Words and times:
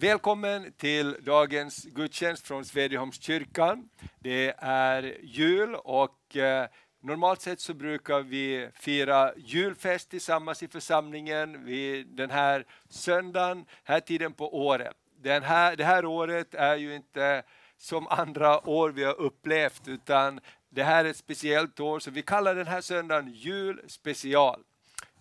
Välkommen 0.00 0.72
till 0.72 1.16
dagens 1.20 1.84
gudstjänst 1.84 2.46
från 2.46 2.64
Svedjeholmskyrkan. 2.64 3.88
Det 4.18 4.54
är 4.58 5.16
jul 5.22 5.74
och 5.74 6.36
eh, 6.36 6.68
normalt 7.02 7.40
sett 7.40 7.60
så 7.60 7.74
brukar 7.74 8.20
vi 8.20 8.68
fira 8.74 9.32
julfest 9.36 10.10
tillsammans 10.10 10.62
i 10.62 10.68
församlingen 10.68 11.64
vid 11.64 12.06
den 12.06 12.30
här 12.30 12.66
söndagen, 12.88 13.64
här 13.84 14.00
tiden 14.00 14.32
på 14.32 14.66
året. 14.66 14.96
Den 15.18 15.42
här, 15.42 15.76
det 15.76 15.84
här 15.84 16.04
året 16.04 16.54
är 16.54 16.76
ju 16.76 16.94
inte 16.94 17.42
som 17.76 18.06
andra 18.06 18.68
år 18.68 18.90
vi 18.90 19.04
har 19.04 19.20
upplevt 19.20 19.88
utan 19.88 20.40
det 20.68 20.82
här 20.82 21.04
är 21.04 21.08
ett 21.08 21.16
speciellt 21.16 21.80
år 21.80 21.98
så 21.98 22.10
vi 22.10 22.22
kallar 22.22 22.54
den 22.54 22.66
här 22.66 22.80
söndagen 22.80 23.32
julspecial. 23.32 24.64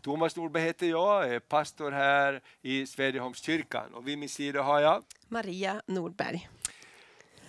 Thomas 0.02 0.36
Norberg 0.36 0.63
heter 0.63 0.88
jag, 0.88 1.34
är 1.34 1.39
pastor 1.39 1.91
här 1.91 2.41
i 2.61 2.86
Svedjeholmskyrkan 2.86 3.93
och 3.93 4.07
vid 4.07 4.18
min 4.18 4.29
sida 4.29 4.61
har 4.61 4.79
jag 4.79 5.04
Maria 5.27 5.82
Nordberg. 5.86 6.50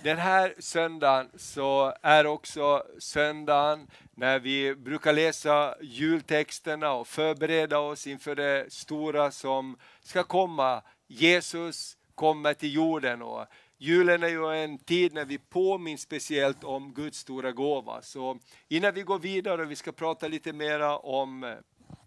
Den 0.02 0.18
här 0.18 0.54
söndagen 0.58 1.30
så 1.36 1.94
är 2.02 2.26
också 2.26 2.82
söndagen 2.98 3.86
när 4.14 4.38
vi 4.38 4.74
brukar 4.74 5.12
läsa 5.12 5.74
jultexterna 5.80 6.92
och 6.92 7.08
förbereda 7.08 7.78
oss 7.78 8.06
inför 8.06 8.34
det 8.34 8.72
stora 8.72 9.30
som 9.30 9.76
ska 10.00 10.22
komma. 10.22 10.82
Jesus 11.06 11.96
kommer 12.14 12.54
till 12.54 12.74
jorden 12.74 13.22
och 13.22 13.46
julen 13.78 14.22
är 14.22 14.28
ju 14.28 14.64
en 14.64 14.78
tid 14.78 15.14
när 15.14 15.24
vi 15.24 15.38
påminns 15.38 16.00
speciellt 16.00 16.64
om 16.64 16.94
Guds 16.94 17.18
stora 17.18 17.52
gåva. 17.52 18.02
Så 18.02 18.38
innan 18.68 18.94
vi 18.94 19.02
går 19.02 19.18
vidare 19.18 19.62
och 19.62 19.70
vi 19.70 19.76
ska 19.76 19.92
prata 19.92 20.28
lite 20.28 20.52
mera 20.52 20.98
om 20.98 21.56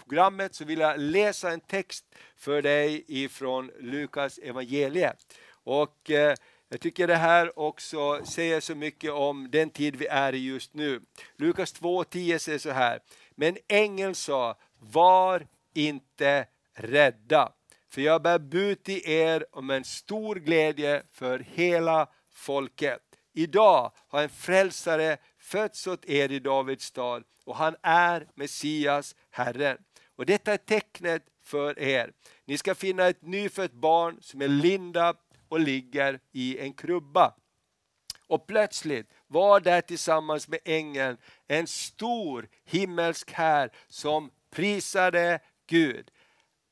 programmet 0.09 0.55
så 0.55 0.65
vill 0.65 0.79
jag 0.79 0.99
läsa 0.99 1.51
en 1.51 1.59
text 1.59 2.05
för 2.35 2.61
dig 2.61 3.03
ifrån 3.07 3.71
Lukas 3.79 4.37
evangeliet. 4.37 5.37
Och 5.63 6.11
eh, 6.11 6.35
jag 6.69 6.81
tycker 6.81 7.07
det 7.07 7.15
här 7.15 7.59
också 7.59 8.25
säger 8.25 8.59
så 8.59 8.75
mycket 8.75 9.11
om 9.11 9.51
den 9.51 9.69
tid 9.69 9.95
vi 9.95 10.07
är 10.07 10.33
i 10.33 10.45
just 10.45 10.73
nu. 10.73 11.01
Lukas 11.35 11.81
2.10 11.81 12.37
säger 12.37 12.59
så 12.59 12.71
här. 12.71 12.99
Men 13.35 13.57
ängeln 13.67 14.15
sa, 14.15 14.57
var 14.79 15.47
inte 15.73 16.47
rädda. 16.73 17.51
För 17.89 18.01
jag 18.01 18.21
bär 18.21 18.39
bud 18.39 18.83
till 18.83 19.09
er 19.09 19.45
om 19.51 19.69
en 19.69 19.83
stor 19.83 20.35
glädje 20.35 21.03
för 21.11 21.39
hela 21.39 22.07
folket. 22.31 23.01
Idag 23.33 23.91
har 24.07 24.23
en 24.23 24.29
frälsare 24.29 25.17
fötts 25.39 25.87
åt 25.87 26.05
er 26.05 26.31
i 26.31 26.39
Davids 26.39 26.85
stad 26.85 27.23
och 27.45 27.55
han 27.55 27.75
är 27.81 28.27
Messias, 28.35 29.15
Herren. 29.29 29.77
Och 30.15 30.25
detta 30.25 30.53
är 30.53 30.57
tecknet 30.57 31.23
för 31.43 31.79
er. 31.79 32.13
Ni 32.45 32.57
ska 32.57 32.75
finna 32.75 33.07
ett 33.07 33.21
nyfött 33.21 33.73
barn 33.73 34.17
som 34.21 34.41
är 34.41 34.47
lindat 34.47 35.17
och 35.47 35.59
ligger 35.59 36.19
i 36.31 36.59
en 36.59 36.73
krubba. 36.73 37.33
Och 38.27 38.47
plötsligt 38.47 39.09
var 39.27 39.59
där 39.59 39.81
tillsammans 39.81 40.47
med 40.47 40.59
ängeln 40.65 41.17
en 41.47 41.67
stor 41.67 42.47
himmelsk 42.65 43.31
här 43.31 43.71
som 43.87 44.31
prisade 44.51 45.39
Gud. 45.67 46.11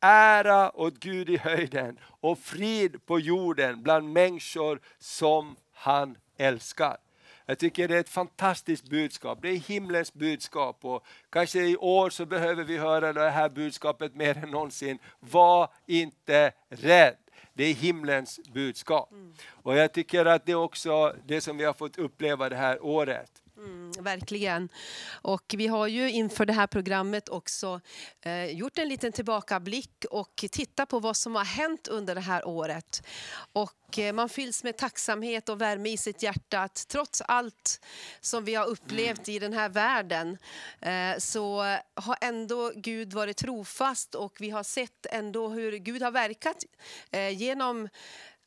Ära 0.02 0.72
åt 0.76 1.00
Gud 1.00 1.30
i 1.30 1.38
höjden 1.38 2.00
och 2.04 2.40
frid 2.40 3.06
på 3.06 3.20
jorden 3.20 3.84
bland 3.84 4.14
människor 4.14 4.82
som 5.00 5.56
han 5.72 6.18
älskar. 6.38 6.98
Jag 7.46 7.60
tycker 7.60 7.88
det 7.88 7.96
är 7.96 8.00
ett 8.00 8.10
fantastiskt 8.10 8.90
budskap. 8.90 9.40
Det 9.42 9.50
är 9.50 9.56
himlens 9.56 10.14
budskap 10.14 10.86
och 10.86 11.06
kanske 11.30 11.60
i 11.60 11.78
år 11.78 12.10
så 12.10 12.26
behöver 12.26 12.64
vi 12.64 12.78
höra 12.78 13.14
det 13.14 13.30
här 13.30 13.50
budskapet 13.50 14.16
mer 14.16 14.38
än 14.38 14.50
någonsin. 14.50 15.00
Var 15.20 15.70
inte 15.86 16.52
rädd. 16.70 17.16
Det 17.54 17.64
är 17.64 17.74
himlens 17.74 18.40
budskap. 18.54 19.12
Mm. 19.12 19.34
Och 19.50 19.78
jag 19.78 19.94
tycker 19.94 20.26
att 20.26 20.46
det 20.46 20.52
är 20.52 20.56
också 20.56 21.16
det 21.26 21.42
som 21.42 21.58
vi 21.58 21.64
har 21.64 21.74
fått 21.74 21.98
uppleva 21.98 22.50
det 22.50 22.56
här 22.56 22.86
året. 22.86 23.41
Mm, 23.66 23.92
verkligen. 24.00 24.70
Och 25.12 25.54
vi 25.58 25.68
har 25.68 25.88
ju 25.88 26.12
inför 26.12 26.46
det 26.46 26.54
här 26.54 26.68
programmet 26.68 27.30
också 27.30 27.82
eh, 28.22 28.46
gjort 28.46 28.78
en 28.78 28.90
liten 28.90 29.12
tillbakablick 29.12 30.06
och 30.12 30.46
tittat 30.52 30.90
på 30.90 31.00
vad 31.00 31.18
som 31.18 31.36
har 31.36 31.44
hänt 31.44 31.88
under 31.88 32.16
det 32.16 32.22
här 32.22 32.48
året. 32.48 33.08
Och 33.54 34.00
eh, 34.00 34.14
man 34.14 34.30
fylls 34.30 34.64
med 34.64 34.78
tacksamhet 34.78 35.50
och 35.50 35.62
värme 35.62 35.90
i 35.90 35.98
sitt 35.98 36.24
hjärta 36.24 36.60
att 36.60 36.88
trots 36.88 37.22
allt 37.22 37.82
som 38.20 38.46
vi 38.46 38.56
har 38.56 38.66
upplevt 38.66 39.30
i 39.30 39.40
den 39.40 39.54
här 39.54 39.70
världen 39.70 40.38
eh, 40.80 41.18
så 41.18 41.62
har 41.94 42.18
ändå 42.22 42.72
Gud 42.76 43.14
varit 43.14 43.38
trofast 43.38 44.16
och 44.16 44.38
vi 44.40 44.50
har 44.50 44.64
sett 44.64 45.06
ändå 45.12 45.50
hur 45.50 45.78
Gud 45.78 46.02
har 46.02 46.12
verkat 46.12 46.66
eh, 47.12 47.30
genom 47.30 47.90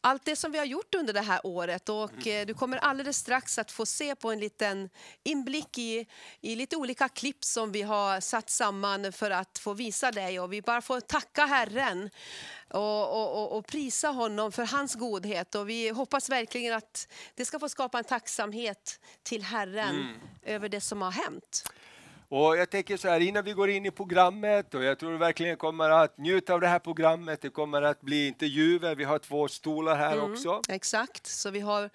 allt 0.05 0.25
det 0.25 0.37
som 0.37 0.53
vi 0.53 0.59
har 0.59 0.65
gjort 0.65 0.95
under 0.95 1.13
det 1.13 1.21
här 1.21 1.41
året. 1.47 1.89
Och 1.89 2.27
eh, 2.27 2.47
du 2.47 2.55
kommer 2.55 2.77
alldeles 2.77 3.17
strax 3.17 3.59
att 3.59 3.73
få 3.73 3.87
se 3.87 4.15
på 4.15 4.31
en 4.33 4.41
liten 4.41 4.91
inblick 5.23 5.79
i, 5.79 6.07
i 6.41 6.57
lite 6.57 6.77
olika 6.77 7.09
klipp 7.09 7.45
som 7.45 7.73
vi 7.73 7.83
har 7.83 8.21
satt 8.21 8.51
samman 8.51 9.13
för 9.13 9.31
att 9.31 9.59
få 9.59 9.75
visa 9.75 10.13
dig. 10.13 10.41
Och 10.41 10.53
vi 10.53 10.63
bara 10.63 10.83
får 10.83 11.01
tacka 11.01 11.47
Herren 11.47 12.11
och, 12.71 13.39
och, 13.39 13.57
och, 13.57 13.67
prisa 13.67 14.09
honom 14.09 14.53
för 14.53 14.67
hans 14.67 14.95
godhet. 14.95 15.55
Och 15.55 15.69
vi 15.69 15.89
hoppas 15.89 16.31
verkligen 16.31 16.75
att 16.75 17.09
det 17.35 17.45
ska 17.45 17.59
få 17.59 17.69
skapa 17.69 17.99
en 17.99 18.05
tacksamhet 18.05 19.01
till 19.23 19.43
Herren 19.43 19.95
mm. 19.95 20.17
över 20.43 20.69
det 20.69 20.81
som 20.81 21.03
har 21.03 21.11
hänt. 21.11 21.65
Och 22.29 22.57
jag 22.57 22.71
tänker 22.71 22.97
så 22.97 23.09
här 23.09 23.21
innan 23.21 23.45
vi 23.45 23.53
går 23.53 23.71
in 23.71 23.87
i 23.87 23.91
programmet 23.91 24.75
och 24.75 24.85
jag 24.85 24.99
tror 24.99 25.13
verkligen 25.13 25.57
kommer 25.57 25.91
att 25.91 26.19
njuta 26.19 26.55
av 26.55 26.61
det 26.61 26.67
här 26.67 26.79
programmet. 26.79 27.41
Det 27.41 27.51
kommer 27.51 27.83
att 27.83 28.01
bli 28.01 28.27
intervjuer. 28.29 28.95
Vi 28.95 29.05
har 29.05 29.19
två 29.19 29.49
stolar 29.49 29.97
här 29.97 30.13
mm, 30.13 30.33
också. 30.33 30.61
Exakt, 30.69 31.27
så 31.27 31.51
vi 31.51 31.61
har 31.61 31.91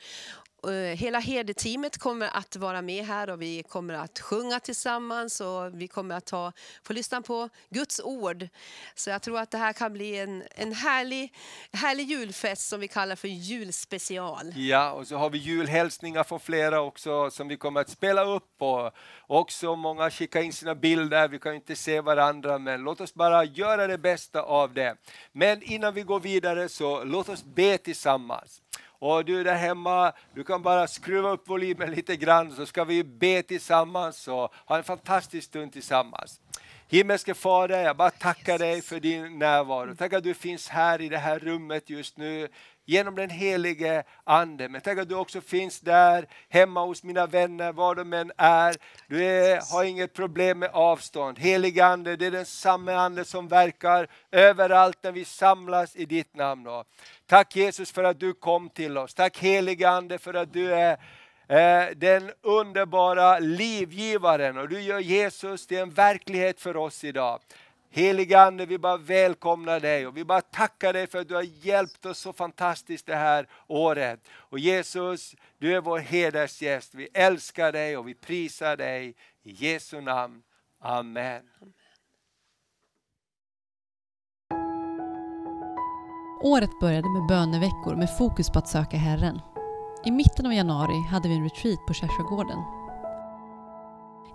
Eh, 0.67 0.97
hela 0.97 1.19
herdeteamet 1.19 1.97
kommer 1.97 2.37
att 2.37 2.55
vara 2.55 2.81
med 2.81 3.05
här 3.05 3.29
och 3.29 3.41
vi 3.41 3.63
kommer 3.63 3.93
att 3.93 4.19
sjunga 4.19 4.59
tillsammans 4.59 5.41
och 5.41 5.81
vi 5.81 5.87
kommer 5.87 6.15
att 6.15 6.25
ta, 6.25 6.51
få 6.83 6.93
lyssna 6.93 7.21
på 7.21 7.49
Guds 7.69 7.99
ord. 7.99 8.47
Så 8.95 9.09
jag 9.09 9.21
tror 9.21 9.39
att 9.39 9.51
det 9.51 9.57
här 9.57 9.73
kan 9.73 9.93
bli 9.93 10.17
en, 10.17 10.43
en 10.55 10.73
härlig, 10.73 11.33
härlig 11.73 12.09
julfest 12.09 12.69
som 12.69 12.79
vi 12.79 12.87
kallar 12.87 13.15
för 13.15 13.27
julspecial. 13.27 14.53
Ja, 14.55 14.91
och 14.91 15.07
så 15.07 15.17
har 15.17 15.29
vi 15.29 15.37
julhälsningar 15.37 16.23
från 16.23 16.39
flera 16.39 16.81
också 16.81 17.31
som 17.31 17.47
vi 17.47 17.57
kommer 17.57 17.81
att 17.81 17.89
spela 17.89 18.23
upp 18.23 18.61
och 18.61 18.93
också 19.27 19.75
många 19.75 20.11
skickar 20.11 20.41
in 20.41 20.53
sina 20.53 20.75
bilder. 20.75 21.27
Vi 21.27 21.39
kan 21.39 21.55
inte 21.55 21.75
se 21.75 22.01
varandra 22.01 22.57
men 22.57 22.81
låt 22.81 23.01
oss 23.01 23.13
bara 23.13 23.43
göra 23.43 23.87
det 23.87 23.97
bästa 23.97 24.41
av 24.41 24.73
det. 24.73 24.95
Men 25.31 25.63
innan 25.63 25.93
vi 25.93 26.01
går 26.01 26.19
vidare 26.19 26.69
så 26.69 27.03
låt 27.03 27.29
oss 27.29 27.43
be 27.43 27.77
tillsammans. 27.77 28.61
Och 28.99 29.25
du 29.25 29.43
där 29.43 29.55
hemma, 29.55 30.13
du 30.33 30.43
kan 30.43 30.61
bara 30.61 30.87
skruva 30.87 31.29
upp 31.29 31.47
volymen 31.47 31.91
lite 31.91 32.15
grann 32.15 32.51
så 32.51 32.65
ska 32.65 32.83
vi 32.83 33.03
be 33.03 33.43
tillsammans 33.43 34.27
och 34.27 34.53
ha 34.65 34.77
en 34.77 34.83
fantastisk 34.83 35.47
stund 35.47 35.73
tillsammans. 35.73 36.39
Himmelske 36.87 37.33
Fader, 37.33 37.83
jag 37.83 37.97
bara 37.97 38.09
tackar 38.09 38.57
dig 38.57 38.81
för 38.81 38.99
din 38.99 39.39
närvaro. 39.39 39.95
Tack 39.95 40.13
att 40.13 40.23
du 40.23 40.33
finns 40.33 40.69
här 40.69 41.01
i 41.01 41.09
det 41.09 41.17
här 41.17 41.39
rummet 41.39 41.89
just 41.89 42.17
nu 42.17 42.47
genom 42.89 43.15
den 43.15 43.29
helige 43.29 44.03
Ande. 44.23 44.69
Men 44.69 44.81
tack 44.81 44.97
att 44.97 45.09
du 45.09 45.15
också 45.15 45.41
finns 45.41 45.79
där 45.79 46.27
hemma 46.49 46.85
hos 46.85 47.03
mina 47.03 47.27
vänner, 47.27 47.71
var 47.71 47.95
de 47.95 48.13
än 48.13 48.31
är. 48.37 48.75
Du 49.07 49.25
är, 49.25 49.73
har 49.73 49.83
inget 49.83 50.13
problem 50.13 50.59
med 50.59 50.69
avstånd. 50.73 51.39
Helige 51.39 51.85
Ande, 51.85 52.15
det 52.15 52.25
är 52.25 52.31
den 52.31 52.45
samma 52.45 52.93
Ande 52.93 53.25
som 53.25 53.47
verkar 53.47 54.07
överallt 54.31 54.97
när 55.01 55.11
vi 55.11 55.25
samlas 55.25 55.95
i 55.95 56.05
ditt 56.05 56.35
namn. 56.35 56.67
Tack 57.25 57.55
Jesus 57.55 57.91
för 57.91 58.03
att 58.03 58.19
du 58.19 58.33
kom 58.33 58.69
till 58.69 58.97
oss. 58.97 59.13
Tack 59.13 59.37
helige 59.37 59.89
Ande 59.89 60.17
för 60.17 60.33
att 60.33 60.53
du 60.53 60.73
är 60.73 60.91
eh, 61.47 61.95
den 61.95 62.31
underbara 62.41 63.39
livgivaren 63.39 64.57
och 64.57 64.69
du 64.69 64.81
gör 64.81 64.99
Jesus 64.99 65.67
till 65.67 65.77
en 65.77 65.91
verklighet 65.91 66.61
för 66.61 66.77
oss 66.77 67.03
idag. 67.03 67.39
Helige 67.91 68.39
Ande, 68.39 68.65
vi 68.65 68.77
bara 68.77 68.97
välkomnar 68.97 69.79
dig 69.79 70.07
och 70.07 70.17
vi 70.17 70.25
bara 70.25 70.41
tackar 70.41 70.93
dig 70.93 71.07
för 71.07 71.19
att 71.19 71.27
du 71.27 71.35
har 71.35 71.65
hjälpt 71.65 72.05
oss 72.05 72.19
så 72.19 72.33
fantastiskt 72.33 73.05
det 73.05 73.15
här 73.15 73.47
året. 73.67 74.19
Och 74.31 74.59
Jesus, 74.59 75.35
du 75.57 75.75
är 75.75 75.81
vår 75.81 75.99
hedersgäst. 75.99 76.95
Vi 76.95 77.07
älskar 77.13 77.71
dig 77.71 77.97
och 77.97 78.07
vi 78.07 78.13
prisar 78.13 78.77
dig. 78.77 79.15
I 79.43 79.51
Jesu 79.51 80.01
namn. 80.01 80.41
Amen. 80.81 81.43
Året 86.43 86.79
började 86.81 87.09
med 87.09 87.27
böneveckor 87.27 87.95
med 87.95 88.17
fokus 88.17 88.49
på 88.49 88.59
att 88.59 88.67
söka 88.67 88.97
Herren. 88.97 89.41
I 90.05 90.11
mitten 90.11 90.45
av 90.45 90.53
januari 90.53 91.07
hade 91.11 91.29
vi 91.29 91.35
en 91.35 91.43
retreat 91.43 91.85
på 91.87 91.93
Kärsjögården 91.93 92.78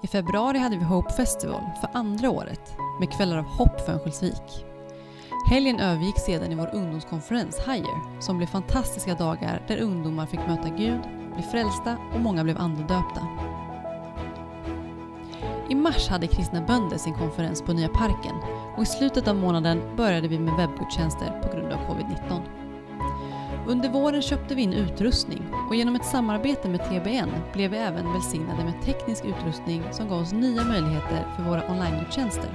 i 0.05 0.06
februari 0.06 0.59
hade 0.59 0.77
vi 0.77 0.85
Hope 0.85 1.12
Festival 1.12 1.62
för 1.81 1.91
andra 1.93 2.31
året 2.31 2.77
med 3.01 3.12
kvällar 3.12 3.39
av 3.39 3.45
hopp 3.45 3.81
för 3.81 3.93
Örnsköldsvik. 3.93 4.65
Helgen 5.51 5.81
övergick 5.81 6.19
sedan 6.19 6.53
i 6.53 6.55
vår 6.55 6.75
ungdomskonferens 6.75 7.59
Higher 7.59 8.21
som 8.21 8.37
blev 8.37 8.47
fantastiska 8.47 9.15
dagar 9.15 9.62
där 9.69 9.81
ungdomar 9.81 10.27
fick 10.27 10.41
möta 10.41 10.69
Gud, 10.69 11.01
bli 11.35 11.43
frälsta 11.43 11.97
och 12.15 12.21
många 12.21 12.45
blev 12.45 12.59
andedöpta. 12.59 13.29
I 15.69 15.75
mars 15.75 16.09
hade 16.09 16.27
Kristna 16.27 16.61
Bönder 16.61 16.99
sin 16.99 17.15
konferens 17.15 17.62
på 17.62 17.73
Nya 17.73 17.89
Parken 17.89 18.37
och 18.77 18.83
i 18.83 18.87
slutet 18.87 19.29
av 19.29 19.37
månaden 19.37 19.97
började 19.97 20.29
vi 20.29 20.39
med 20.39 20.57
webbgudstjänster 20.57 21.41
på 21.43 21.57
grund 21.57 21.73
av 21.73 21.79
covid-19. 21.79 22.63
Under 23.66 23.88
våren 23.88 24.22
köpte 24.22 24.55
vi 24.55 24.62
in 24.62 24.72
utrustning 24.72 25.43
och 25.69 25.75
genom 25.75 25.96
ett 25.96 26.06
samarbete 26.06 26.69
med 26.69 26.81
TBN 26.81 27.31
blev 27.52 27.70
vi 27.70 27.76
även 27.76 28.12
välsignade 28.12 28.64
med 28.64 28.82
teknisk 28.84 29.25
utrustning 29.25 29.82
som 29.93 30.08
gav 30.08 30.22
oss 30.22 30.32
nya 30.32 30.64
möjligheter 30.64 31.26
för 31.37 31.43
våra 31.43 31.70
online-tjänster. 31.70 32.50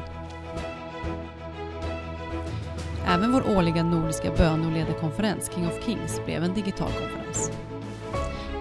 Även 3.08 3.32
vår 3.32 3.58
årliga 3.58 3.84
nordiska 3.84 4.32
bön 4.38 4.66
och 4.66 4.72
ledarkonferens 4.72 5.52
King 5.54 5.68
of 5.68 5.86
Kings 5.86 6.22
blev 6.26 6.44
en 6.44 6.54
digital 6.54 6.92
konferens. 6.92 7.52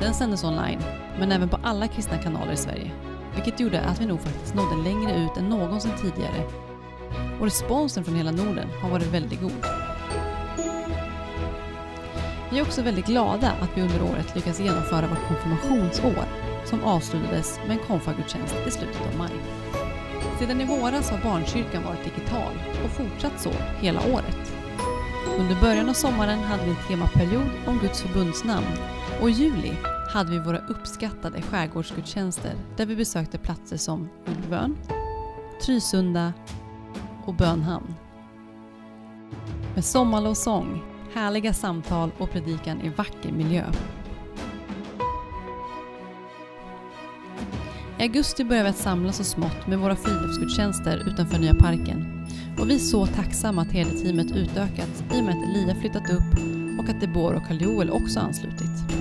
Den 0.00 0.14
sändes 0.14 0.44
online, 0.44 0.80
men 1.18 1.32
även 1.32 1.48
på 1.48 1.58
alla 1.62 1.88
kristna 1.88 2.18
kanaler 2.18 2.52
i 2.52 2.56
Sverige, 2.56 2.90
vilket 3.34 3.60
gjorde 3.60 3.80
att 3.80 4.00
vi 4.00 4.06
nog 4.06 4.20
faktiskt 4.20 4.54
nådde 4.54 4.82
längre 4.82 5.24
ut 5.24 5.36
än 5.36 5.48
någonsin 5.48 5.92
tidigare. 6.02 6.42
Och 7.40 7.44
responsen 7.44 8.04
från 8.04 8.14
hela 8.14 8.30
Norden 8.30 8.68
har 8.82 8.90
varit 8.90 9.14
väldigt 9.14 9.40
god. 9.40 9.77
Vi 12.58 12.62
är 12.62 12.66
också 12.66 12.82
väldigt 12.82 13.06
glada 13.06 13.50
att 13.60 13.70
vi 13.74 13.82
under 13.82 14.02
året 14.02 14.34
lyckats 14.34 14.60
genomföra 14.60 15.06
vårt 15.06 15.28
konfirmationsår 15.28 16.24
som 16.64 16.84
avslutades 16.84 17.60
med 17.66 17.78
en 17.78 17.84
konfagudstjänst 17.86 18.54
i 18.66 18.70
slutet 18.70 19.00
av 19.00 19.18
maj. 19.18 19.30
Sedan 20.38 20.60
i 20.60 20.64
våras 20.64 21.10
har 21.10 21.18
barnkyrkan 21.18 21.82
varit 21.82 22.04
digital 22.04 22.52
och 22.84 22.90
fortsatt 22.90 23.40
så 23.40 23.50
hela 23.80 24.00
året. 24.00 24.52
Under 25.38 25.60
början 25.60 25.88
av 25.88 25.92
sommaren 25.92 26.38
hade 26.38 26.64
vi 26.64 26.70
en 26.70 26.76
temaperiod 26.88 27.50
om 27.66 27.78
Guds 27.78 28.02
förbundsnamn 28.02 28.66
och 29.20 29.30
i 29.30 29.32
juli 29.32 29.72
hade 30.12 30.30
vi 30.30 30.38
våra 30.38 30.58
uppskattade 30.58 31.42
skärgårdsgudstjänster 31.42 32.52
där 32.76 32.86
vi 32.86 32.96
besökte 32.96 33.38
platser 33.38 33.76
som 33.76 34.08
Ulvön, 34.26 34.76
Trysunda 35.62 36.32
och 37.26 37.34
Bönhamn. 37.34 37.94
Med 39.74 39.84
sommarlovsång, 39.84 40.87
härliga 41.14 41.52
samtal 41.52 42.10
och 42.18 42.30
predikan 42.30 42.80
i 42.80 42.88
vacker 42.88 43.32
miljö. 43.32 43.64
I 47.98 48.02
augusti 48.02 48.44
börjar 48.44 48.62
vi 48.62 48.70
att 48.70 48.76
samlas 48.76 49.16
så 49.16 49.24
smått 49.24 49.66
med 49.66 49.78
våra 49.78 49.96
friluftsgudstjänster 49.96 51.08
utanför 51.08 51.38
Nya 51.38 51.54
Parken. 51.54 52.26
Och 52.58 52.70
vi 52.70 52.74
är 52.74 52.78
så 52.78 53.06
tacksamma 53.06 53.62
att 53.62 53.72
herdeteamet 53.72 54.32
utökats 54.32 55.04
i 55.14 55.20
och 55.20 55.24
med 55.24 55.34
att 55.34 55.48
Elia 55.48 55.74
flyttat 55.74 56.10
upp 56.10 56.38
och 56.78 56.88
att 56.88 57.00
Debor 57.00 57.34
och 57.34 57.46
Karl-Joel 57.46 57.90
också 57.90 58.20
anslutit. 58.20 58.98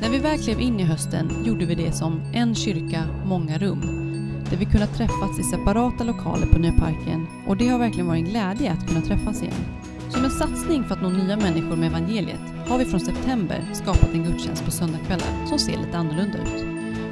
När 0.00 0.10
vi 0.10 0.18
väl 0.18 0.38
klev 0.38 0.60
in 0.60 0.80
i 0.80 0.84
hösten 0.84 1.44
gjorde 1.44 1.64
vi 1.64 1.74
det 1.74 1.92
som 1.92 2.20
en 2.34 2.54
kyrka, 2.54 3.04
många 3.24 3.58
rum. 3.58 3.80
Där 4.50 4.56
vi 4.56 4.64
kunnat 4.64 4.94
träffas 4.94 5.38
i 5.40 5.42
separata 5.42 6.04
lokaler 6.04 6.46
på 6.46 6.58
Nya 6.58 6.72
Parken 6.72 7.26
och 7.46 7.56
det 7.56 7.68
har 7.68 7.78
verkligen 7.78 8.06
varit 8.06 8.24
en 8.24 8.30
glädje 8.30 8.72
att 8.72 8.88
kunna 8.88 9.00
träffas 9.00 9.42
igen. 9.42 9.85
Som 10.16 10.24
en 10.24 10.30
satsning 10.30 10.84
för 10.84 10.94
att 10.94 11.02
nå 11.02 11.08
nya 11.08 11.36
människor 11.36 11.76
med 11.76 11.86
evangeliet 11.86 12.40
har 12.68 12.78
vi 12.78 12.84
från 12.84 13.00
september 13.00 13.64
skapat 13.72 14.14
en 14.14 14.24
gudstjänst 14.24 14.64
på 14.64 14.70
söndagskvällar 14.70 15.46
som 15.46 15.58
ser 15.58 15.78
lite 15.78 15.98
annorlunda 15.98 16.38
ut. 16.38 16.64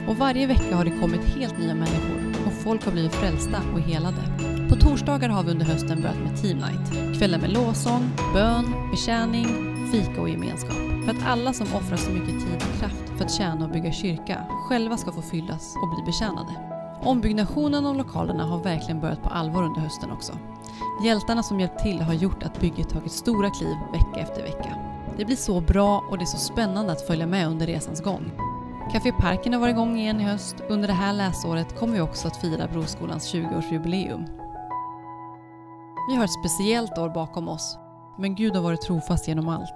Och 0.08 0.16
varje 0.16 0.46
vecka 0.46 0.76
har 0.76 0.84
det 0.84 1.00
kommit 1.00 1.24
helt 1.24 1.58
nya 1.58 1.74
människor 1.74 2.46
och 2.46 2.52
folk 2.52 2.84
har 2.84 2.92
blivit 2.92 3.14
frälsta 3.14 3.62
och 3.74 3.80
helade. 3.80 4.22
På 4.68 4.76
torsdagar 4.76 5.28
har 5.28 5.42
vi 5.42 5.50
under 5.50 5.66
hösten 5.66 6.02
börjat 6.02 6.18
med 6.18 6.42
Team 6.42 6.58
Night. 6.58 7.18
Kvällar 7.18 7.38
med 7.38 7.52
lovsång, 7.52 8.10
bön, 8.34 8.64
betjäning, 8.90 9.46
fika 9.92 10.20
och 10.20 10.28
gemenskap. 10.28 10.76
För 11.04 11.10
att 11.10 11.26
alla 11.26 11.52
som 11.52 11.66
offrar 11.74 11.96
så 11.96 12.10
mycket 12.10 12.40
tid 12.40 12.56
och 12.56 12.78
kraft 12.80 13.12
för 13.16 13.24
att 13.24 13.32
tjäna 13.32 13.64
och 13.64 13.70
bygga 13.70 13.92
kyrka 13.92 14.46
själva 14.68 14.96
ska 14.96 15.12
få 15.12 15.22
fyllas 15.22 15.76
och 15.82 15.88
bli 15.88 16.12
betjänade. 16.12 16.73
Ombyggnationen 17.04 17.86
av 17.86 17.96
lokalerna 17.96 18.44
har 18.44 18.58
verkligen 18.58 19.00
börjat 19.00 19.22
på 19.22 19.28
allvar 19.28 19.62
under 19.62 19.80
hösten 19.80 20.10
också. 20.10 20.32
Hjältarna 21.04 21.42
som 21.42 21.60
hjälpt 21.60 21.82
till 21.82 22.00
har 22.00 22.14
gjort 22.14 22.42
att 22.42 22.60
bygget 22.60 22.88
tagit 22.88 23.12
stora 23.12 23.50
kliv 23.50 23.76
vecka 23.92 24.20
efter 24.20 24.42
vecka. 24.42 24.78
Det 25.16 25.24
blir 25.24 25.36
så 25.36 25.60
bra 25.60 26.04
och 26.10 26.18
det 26.18 26.24
är 26.24 26.26
så 26.26 26.38
spännande 26.38 26.92
att 26.92 27.06
följa 27.06 27.26
med 27.26 27.48
under 27.48 27.66
resans 27.66 28.00
gång. 28.00 28.32
Café 28.92 29.12
Parken 29.12 29.52
har 29.52 29.60
varit 29.60 29.72
igång 29.72 29.98
igen 29.98 30.20
i 30.20 30.24
höst. 30.24 30.56
Under 30.68 30.88
det 30.88 30.94
här 30.94 31.12
läsåret 31.12 31.78
kommer 31.78 31.94
vi 31.94 32.00
också 32.00 32.28
att 32.28 32.36
fira 32.36 32.66
Broskolans 32.66 33.34
20-årsjubileum. 33.34 34.26
Vi 36.08 36.16
har 36.16 36.24
ett 36.24 36.40
speciellt 36.44 36.98
år 36.98 37.08
bakom 37.08 37.48
oss, 37.48 37.78
men 38.18 38.34
Gud 38.34 38.54
har 38.54 38.62
varit 38.62 38.82
trofast 38.82 39.28
genom 39.28 39.48
allt. 39.48 39.74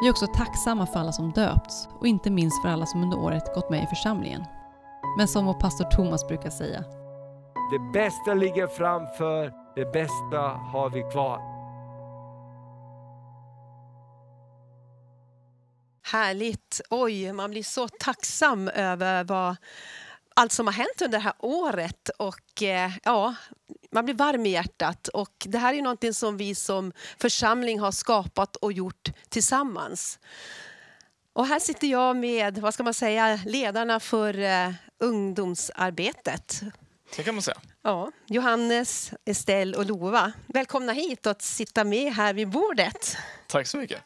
Vi 0.00 0.06
är 0.06 0.10
också 0.10 0.26
tacksamma 0.26 0.86
för 0.86 1.00
alla 1.00 1.12
som 1.12 1.32
döpts 1.32 1.88
och 1.98 2.06
inte 2.06 2.30
minst 2.30 2.62
för 2.62 2.68
alla 2.68 2.86
som 2.86 3.02
under 3.02 3.18
året 3.18 3.54
gått 3.54 3.70
med 3.70 3.82
i 3.82 3.86
församlingen. 3.86 4.44
Men 5.18 5.28
som 5.28 5.46
vår 5.46 5.54
pastor 5.54 5.84
Thomas 5.84 6.28
brukar 6.28 6.50
säga. 6.50 6.84
Det 7.70 7.78
bästa 7.92 8.34
ligger 8.34 8.66
framför, 8.66 9.52
det 9.74 9.92
bästa 9.92 10.40
har 10.72 10.90
vi 10.90 11.02
kvar. 11.12 11.50
Härligt. 16.12 16.80
Oj, 16.90 17.32
man 17.32 17.50
blir 17.50 17.62
så 17.62 17.88
tacksam 17.88 18.68
över 18.68 19.24
vad, 19.24 19.56
allt 20.36 20.52
som 20.52 20.66
har 20.66 20.74
hänt 20.74 21.02
under 21.02 21.18
det 21.18 21.24
här 21.24 21.34
året. 21.38 22.08
Och 22.18 22.62
eh, 22.62 22.90
ja, 23.02 23.34
man 23.92 24.04
blir 24.04 24.14
varm 24.14 24.46
i 24.46 24.48
hjärtat. 24.48 25.08
Och 25.08 25.46
det 25.46 25.58
här 25.58 25.74
är 25.74 25.82
någonting 25.82 26.14
som 26.14 26.36
vi 26.36 26.54
som 26.54 26.92
församling 27.18 27.80
har 27.80 27.92
skapat 27.92 28.56
och 28.56 28.72
gjort 28.72 29.08
tillsammans. 29.28 30.18
Och 31.32 31.46
här 31.46 31.58
sitter 31.58 31.86
jag 31.86 32.16
med, 32.16 32.58
vad 32.58 32.74
ska 32.74 32.82
man 32.82 32.94
säga, 32.94 33.40
ledarna 33.46 34.00
för 34.00 34.38
eh, 34.38 34.72
ungdomsarbetet. 35.00 36.60
Det 37.16 37.22
kan 37.22 37.34
man 37.34 37.42
säga. 37.42 37.58
Ja, 37.82 38.12
Johannes, 38.26 39.12
Estelle 39.24 39.76
och 39.76 39.86
Lova. 39.86 40.32
Välkomna 40.46 40.92
hit 40.92 41.26
och 41.26 41.30
att 41.30 41.42
sitta 41.42 41.84
med 41.84 42.12
här 42.12 42.34
vid 42.34 42.48
bordet. 42.48 43.16
Tack 43.46 43.66
så 43.66 43.76
mycket. 43.76 44.00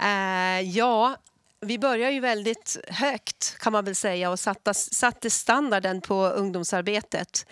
Eh, 0.00 0.60
ja, 0.60 1.16
vi 1.60 1.78
börjar 1.78 2.10
ju 2.10 2.20
väldigt 2.20 2.76
högt 2.88 3.58
kan 3.58 3.72
man 3.72 3.84
väl 3.84 3.94
säga 3.94 4.30
och 4.30 4.40
satte, 4.40 4.74
satte 4.74 5.30
standarden 5.30 6.00
på 6.00 6.26
ungdomsarbetet. 6.26 7.46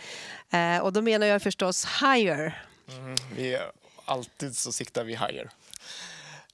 Eh, 0.50 0.78
och 0.78 0.92
då 0.92 1.02
menar 1.02 1.26
jag 1.26 1.42
förstås 1.42 1.86
higher. 2.00 2.64
Mm, 2.88 3.14
vi 3.36 3.58
alltid 4.04 4.56
så 4.56 4.72
siktar 4.72 5.04
vi 5.04 5.12
higher. 5.12 5.50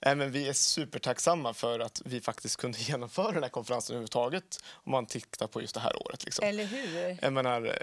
Nej, 0.00 0.16
men 0.16 0.30
vi 0.30 0.48
är 0.48 0.52
supertacksamma 0.52 1.54
för 1.54 1.80
att 1.80 2.02
vi 2.04 2.20
faktiskt 2.20 2.56
kunde 2.56 2.78
genomföra 2.88 3.32
den 3.32 3.42
här 3.42 3.50
konferensen 3.50 3.94
överhuvudtaget 3.94 4.58
om 4.72 4.92
man 4.92 5.06
tittar 5.06 5.46
på 5.46 5.60
just 5.60 5.74
det 5.74 5.80
här 5.80 6.06
året. 6.06 6.24
Liksom. 6.24 6.44
Eller 6.44 6.64
hur? 6.64 7.18
Jag 7.22 7.32
menar, 7.32 7.78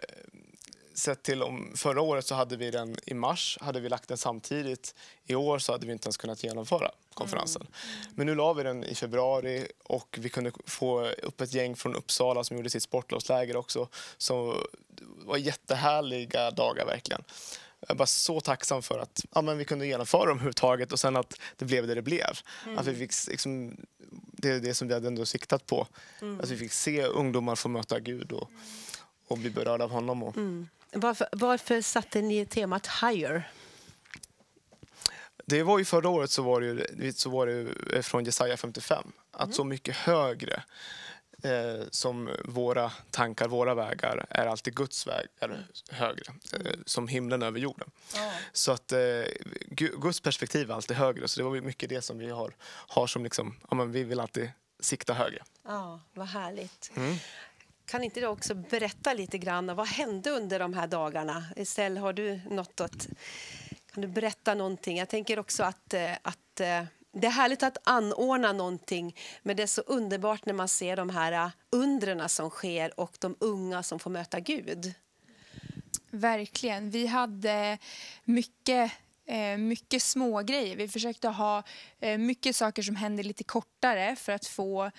sett 0.94 1.24
till 1.24 1.44
om 1.44 1.74
förra 1.76 2.02
året 2.02 2.26
så 2.26 2.36
hade 2.36 2.58
vi 2.58 2.72
den 2.72 2.98
i 3.06 3.14
mars, 3.14 3.58
hade 3.62 3.80
vi 3.80 3.90
lagt 3.90 4.08
den 4.08 4.18
samtidigt. 4.18 4.96
I 5.26 5.36
år 5.36 5.60
så 5.60 5.72
hade 5.72 5.86
vi 5.86 5.92
inte 5.92 6.08
ens 6.08 6.18
kunnat 6.18 6.44
genomföra 6.44 6.92
konferensen. 7.14 7.62
Mm. 7.62 8.14
Men 8.16 8.28
nu 8.28 8.36
la 8.36 8.54
vi 8.54 8.64
den 8.64 8.84
i 8.84 8.96
februari 8.96 9.68
och 9.84 10.18
vi 10.22 10.30
kunde 10.30 10.52
få 10.66 11.08
upp 11.08 11.42
ett 11.42 11.54
gäng 11.54 11.76
från 11.76 11.96
Uppsala 11.96 12.44
som 12.44 12.58
gjorde 12.58 12.70
sitt 12.70 12.84
sportlovsläger 12.84 13.56
också. 13.56 13.88
Så 14.18 14.68
det 14.88 15.04
var 15.26 15.38
jättehärliga 15.38 16.52
dagar 16.52 16.86
verkligen. 16.86 17.24
Jag 17.88 17.96
är 17.96 17.98
bara 17.98 18.06
så 18.06 18.42
tacksam 18.42 18.82
för 18.82 19.00
att 19.00 19.26
ja, 19.34 19.42
men 19.42 19.58
vi 19.58 19.66
kunde 19.66 19.88
genomföra 19.88 20.26
dem 20.26 20.30
överhuvudtaget 20.30 20.92
och 20.92 21.00
sen 21.00 21.16
att 21.16 21.40
det 21.58 21.66
blev 21.66 21.88
det 21.88 21.96
det 21.96 22.02
blev. 22.02 22.40
Mm. 22.66 22.78
Att 22.78 22.88
vi 22.88 22.96
fick, 22.96 23.28
liksom, 23.28 23.78
det 24.12 24.50
är 24.50 24.60
det 24.60 24.74
som 24.74 24.88
vi 24.88 24.94
hade 24.94 25.08
ändå 25.08 25.26
siktat 25.26 25.66
på. 25.66 25.88
Mm. 26.22 26.40
Att 26.40 26.50
vi 26.50 26.58
fick 26.58 26.72
se 26.72 27.04
ungdomar 27.06 27.56
få 27.56 27.70
möta 27.70 28.00
Gud 28.00 28.32
och, 28.32 28.50
och 29.28 29.38
bli 29.38 29.50
berörda 29.50 29.84
av 29.84 29.92
honom. 29.92 30.24
Och, 30.24 30.38
mm. 30.38 30.68
Varför, 30.92 31.28
varför 31.32 31.82
satte 31.82 32.22
ni 32.22 32.46
temat 32.46 32.88
higher? 33.02 33.52
Det 35.46 35.64
var 35.64 35.80
ju 35.80 35.86
förra 35.86 36.10
året 36.10 36.32
så 36.32 36.42
var 36.42 36.62
det, 36.62 37.18
så 37.18 37.30
var 37.30 37.48
det 37.48 38.04
från 38.04 38.26
Jesaja 38.26 38.58
55. 38.58 39.12
Att 39.32 39.44
mm. 39.44 39.54
så 39.54 39.64
mycket 39.64 39.96
högre 39.96 40.64
eh, 41.46 41.88
som 41.92 42.30
våra 42.46 42.92
tankar, 43.12 43.48
våra 43.48 43.76
vägar 43.76 44.26
är 44.30 44.46
alltid 44.46 44.76
Guds 44.76 45.08
vägar 45.08 45.68
högre. 45.90 46.34
Eh, 46.54 46.72
som 46.86 47.08
himlen 47.08 47.44
över 47.44 47.60
jorden. 47.60 47.92
Mm. 48.18 48.32
Så 48.54 48.72
att 48.72 48.92
eh, 48.92 49.24
Guds 49.72 50.20
perspektiv 50.20 50.72
är 50.72 50.76
alltid 50.76 50.98
högre. 50.98 51.28
Så 51.28 51.40
det 51.40 51.44
var 51.44 51.62
mycket 51.62 51.90
det 51.90 52.02
som 52.02 52.18
vi 52.18 52.30
har, 52.30 52.54
har 52.68 53.08
som 53.08 53.24
liksom, 53.24 53.56
ja, 53.70 53.76
men 53.76 53.92
vi 53.92 54.04
vill 54.04 54.20
alltid 54.20 54.52
sikta 54.80 55.14
högre. 55.14 55.44
Ja, 55.64 56.00
vad 56.14 56.28
härligt. 56.28 56.92
Mm. 56.96 57.16
Kan 57.86 58.04
inte 58.04 58.20
du 58.20 58.28
också 58.28 58.56
berätta 58.56 59.14
lite 59.14 59.38
grann 59.38 59.76
vad 59.76 59.88
hände 59.88 60.30
under 60.30 60.60
de 60.60 60.74
här 60.74 60.88
dagarna? 60.88 61.46
Estelle, 61.56 62.00
har 62.00 62.14
du 62.14 62.40
något 62.50 62.82
att... 62.82 63.08
Kan 63.94 64.02
du 64.02 64.08
berätta 64.08 64.54
någonting? 64.54 64.98
Jag 64.98 65.10
tänker 65.10 65.40
också 65.40 65.64
att, 65.64 65.94
eh, 65.94 66.12
att 66.22 66.60
eh, 66.60 66.84
det 67.16 67.28
är 67.28 67.32
härligt 67.32 67.64
att 67.64 67.78
anordna 67.84 68.54
någonting 68.54 69.16
men 69.44 69.56
det 69.56 69.64
är 69.64 69.68
så 69.68 69.82
underbart 69.82 70.46
när 70.46 70.54
man 70.54 70.68
ser 70.68 70.96
de 70.96 71.10
här 71.10 71.32
äh, 71.32 71.50
undren 71.70 72.30
som 72.30 72.50
sker 72.50 73.00
och 73.00 73.18
de 73.20 73.36
unga 73.40 73.84
som 73.84 74.00
får 74.00 74.10
möta 74.10 74.40
Gud. 74.40 74.94
Verkligen. 76.12 76.90
Vi 76.90 77.08
hade 77.08 77.78
mycket 78.24 78.92
eh, 79.26 79.58
mycket 79.58 80.02
små 80.02 80.42
grejer. 80.42 80.76
Vi 80.76 80.88
försökte 80.88 81.28
ha 81.28 81.64
eh, 82.00 82.18
mycket 82.18 82.56
saker 82.56 82.82
som 82.82 82.96
hände 82.96 83.24
lite 83.24 83.44
kortare 83.44 84.16
för 84.16 84.32
att 84.32 84.46
få 84.46 84.92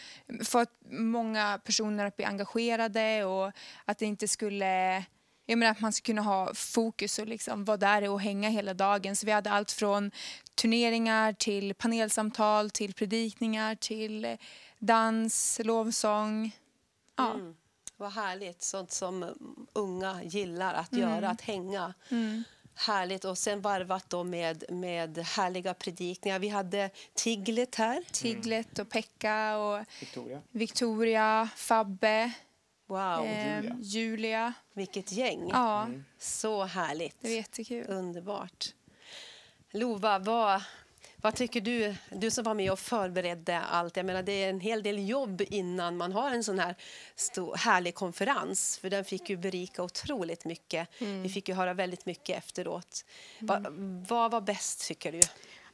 för 0.44 0.62
att 0.62 0.72
många 0.90 1.60
personer 1.64 2.06
att 2.06 2.16
bli 2.16 2.24
engagerade 2.24 3.24
och 3.24 3.52
att 3.84 3.98
det 3.98 4.06
inte 4.06 4.28
skulle 4.28 5.04
jag 5.46 5.58
menar 5.58 5.72
att 5.72 5.80
man 5.80 5.92
ska 5.92 6.04
kunna 6.04 6.22
ha 6.22 6.54
fokus 6.54 7.18
och 7.18 7.26
liksom 7.26 7.64
vara 7.64 7.76
där 7.76 8.08
och 8.08 8.20
hänga 8.20 8.48
hela 8.48 8.74
dagen. 8.74 9.16
Så 9.16 9.26
vi 9.26 9.32
hade 9.32 9.50
allt 9.50 9.72
från 9.72 10.10
turneringar 10.54 11.32
till 11.32 11.74
panelsamtal, 11.74 12.70
till 12.70 12.94
predikningar, 12.94 13.74
till 13.74 14.24
eh, 14.24 14.36
dans, 14.78 15.60
lovsång. 15.64 16.56
Ja. 17.16 17.34
Mm. 17.34 17.54
Vad 17.96 18.12
härligt, 18.12 18.62
sånt 18.62 18.92
som 18.92 19.22
mm, 19.22 19.66
unga 19.72 20.22
gillar 20.22 20.74
att 20.74 20.92
göra, 20.92 21.28
att 21.28 21.40
hänga. 21.40 21.94
Mm. 22.08 22.44
Härligt. 22.74 23.24
Och 23.24 23.38
sen 23.38 23.60
varvat 23.60 24.10
då 24.10 24.24
med, 24.24 24.64
med 24.68 25.18
härliga 25.18 25.74
predikningar. 25.74 26.38
Vi 26.38 26.48
hade 26.48 26.90
Tiglet 27.14 27.74
här. 27.74 28.04
Tiglet 28.12 28.78
och 28.78 28.88
Pekka 28.88 29.56
och 29.56 29.84
Victoria. 30.00 30.42
Victoria, 30.50 31.48
Fabbe, 31.56 32.32
Wow, 32.86 33.24
eh, 33.26 33.60
Julia. 33.60 33.76
Julia. 33.80 34.52
vilket 34.72 35.12
gäng. 35.12 35.48
Ja, 35.48 35.88
Så 36.18 36.64
härligt. 36.64 37.16
det 37.20 37.28
var 37.28 37.34
jättekul. 37.34 37.86
Underbart. 37.88 38.66
Lova, 39.70 40.18
vad, 40.18 40.62
vad 41.16 41.34
tycker 41.34 41.60
du, 41.60 41.94
du 42.10 42.30
som 42.30 42.44
var 42.44 42.54
med 42.54 42.72
och 42.72 42.78
förberedde 42.78 43.60
allt? 43.60 43.96
Jag 43.96 44.06
menar, 44.06 44.22
det 44.22 44.32
är 44.32 44.50
en 44.50 44.60
hel 44.60 44.82
del 44.82 45.08
jobb 45.08 45.42
innan 45.48 45.96
man 45.96 46.12
har 46.12 46.30
en 46.30 46.44
sån 46.44 46.58
här 46.58 46.74
stor, 47.16 47.56
härlig 47.56 47.94
konferens. 47.94 48.78
För 48.78 48.90
den 48.90 49.04
fick 49.04 49.30
ju 49.30 49.36
berika 49.36 49.82
otroligt 49.82 50.44
mycket. 50.44 50.88
Vi 50.98 51.28
fick 51.28 51.48
ju 51.48 51.54
höra 51.54 51.74
väldigt 51.74 52.06
mycket 52.06 52.38
efteråt. 52.38 53.04
Va, 53.40 53.64
vad 54.08 54.30
var 54.30 54.40
bäst 54.40 54.88
tycker 54.88 55.12
du? 55.12 55.20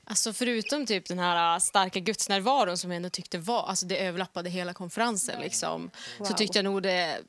Alltså 0.04 0.32
förutom 0.32 0.87
typ 0.87 1.06
den 1.09 1.18
här 1.18 1.54
äh, 1.54 1.59
starka 1.59 2.00
gudsnärvaron 2.00 2.78
som 2.78 2.90
jag 2.90 2.97
ändå 2.97 3.11
tyckte 3.11 3.38
var, 3.38 3.62
alltså 3.62 3.87
det 3.87 3.97
överlappade 4.06 4.50
hela 4.50 4.75
konferensen 4.75 5.40
liksom. 5.40 5.90
Wow. 6.18 6.26
Så 6.26 6.32
tyckte 6.35 6.59
jag 6.59 6.64
nog 6.64 6.82
det, 6.82 7.21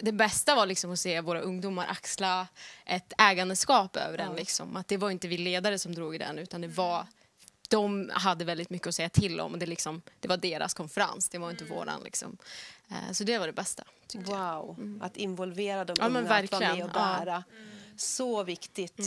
det 0.00 0.12
bästa 0.12 0.54
var 0.54 0.66
liksom 0.66 0.92
att 0.92 0.98
se 0.98 1.20
våra 1.20 1.40
ungdomar 1.40 1.86
axla 1.88 2.46
ett 2.86 3.12
ägandeskap 3.18 3.96
över 3.96 4.18
den 4.18 4.34
liksom. 4.36 4.76
Att 4.76 4.88
det 4.88 4.96
var 4.96 5.10
inte 5.10 5.28
vi 5.28 5.38
ledare 5.38 5.78
som 5.78 5.94
drog 5.94 6.14
i 6.14 6.18
den 6.18 6.38
utan 6.38 6.60
det 6.60 6.68
var 6.68 7.06
de 7.68 8.10
hade 8.14 8.44
väldigt 8.44 8.70
mycket 8.70 8.88
att 8.88 8.94
säga 8.94 9.08
till 9.08 9.40
om. 9.40 9.52
och 9.52 9.58
Det, 9.58 9.66
liksom, 9.66 10.02
det 10.20 10.28
var 10.28 10.36
deras 10.36 10.74
konferens, 10.74 11.28
det 11.28 11.38
var 11.38 11.50
inte 11.50 11.64
våran. 11.64 12.02
Liksom. 12.04 12.36
Eh, 12.90 13.12
Så 13.12 13.24
det 13.24 13.38
var 13.38 13.46
det 13.46 13.52
bästa. 13.52 13.84
Wow, 14.14 14.98
att 15.02 15.16
involvera 15.16 15.84
de 15.84 15.94
Ja, 15.98 16.06
unga, 16.06 16.18
att 16.18 16.52
vara 16.52 16.74
med 16.74 16.84
och 16.84 16.90
Ja. 16.94 17.42
Mm. 18.02 18.08
Så 18.08 18.42
viktigt. 18.42 19.00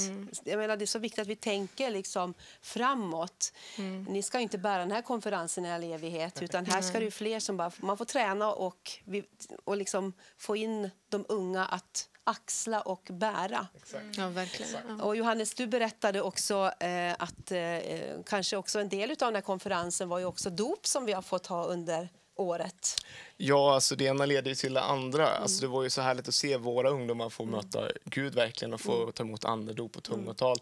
Jag 0.44 0.58
menar, 0.58 0.78
det 0.78 0.86
är 0.86 0.88
så 0.88 1.00
viktigt 1.00 1.22
att 1.22 1.28
vi 1.28 1.36
tänker 1.36 1.92
liksom 1.92 2.34
framåt. 2.62 3.54
Mm. 3.78 4.04
Ni 4.04 4.24
ska 4.24 4.40
inte 4.40 4.58
bära 4.58 4.78
den 4.78 4.92
här 4.92 5.02
konferensen 5.02 5.66
i 5.66 5.72
all 5.72 5.84
evighet 5.84 6.42
utan 6.42 6.66
här 6.66 6.82
ska 6.82 7.00
det 7.00 7.06
ju 7.06 7.12
fler 7.12 7.40
som 7.40 7.58
bara, 7.58 7.72
man 7.78 7.98
får 7.98 8.06
träna 8.06 8.52
och, 8.52 8.92
vi, 9.06 9.24
och 9.64 9.78
liksom 9.78 10.14
få 10.38 10.56
in 10.56 10.90
de 11.10 11.26
unga 11.30 11.66
att 11.66 12.10
axla 12.24 12.82
och 12.82 13.08
bära. 13.12 13.68
Ja, 14.18 14.30
verkligen. 14.30 15.02
Och 15.02 15.16
Johannes, 15.16 15.54
du 15.54 15.68
berättade 15.68 16.22
också 16.22 16.72
eh, 16.80 17.14
att 17.20 17.52
eh, 17.52 17.80
kanske 18.26 18.58
också 18.58 18.80
en 18.80 18.90
del 18.90 19.12
av 19.12 19.18
den 19.18 19.36
här 19.36 19.42
konferensen 19.42 20.10
var 20.10 20.20
ju 20.20 20.26
också 20.26 20.50
dop 20.50 20.88
som 20.88 21.06
vi 21.06 21.14
har 21.14 21.22
fått 21.22 21.48
ha 21.48 21.66
under 21.66 22.10
året. 22.36 22.96
Ja, 23.38 23.74
alltså 23.74 23.96
det 23.96 24.06
ena 24.06 24.26
leder 24.26 24.50
ju 24.50 24.56
till 24.56 24.74
det 24.74 24.82
andra. 24.82 25.28
Alltså 25.30 25.62
det 25.62 25.68
var 25.68 25.84
ju 25.84 25.90
så 25.90 26.02
härligt 26.02 26.28
att 26.28 26.36
se 26.36 26.58
våra 26.58 26.90
ungdomar 26.90 27.30
få 27.30 27.46
möta 27.46 27.90
Gud 28.06 28.36
verkligen 28.36 28.74
och 28.74 28.82
få 28.82 29.12
ta 29.12 29.24
emot 29.24 29.46
andedop 29.46 29.98
och 29.98 30.04
tungotal. 30.04 30.58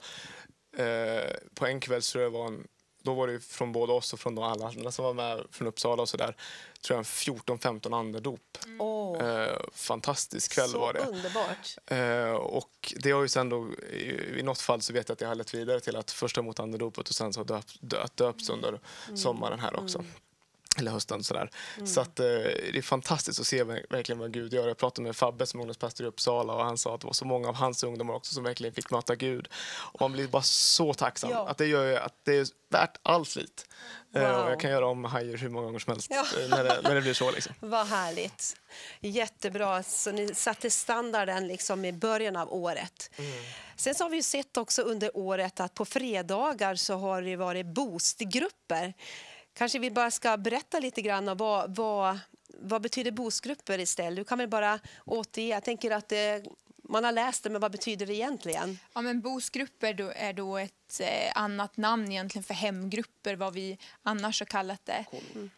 Eh, 0.77 1.31
på 1.55 1.65
en 1.65 1.79
kväll 1.79 2.01
tror 2.01 2.23
jag 2.23 2.31
var 2.31 2.47
en, 2.47 2.67
då 3.03 3.13
var 3.13 3.27
det 3.27 3.39
från 3.39 3.71
både 3.71 3.93
oss 3.93 4.13
och 4.13 4.19
från 4.19 4.35
de 4.35 4.43
alla 4.43 4.67
andra 4.67 4.91
som 4.91 5.05
var 5.05 5.13
med 5.13 5.43
från 5.51 5.67
Uppsala 5.67 6.01
och 6.01 6.09
så 6.09 6.17
där, 6.17 6.35
tror 6.81 6.97
jag 6.99 7.03
14-15 7.05 7.95
andedop. 7.99 8.57
Åh, 8.79 8.93
Eh, 9.13 9.57
fantastisk 9.73 10.51
kväll 10.53 10.69
så 10.69 10.79
var 10.79 10.93
det. 10.93 10.99
underbart. 10.99 11.77
Eh, 11.85 12.31
och 12.35 12.93
det 12.97 13.11
har 13.11 13.21
ju 13.21 13.27
sen 13.27 13.49
då, 13.49 13.69
i, 13.91 14.39
i 14.39 14.43
något 14.43 14.61
fall 14.61 14.81
så 14.81 14.93
vet 14.93 15.09
jag 15.09 15.13
att 15.13 15.19
det 15.19 15.25
har 15.25 15.35
lett 15.35 15.53
vidare 15.53 15.79
till 15.79 15.95
att 15.95 16.11
först 16.11 16.35
ta 16.35 16.41
emot 16.41 16.59
andedopet 16.59 17.09
och 17.09 17.15
sen 17.15 17.33
så 17.33 17.39
har 17.39 17.45
döp, 17.45 17.65
dö, 17.79 18.05
döpts 18.15 18.49
under 18.49 18.79
sommaren 19.15 19.59
här 19.59 19.79
också. 19.79 20.03
Eller 20.77 20.91
hösten 20.91 21.23
sådär. 21.23 21.49
Så 21.85 22.01
att, 22.01 22.19
eh, 22.19 22.25
det 22.25 22.77
är 22.77 22.81
fantastiskt 22.81 23.39
att 23.39 23.47
se 23.47 23.63
ver- 23.63 23.85
verkligen 23.89 24.19
vad 24.19 24.33
Gud 24.33 24.53
gör. 24.53 24.67
Jag 24.67 24.77
pratade 24.77 25.07
med 25.07 25.15
Fabbe 25.15 25.45
som 25.45 25.59
ungdomspastor 25.59 26.05
i 26.05 26.09
Uppsala 26.09 26.53
och 26.53 26.65
han 26.65 26.77
sa 26.77 26.95
att 26.95 27.01
det 27.01 27.07
var 27.07 27.13
så 27.13 27.25
många 27.25 27.47
av 27.49 27.55
hans 27.55 27.83
ungdomar 27.83 28.13
också 28.13 28.33
som 28.33 28.43
verkligen 28.43 28.73
fick 28.73 28.91
möta 28.91 29.15
Gud. 29.15 29.47
Och 29.75 30.01
man 30.01 30.11
blir 30.11 30.27
bara 30.27 30.41
så 30.41 30.93
tacksam. 30.93 31.31
Ja. 31.31 31.47
Att 31.47 31.57
det 31.57 31.65
gör 31.67 31.85
ju 31.85 31.97
att 31.97 32.13
det 32.23 32.37
är 32.37 32.47
värt 32.69 32.97
allt 33.03 33.29
slit. 33.29 33.65
Eh, 34.15 34.21
Wow. 34.21 34.45
och 34.45 34.51
jag 34.51 34.59
kan 34.59 34.69
göra 34.71 34.87
om 34.87 35.05
hajer 35.05 35.37
hur 35.37 35.49
många 35.49 35.65
gånger 35.65 35.79
som 35.79 35.91
helst 35.93 36.07
Ja. 36.11 36.25
eh, 36.41 36.49
när, 36.49 36.63
det, 36.63 36.79
när 36.83 36.95
det 36.95 37.01
blir 37.01 37.13
så. 37.13 37.31
Liksom. 37.31 37.53
Vad 37.59 37.87
härligt. 37.87 38.55
Jättebra. 38.99 39.83
Så 39.83 40.11
ni 40.11 40.35
satte 40.35 40.69
standarden 40.69 41.47
liksom 41.47 41.85
i 41.85 41.91
början 41.93 42.35
av 42.35 42.53
året. 42.53 43.11
Sen 43.75 43.95
så 43.95 44.03
har 44.03 44.09
vi 44.09 44.23
sett 44.23 44.57
också 44.57 44.81
under 44.81 45.17
året 45.17 45.59
att 45.59 45.73
på 45.73 45.85
fredagar 45.85 46.75
så 46.75 46.95
har 46.95 47.21
det 47.21 47.35
varit 47.35 47.65
boostgrupper. 47.65 48.93
Kanske 49.53 49.79
vi 49.79 49.91
bara 49.91 50.11
ska 50.11 50.37
berätta 50.37 50.79
lite 50.79 51.01
grann 51.01 51.29
om 51.29 51.37
vad, 51.37 51.75
vad, 51.75 52.19
vad 52.47 52.81
betyder 52.81 53.11
boostgrupper 53.11 53.79
istället? 53.79 54.15
Du 54.17 54.23
kan 54.23 54.37
väl 54.37 54.49
bara 54.49 54.79
återge, 55.05 55.47
jag 55.47 55.63
tänker 55.63 55.91
att 55.91 56.09
det, 56.09 56.45
man 56.83 57.03
har 57.03 57.11
läst 57.11 57.43
det, 57.43 57.49
men 57.49 57.61
vad 57.61 57.71
betyder 57.71 58.05
det 58.05 58.13
egentligen? 58.13 58.79
Ja, 58.93 59.01
men 59.01 59.21
BOS-grupper 59.21 59.93
då 59.93 60.11
är 60.15 60.33
då 60.33 60.57
ett 60.57 60.99
eh, 60.99 61.31
annat 61.35 61.77
namn 61.77 62.11
egentligen 62.11 62.43
för 62.43 62.53
hemgrupper, 62.53 63.35
vad 63.35 63.53
vi 63.53 63.77
annars 64.03 64.41
har 64.41 64.45
kallat 64.45 64.85
det. 64.85 65.05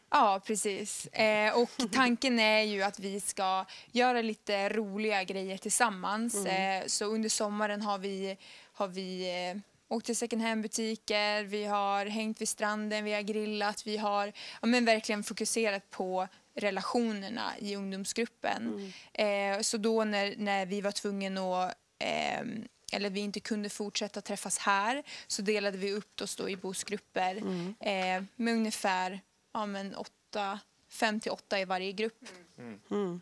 Ja, 0.09 0.41
precis. 0.45 1.07
Eh, 1.07 1.57
och 1.57 1.69
tanken 1.91 2.39
är 2.39 2.61
ju 2.61 2.83
att 2.83 2.99
vi 2.99 3.19
ska 3.19 3.65
göra 3.91 4.21
lite 4.21 4.69
roliga 4.69 5.23
grejer 5.23 5.57
tillsammans. 5.57 6.45
Eh, 6.45 6.85
så 6.87 7.05
under 7.05 7.29
sommaren 7.29 7.81
har 7.81 7.97
vi, 7.97 8.37
har 8.73 8.87
vi 8.87 9.29
eh, 9.51 9.61
åkt 9.87 10.05
till 10.05 10.15
second 10.15 10.41
hand-butiker, 10.41 11.43
vi 11.43 11.65
har 11.65 12.05
hängt 12.05 12.41
vid 12.41 12.49
stranden, 12.49 13.03
vi 13.03 13.13
har 13.13 13.21
grillat, 13.21 13.87
vi 13.87 13.97
har 13.97 14.33
ja, 14.61 14.67
men 14.67 14.85
verkligen 14.85 15.23
fokuserat 15.23 15.89
på 15.89 16.27
relationerna 16.55 17.53
i 17.59 17.75
ungdomsgruppen. 17.75 18.93
Eh, 19.13 19.59
så 19.61 19.77
då 19.77 20.03
när, 20.03 20.35
när 20.37 20.65
vi 20.65 20.81
var 20.81 20.91
tvungna 20.91 21.63
att 21.63 21.75
ehm, 21.99 22.67
eller 22.91 23.09
vi 23.09 23.19
inte 23.19 23.39
kunde 23.39 23.69
fortsätta 23.69 24.21
träffas 24.21 24.57
här 24.57 25.03
så 25.27 25.41
delade 25.41 25.77
vi 25.77 25.93
upp 25.93 26.21
oss 26.21 26.35
då 26.35 26.49
i 26.49 26.57
bosgrupper 26.57 27.35
eh, 27.79 28.23
med 28.35 28.53
ungefär 28.53 29.21
ja, 29.53 29.65
men 29.65 29.95
åtta, 29.95 30.59
fem 30.89 31.19
till 31.19 31.31
åtta 31.31 31.59
i 31.59 31.65
varje 31.65 31.91
grupp. 31.91 32.25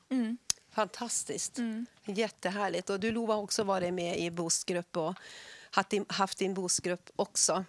Mm. 0.10 0.38
Fantastiskt. 0.72 1.60
Jättehärligt. 2.05 2.89
Och 2.89 3.00
du 3.00 3.12
Lova 3.12 3.34
har 3.34 3.41
också 3.41 3.63
varit 3.63 3.93
med 3.93 4.17
i 4.17 4.32
boostgrupp 4.32 4.98
och 4.98 5.15
haft 5.74 5.89
din, 5.89 6.06
haft 6.10 6.38
din 6.38 6.53
boostgrupp 6.53 7.10
också. 7.15 7.65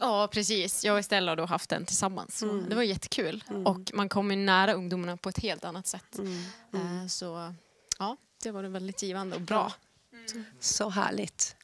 Ja, 0.00 0.28
precis. 0.32 0.84
Jag 0.84 0.92
och 0.92 0.98
Estella 0.98 1.30
har 1.32 1.36
då 1.36 1.44
haft 1.44 1.70
den 1.70 1.86
tillsammans. 1.86 2.38
Så 2.38 2.46
Det 2.68 2.74
var 2.74 2.82
jättekul. 2.82 3.44
Och 3.64 3.90
man 3.94 4.08
kommer 4.08 4.36
nära 4.36 4.72
ungdomarna 4.72 5.16
på 5.16 5.28
ett 5.28 5.38
helt 5.38 5.64
annat 5.64 5.86
sätt. 5.86 6.18
Eh, 6.74 7.06
Så 7.08 7.54
ja, 7.98 8.16
det 8.42 8.50
var 8.50 8.62
väldigt 8.62 9.02
givande 9.02 9.36
och 9.36 9.42
bra. 9.42 9.72
Så 10.60 10.88
härligt. 10.88 11.56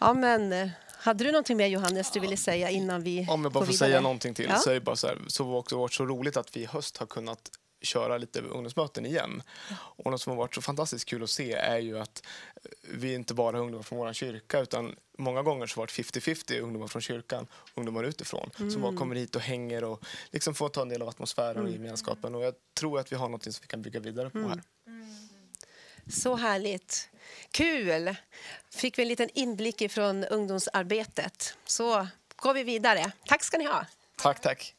Ja, 0.00 0.12
men, 0.14 0.52
eh, 0.52 0.68
hade 0.98 1.24
du 1.24 1.32
någonting 1.32 1.56
mer 1.56 1.66
Johannes 1.66 2.10
du 2.12 2.20
ville 2.20 2.36
säga 2.36 2.70
innan 2.70 3.02
vi 3.02 3.26
Om 3.30 3.42
jag 3.42 3.52
bara 3.52 3.64
får 3.66 3.72
vidare? 3.72 3.88
säga 3.88 4.00
någonting 4.00 4.34
till 4.34 4.46
Ja. 4.48 4.58
så 4.58 4.70
är 4.70 4.74
det 4.74 4.80
bara 4.80 4.96
så 4.96 5.06
här, 5.06 5.18
så 5.26 5.44
har 5.44 5.52
det 5.52 5.58
också 5.58 5.76
varit 5.78 5.92
så 5.92 6.06
roligt 6.06 6.36
att 6.36 6.56
vi 6.56 6.60
i 6.60 6.66
höst 6.66 6.96
har 6.96 7.06
kunnat 7.06 7.50
köra 7.82 8.18
lite 8.18 8.40
ungdomsmöten 8.40 9.06
igen. 9.06 9.42
Och 9.72 10.10
något 10.10 10.20
som 10.20 10.30
har 10.30 10.36
varit 10.36 10.54
så 10.54 10.62
fantastiskt 10.62 11.04
kul 11.04 11.22
att 11.22 11.30
se 11.30 11.52
är 11.52 11.78
ju 11.78 11.98
att 11.98 12.22
eh, 12.56 12.70
vi 12.94 13.14
inte 13.14 13.34
bara 13.34 13.56
har 13.56 13.62
ungdomar 13.62 13.82
från 13.82 13.98
vår 13.98 14.12
kyrka 14.12 14.60
utan 14.60 14.96
många 15.18 15.42
gånger 15.42 15.66
så 15.66 15.80
har 15.80 15.86
det 15.86 15.98
varit 15.98 16.26
50-50 16.26 16.60
ungdomar 16.60 16.86
från 16.86 17.02
kyrkan 17.02 17.46
och 17.52 17.78
ungdomar 17.78 18.04
utifrån 18.04 18.50
som 18.56 18.82
bara 18.82 18.96
kommer 18.96 19.14
hit 19.14 19.36
och 19.36 19.42
hänger 19.42 19.84
och 19.84 20.04
liksom 20.30 20.54
får 20.54 20.68
ta 20.68 20.82
en 20.82 20.88
del 20.88 21.02
av 21.02 21.08
atmosfären 21.08 21.64
och 21.64 21.70
gemenskapen. 21.70 22.34
Och 22.34 22.42
jag 22.42 22.54
tror 22.74 23.00
att 23.00 23.12
vi 23.12 23.16
har 23.16 23.28
något 23.28 23.42
som 23.42 23.52
vi 23.62 23.66
kan 23.66 23.82
bygga 23.82 24.00
vidare 24.00 24.30
på 24.30 24.38
här. 24.38 24.62
Så 26.10 26.36
härligt. 26.36 27.08
Kul! 27.50 28.14
Fick 28.70 28.98
vi 28.98 29.02
en 29.02 29.08
liten 29.08 29.28
inblick 29.34 29.80
ifrån 29.82 30.24
ungdomsarbetet. 30.24 31.56
Så 31.66 32.06
går 32.36 32.54
vi 32.54 32.64
vidare. 32.64 33.12
Tack 33.26 33.44
ska 33.44 33.58
ni 33.58 33.64
ha. 33.64 33.86
Tack, 34.16 34.40
tack. 34.40 34.74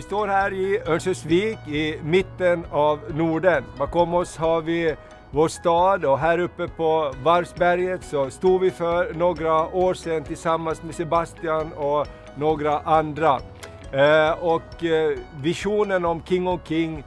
Vi 0.00 0.04
står 0.04 0.28
här 0.28 0.52
i 0.52 0.80
Örnsköldsvik 0.86 1.58
i 1.68 1.98
mitten 2.02 2.64
av 2.70 2.98
Norden. 3.14 3.64
Bakom 3.78 4.14
oss 4.14 4.36
har 4.36 4.60
vi 4.60 4.94
vår 5.30 5.48
stad 5.48 6.04
och 6.04 6.18
här 6.18 6.38
uppe 6.38 6.68
på 6.68 7.12
Varvsberget 7.22 8.04
så 8.04 8.30
stod 8.30 8.60
vi 8.60 8.70
för 8.70 9.14
några 9.14 9.66
år 9.66 9.94
sedan 9.94 10.24
tillsammans 10.24 10.82
med 10.82 10.94
Sebastian 10.94 11.72
och 11.72 12.06
några 12.34 12.78
andra. 12.78 13.40
Eh, 13.92 14.30
och 14.30 14.84
eh, 14.84 15.18
visionen 15.42 16.04
om 16.04 16.22
King 16.24 16.48
of 16.48 16.60
King, 16.64 17.04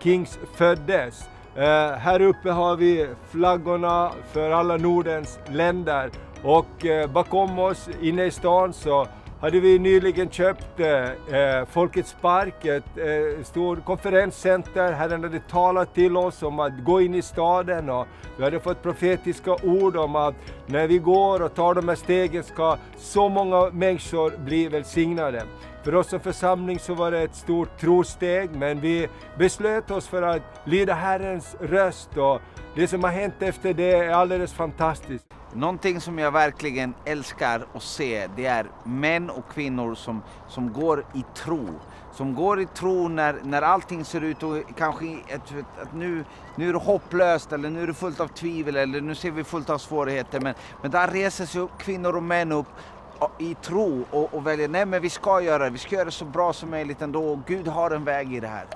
Kings 0.00 0.38
föddes. 0.54 1.28
Eh, 1.56 1.90
här 1.90 2.20
uppe 2.22 2.50
har 2.50 2.76
vi 2.76 3.08
flaggorna 3.30 4.12
för 4.32 4.50
alla 4.50 4.76
Nordens 4.76 5.38
länder 5.46 6.10
och 6.42 6.86
eh, 6.86 7.10
bakom 7.10 7.58
oss 7.58 7.88
inne 8.02 8.24
i 8.24 8.30
stan 8.30 8.72
så 8.72 9.06
hade 9.40 9.60
vi 9.60 9.78
nyligen 9.78 10.30
köpt 10.30 10.80
eh, 10.80 11.10
eh 11.10 11.64
Folkets 11.66 12.16
Park, 12.20 12.64
ett 12.64 12.84
eh, 12.96 13.44
stort 13.44 13.84
konferenscenter. 13.84 14.92
Herren 14.92 15.22
hade 15.22 15.40
talat 15.40 15.94
till 15.94 16.16
oss 16.16 16.42
om 16.42 16.60
att 16.60 16.84
gå 16.84 17.00
in 17.00 17.14
i 17.14 17.22
staden 17.22 17.90
och 17.90 18.06
vi 18.36 18.44
hade 18.44 18.60
fått 18.60 18.82
profetiska 18.82 19.56
ord 19.62 19.96
om 19.96 20.16
att 20.16 20.34
när 20.66 20.86
vi 20.86 20.98
går 20.98 21.42
och 21.42 21.54
tar 21.54 21.74
de 21.74 21.88
här 21.88 21.96
stegen 21.96 22.44
ska 22.44 22.76
så 22.96 23.28
många 23.28 23.70
människor 23.70 24.36
bli 24.38 24.68
välsignade. 24.68 25.42
För 25.84 25.94
oss 25.94 26.08
som 26.08 26.20
församling 26.20 26.78
så 26.78 26.94
var 26.94 27.10
det 27.10 27.22
ett 27.22 27.34
stort 27.34 27.80
trosteg, 27.80 28.50
men 28.50 28.80
vi 28.80 29.08
beslöt 29.38 29.90
oss 29.90 30.08
för 30.08 30.22
att 30.22 30.42
lyda 30.64 30.94
Herrens 30.94 31.56
röst 31.60 32.16
och 32.16 32.40
det 32.74 32.88
som 32.88 33.04
har 33.04 33.10
hänt 33.10 33.34
efter 33.38 33.74
det 33.74 33.92
är 33.92 34.10
alldeles 34.10 34.52
fantastiskt. 34.52 35.26
Någonting 35.56 36.00
som 36.00 36.18
jag 36.18 36.30
verkligen 36.30 36.94
älskar 37.04 37.66
att 37.74 37.82
se 37.82 38.28
det 38.36 38.46
är 38.46 38.66
män 38.84 39.30
och 39.30 39.48
kvinnor 39.54 39.94
som, 39.94 40.22
som 40.48 40.72
går 40.72 41.04
i 41.14 41.24
tro. 41.34 41.68
Som 42.12 42.34
går 42.34 42.60
i 42.60 42.66
tro 42.66 43.08
när, 43.08 43.40
när 43.42 43.62
allting 43.62 44.04
ser 44.04 44.20
ut 44.20 44.42
och 44.42 44.56
kanske 44.78 45.18
att, 45.34 45.54
att 45.82 45.94
nu, 45.94 46.24
nu 46.56 46.68
är 46.68 46.72
det 46.72 46.78
hopplöst 46.78 47.52
eller 47.52 47.70
nu 47.70 47.82
är 47.82 47.86
det 47.86 47.94
fullt 47.94 48.20
av 48.20 48.28
tvivel 48.28 48.76
eller 48.76 49.00
nu 49.00 49.14
ser 49.14 49.30
vi 49.30 49.44
fullt 49.44 49.70
av 49.70 49.78
svårigheter. 49.78 50.40
Men, 50.40 50.54
men 50.82 50.90
där 50.90 51.08
reser 51.08 51.46
sig 51.46 51.66
kvinnor 51.78 52.16
och 52.16 52.22
män 52.22 52.52
upp 52.52 52.68
i 53.38 53.54
tro 53.54 54.04
och, 54.10 54.34
och 54.34 54.46
väljer, 54.46 54.68
nej 54.68 54.86
men 54.86 55.02
vi 55.02 55.10
ska 55.10 55.40
göra 55.40 55.64
det, 55.64 55.70
vi 55.70 55.78
ska 55.78 55.94
göra 55.94 56.04
det 56.04 56.10
så 56.10 56.24
bra 56.24 56.52
som 56.52 56.70
möjligt 56.70 57.02
ändå 57.02 57.32
och 57.32 57.38
Gud 57.46 57.68
har 57.68 57.90
en 57.90 58.04
väg 58.04 58.34
i 58.34 58.40
det 58.40 58.48
här. 58.48 58.66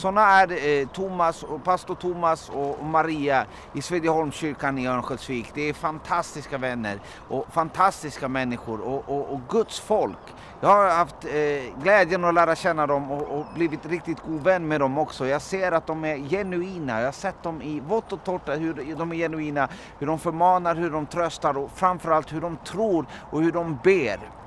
Sådana 0.00 0.40
är 0.40 0.80
eh, 0.80 0.88
Thomas, 0.88 1.42
och 1.42 1.64
pastor 1.64 1.94
Thomas 1.94 2.48
och, 2.48 2.84
Maria 2.84 3.46
i 3.72 3.82
Svedjeholmskyrkan 3.82 4.78
i 4.78 4.86
Örnsköldsvik. 4.86 5.50
Det 5.54 5.68
är 5.68 5.72
fantastiska 5.72 6.58
vänner 6.58 7.00
och 7.28 7.46
fantastiska 7.52 8.28
människor 8.28 8.80
och, 8.80 9.08
och, 9.08 9.32
och 9.32 9.40
Guds 9.48 9.80
folk. 9.80 10.18
Jag 10.60 10.68
har 10.68 10.90
haft 10.90 11.24
eh, 11.24 11.82
glädjen 11.82 12.24
att 12.24 12.34
lära 12.34 12.56
känna 12.56 12.86
dem 12.86 13.10
och, 13.10 13.38
och, 13.38 13.46
blivit 13.54 13.86
riktigt 13.86 14.18
god 14.26 14.42
vän 14.42 14.68
med 14.68 14.80
dem 14.80 14.98
också. 14.98 15.26
Jag 15.26 15.42
ser 15.42 15.72
att 15.72 15.86
de 15.86 16.04
är 16.04 16.16
genuina. 16.16 16.98
Jag 16.98 17.06
har 17.06 17.12
sett 17.12 17.42
dem 17.42 17.62
i 17.62 17.80
vått 17.80 18.12
och 18.12 18.24
torrt, 18.24 18.48
hur 18.48 18.96
de 18.96 19.12
är 19.12 19.16
genuina, 19.16 19.68
hur 19.98 20.06
de 20.06 20.18
förmanar, 20.18 20.74
hur 20.74 20.90
de 20.90 21.06
tröstar 21.06 21.58
och 21.58 21.70
framförallt 21.74 22.32
hur 22.32 22.40
de 22.40 22.56
tror 22.56 23.06
och 23.30 23.42
hur 23.42 23.52
de 23.52 23.78
ber. 23.84 24.39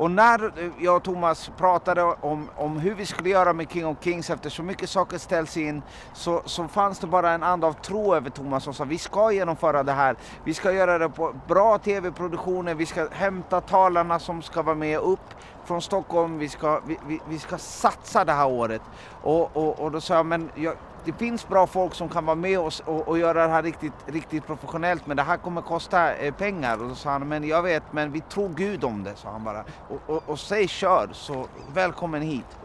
Och 0.00 0.10
när 0.10 0.52
jag 0.78 0.96
och 0.96 1.02
Thomas 1.02 1.50
pratade 1.56 2.02
om, 2.02 2.48
om 2.56 2.78
hur 2.78 2.94
vi 2.94 3.06
skulle 3.06 3.28
göra 3.28 3.52
med 3.52 3.70
King 3.70 3.86
of 3.86 3.96
Kings 4.00 4.30
efter 4.30 4.50
så 4.50 4.62
mycket 4.62 4.90
saker 4.90 5.18
ställs 5.18 5.56
in 5.56 5.82
så, 6.14 6.42
så 6.44 6.68
fanns 6.68 6.98
det 6.98 7.06
bara 7.06 7.30
en 7.30 7.42
and 7.42 7.64
av 7.64 7.72
tro 7.72 8.14
över 8.14 8.30
Thomas 8.30 8.64
som 8.64 8.74
sa 8.74 8.84
vi 8.84 8.98
ska 8.98 9.32
genomföra 9.32 9.82
det 9.82 9.92
här. 9.92 10.16
Vi 10.44 10.54
ska 10.54 10.72
göra 10.72 10.98
det 10.98 11.08
på 11.08 11.34
bra 11.48 11.78
tv-produktioner, 11.78 12.74
vi 12.74 12.86
ska 12.86 13.08
hämta 13.10 13.60
talarna 13.60 14.18
som 14.18 14.42
ska 14.42 14.62
vara 14.62 14.76
med 14.76 14.98
upp 14.98 15.34
från 15.64 15.82
Stockholm, 15.82 16.38
vi 16.38 16.48
ska, 16.48 16.80
vi, 16.86 16.98
vi, 17.06 17.20
vi 17.28 17.38
ska 17.38 17.58
satsa 17.58 18.24
det 18.24 18.32
här 18.32 18.48
året. 18.48 18.82
Och, 19.22 19.56
och, 19.56 19.80
och 19.80 19.90
då 19.90 20.00
sa 20.00 20.14
jag, 20.14 20.26
men 20.26 20.50
jag, 20.54 20.74
det 21.04 21.12
finns 21.12 21.48
bra 21.48 21.66
folk 21.66 21.94
som 21.94 22.08
kan 22.08 22.26
vara 22.26 22.36
med 22.36 22.58
oss 22.58 22.82
och, 22.86 23.08
och, 23.08 23.18
göra 23.18 23.46
det 23.46 23.52
här 23.52 23.62
riktigt, 23.62 23.92
riktigt 24.06 24.46
professionellt 24.46 25.06
men 25.06 25.16
det 25.16 25.22
här 25.22 25.36
kommer 25.36 25.62
kosta 25.62 26.14
eh, 26.14 26.34
pengar. 26.34 26.82
Och 26.82 26.88
då 26.88 26.94
sa 26.94 27.10
han, 27.10 27.28
men 27.28 27.48
jag 27.48 27.62
vet, 27.62 27.82
men 27.90 28.12
vi 28.12 28.20
tror 28.20 28.48
Gud 28.48 28.84
om 28.84 29.04
det, 29.04 29.16
sa 29.16 29.30
han 29.30 29.44
bara. 29.44 29.64
Och, 29.88 30.16
och, 30.16 30.22
och 30.26 30.38
säg 30.38 30.68
kör, 30.68 31.08
så 31.12 31.46
välkommen 31.74 32.22
hit. 32.22 32.58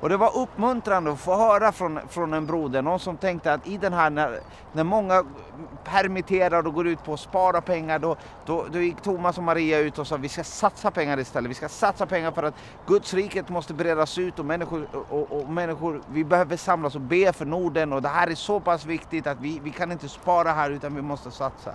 Och 0.00 0.08
det 0.08 0.16
var 0.16 0.36
uppmuntrande 0.36 1.12
att 1.12 1.20
få 1.20 1.36
höra 1.36 1.72
från, 1.72 2.00
från 2.08 2.32
en 2.32 2.46
broder, 2.46 2.82
någon 2.82 3.00
som 3.00 3.16
tänkte 3.16 3.52
att 3.52 3.66
i 3.66 3.76
den 3.76 3.92
här, 3.92 4.10
när, 4.10 4.40
när 4.72 4.84
många 4.84 5.24
permitterar 5.84 6.66
och 6.66 6.74
går 6.74 6.86
ut 6.86 7.04
på 7.04 7.14
att 7.14 7.20
spara 7.20 7.60
pengar, 7.60 7.98
då, 7.98 8.16
då, 8.46 8.66
då 8.72 8.80
gick 8.80 9.02
Thomas 9.02 9.38
och 9.38 9.44
Maria 9.44 9.78
ut 9.78 9.98
och 9.98 10.06
sa 10.06 10.16
vi 10.16 10.28
ska 10.28 10.44
satsa 10.44 10.90
pengar 10.90 11.18
istället. 11.18 11.50
Vi 11.50 11.54
ska 11.54 11.68
satsa 11.68 12.06
pengar 12.06 12.30
för 12.30 12.42
att 12.42 12.54
Guds 12.86 13.14
riket 13.14 13.48
måste 13.48 13.74
bredas 13.74 14.18
ut 14.18 14.38
och 14.38 14.44
människor, 14.44 14.88
och, 15.10 15.32
och, 15.32 15.48
människor, 15.48 16.02
vi 16.08 16.24
behöver 16.24 16.56
samlas 16.56 16.94
och 16.94 17.00
be 17.00 17.32
för 17.32 17.44
Norden 17.44 17.92
och 17.92 18.02
det 18.02 18.08
här 18.08 18.26
är 18.30 18.34
så 18.34 18.60
pass 18.60 18.84
viktigt 18.84 19.26
att 19.26 19.40
vi, 19.40 19.60
vi 19.64 19.70
kan 19.70 19.92
inte 19.92 20.08
spara 20.08 20.52
här 20.52 20.70
utan 20.70 20.94
vi 20.94 21.02
måste 21.02 21.30
satsa. 21.30 21.74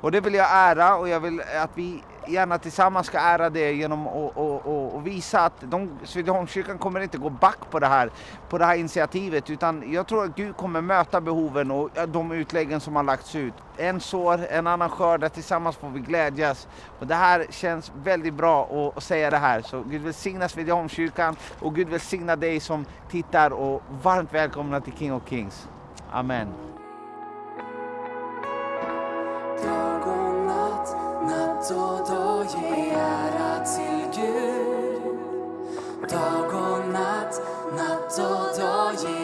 Och 0.00 0.12
det 0.12 0.20
vill 0.20 0.34
jag 0.34 0.48
ära 0.50 0.96
och 0.96 1.08
jag 1.08 1.20
vill 1.20 1.40
att 1.40 1.70
vi 1.74 2.02
gärna 2.28 2.58
tillsammans 2.58 3.06
ska 3.06 3.18
ära 3.18 3.50
det 3.50 3.72
genom 3.72 4.06
att 4.06 5.02
visa 5.02 5.40
att 5.40 5.64
Svedjeholmskyrkan 6.04 6.78
kommer 6.78 7.00
inte 7.00 7.18
gå 7.18 7.30
back 7.30 7.58
på 7.70 7.78
det, 7.78 7.86
här, 7.86 8.10
på 8.48 8.58
det 8.58 8.64
här 8.64 8.76
initiativet 8.76 9.50
utan 9.50 9.92
jag 9.92 10.06
tror 10.06 10.24
att 10.24 10.36
Gud 10.36 10.56
kommer 10.56 10.80
möta 10.80 11.20
behoven 11.20 11.70
och 11.70 11.90
de 12.08 12.32
utläggen 12.32 12.80
som 12.80 12.96
har 12.96 13.02
lagts 13.02 13.21
ut. 13.34 13.54
En 13.76 14.00
sår, 14.00 14.46
en 14.50 14.66
annan 14.66 14.90
skördar, 14.90 15.28
tillsammans 15.28 15.76
får 15.76 15.88
vi 15.88 16.00
glädjas. 16.00 16.68
Och 16.98 17.06
det 17.06 17.14
här 17.14 17.46
känns 17.50 17.92
väldigt 18.04 18.34
bra 18.34 18.92
att 18.96 19.02
säga 19.02 19.30
det 19.30 19.36
här. 19.36 19.62
Så 19.62 19.82
Gud 19.82 20.02
välsigna 20.02 20.48
Svedjeholmskyrkan 20.48 21.36
och 21.60 21.74
Gud 21.74 21.88
välsigna 21.88 22.36
dig 22.36 22.60
som 22.60 22.84
tittar 23.10 23.50
och 23.50 23.82
varmt 24.02 24.34
välkomna 24.34 24.80
till 24.80 24.92
King 24.92 25.14
of 25.14 25.22
Kings. 25.28 25.68
Amen. 26.12 26.48
Dag 29.64 30.08
och 30.08 30.34
natt 31.26 31.70
och 31.70 32.14
dag 32.14 32.46
ge 32.46 32.90
ära 32.90 33.64
till 33.64 34.22
Gud. 34.22 35.02
Dag 36.10 36.54
och 36.54 36.88
natt, 36.88 37.40
natt 37.76 38.18
och 38.18 38.60
dag 38.60 38.94
ge 38.94 39.21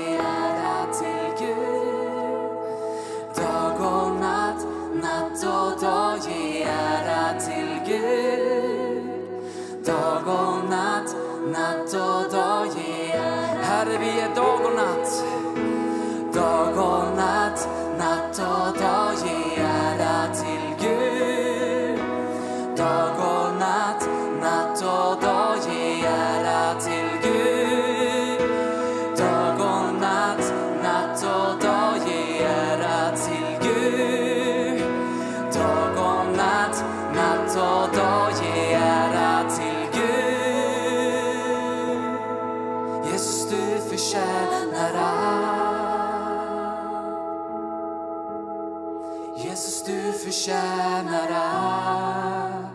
natt 18.38 18.76
och 18.76 18.97
förtjänar 50.48 51.28
allt. 51.30 52.66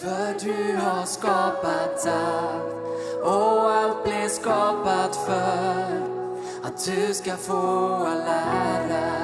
För 0.00 0.44
du 0.44 0.76
har 0.76 1.04
skapat 1.04 2.06
allt 2.06 2.74
och 3.24 3.72
allt 3.72 4.04
blev 4.04 4.28
skapat 4.28 5.16
för 5.16 6.02
att 6.62 6.84
du 6.86 7.14
ska 7.14 7.36
få 7.36 7.52
all 8.06 8.20
ära. 8.20 9.22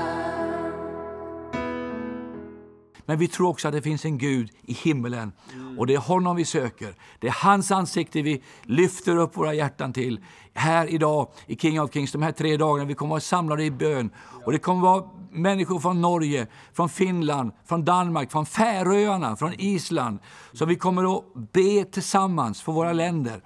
Men 3.06 3.18
vi 3.18 3.28
tror 3.28 3.48
också 3.48 3.68
att 3.68 3.74
det 3.74 3.82
finns 3.82 4.04
en 4.04 4.18
Gud 4.18 4.50
i 4.62 4.72
himmelen 4.72 5.32
och 5.78 5.86
det 5.86 5.94
är 5.94 5.98
honom 5.98 6.36
vi 6.36 6.44
söker. 6.44 6.94
Det 7.18 7.26
är 7.26 7.36
hans 7.44 7.70
ansikte 7.70 8.22
vi 8.22 8.42
lyfter 8.62 9.16
upp 9.16 9.36
våra 9.36 9.54
hjärtan 9.54 9.92
till. 9.92 10.20
Här 10.54 10.86
idag 10.86 11.28
i 11.46 11.56
King 11.56 11.80
of 11.80 11.92
Kings, 11.92 12.12
de 12.12 12.22
här 12.22 12.32
tre 12.32 12.56
dagarna, 12.56 12.88
vi 12.88 12.94
kommer 12.94 13.08
att 13.08 13.12
vara 13.12 13.20
samlade 13.20 13.64
i 13.64 13.70
bön. 13.70 14.10
Och 14.44 14.52
det 14.52 14.58
kommer 14.58 14.78
att 14.78 15.02
vara 15.02 15.17
människor 15.30 15.80
från 15.80 16.00
Norge, 16.00 16.46
från 16.72 16.88
Finland, 16.88 17.52
från 17.64 17.84
Danmark, 17.84 18.32
från 18.32 18.46
Färöarna, 18.46 19.36
från 19.36 19.54
Island. 19.60 20.18
Som 20.52 20.68
vi 20.68 20.76
kommer 20.76 21.16
att 21.18 21.24
be 21.52 21.84
tillsammans 21.84 22.62
för 22.62 22.72
våra 22.72 22.92
länder. 22.92 23.42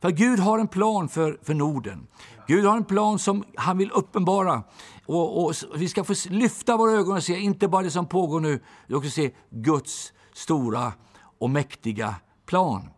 För 0.00 0.10
Gud 0.10 0.38
har 0.38 0.58
en 0.58 0.68
plan 0.68 1.08
för, 1.08 1.38
för 1.42 1.54
Norden. 1.54 2.06
Gud 2.46 2.64
har 2.64 2.76
en 2.76 2.84
plan 2.84 3.18
som 3.18 3.44
han 3.56 3.78
vill 3.78 3.90
uppenbara. 3.90 4.62
Och, 5.06 5.44
och 5.44 5.54
vi 5.76 5.88
ska 5.88 6.04
få 6.04 6.14
lyfta 6.28 6.76
våra 6.76 6.92
ögon 6.92 7.16
och 7.16 7.22
se, 7.22 7.38
inte 7.38 7.68
bara 7.68 7.82
det 7.82 7.90
som 7.90 8.06
pågår 8.06 8.40
nu, 8.40 8.60
utan 8.86 8.96
också 8.96 9.10
se 9.10 9.30
Guds 9.50 10.12
stora 10.32 10.92
och 11.38 11.50
mäktiga 11.50 12.14
plan. 12.46 12.88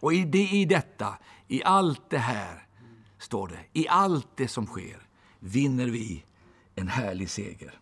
Och 0.00 0.12
i, 0.12 0.24
det, 0.24 0.48
i 0.48 0.64
detta, 0.64 1.18
i 1.48 1.62
allt 1.64 2.10
det 2.10 2.18
här, 2.18 2.66
står 3.18 3.48
det, 3.48 3.80
i 3.80 3.88
allt 3.88 4.28
det 4.36 4.48
som 4.48 4.66
sker, 4.66 5.08
vinner 5.38 5.86
vi 5.86 6.24
en 6.80 6.88
härlig 6.88 7.30
seger. 7.30 7.80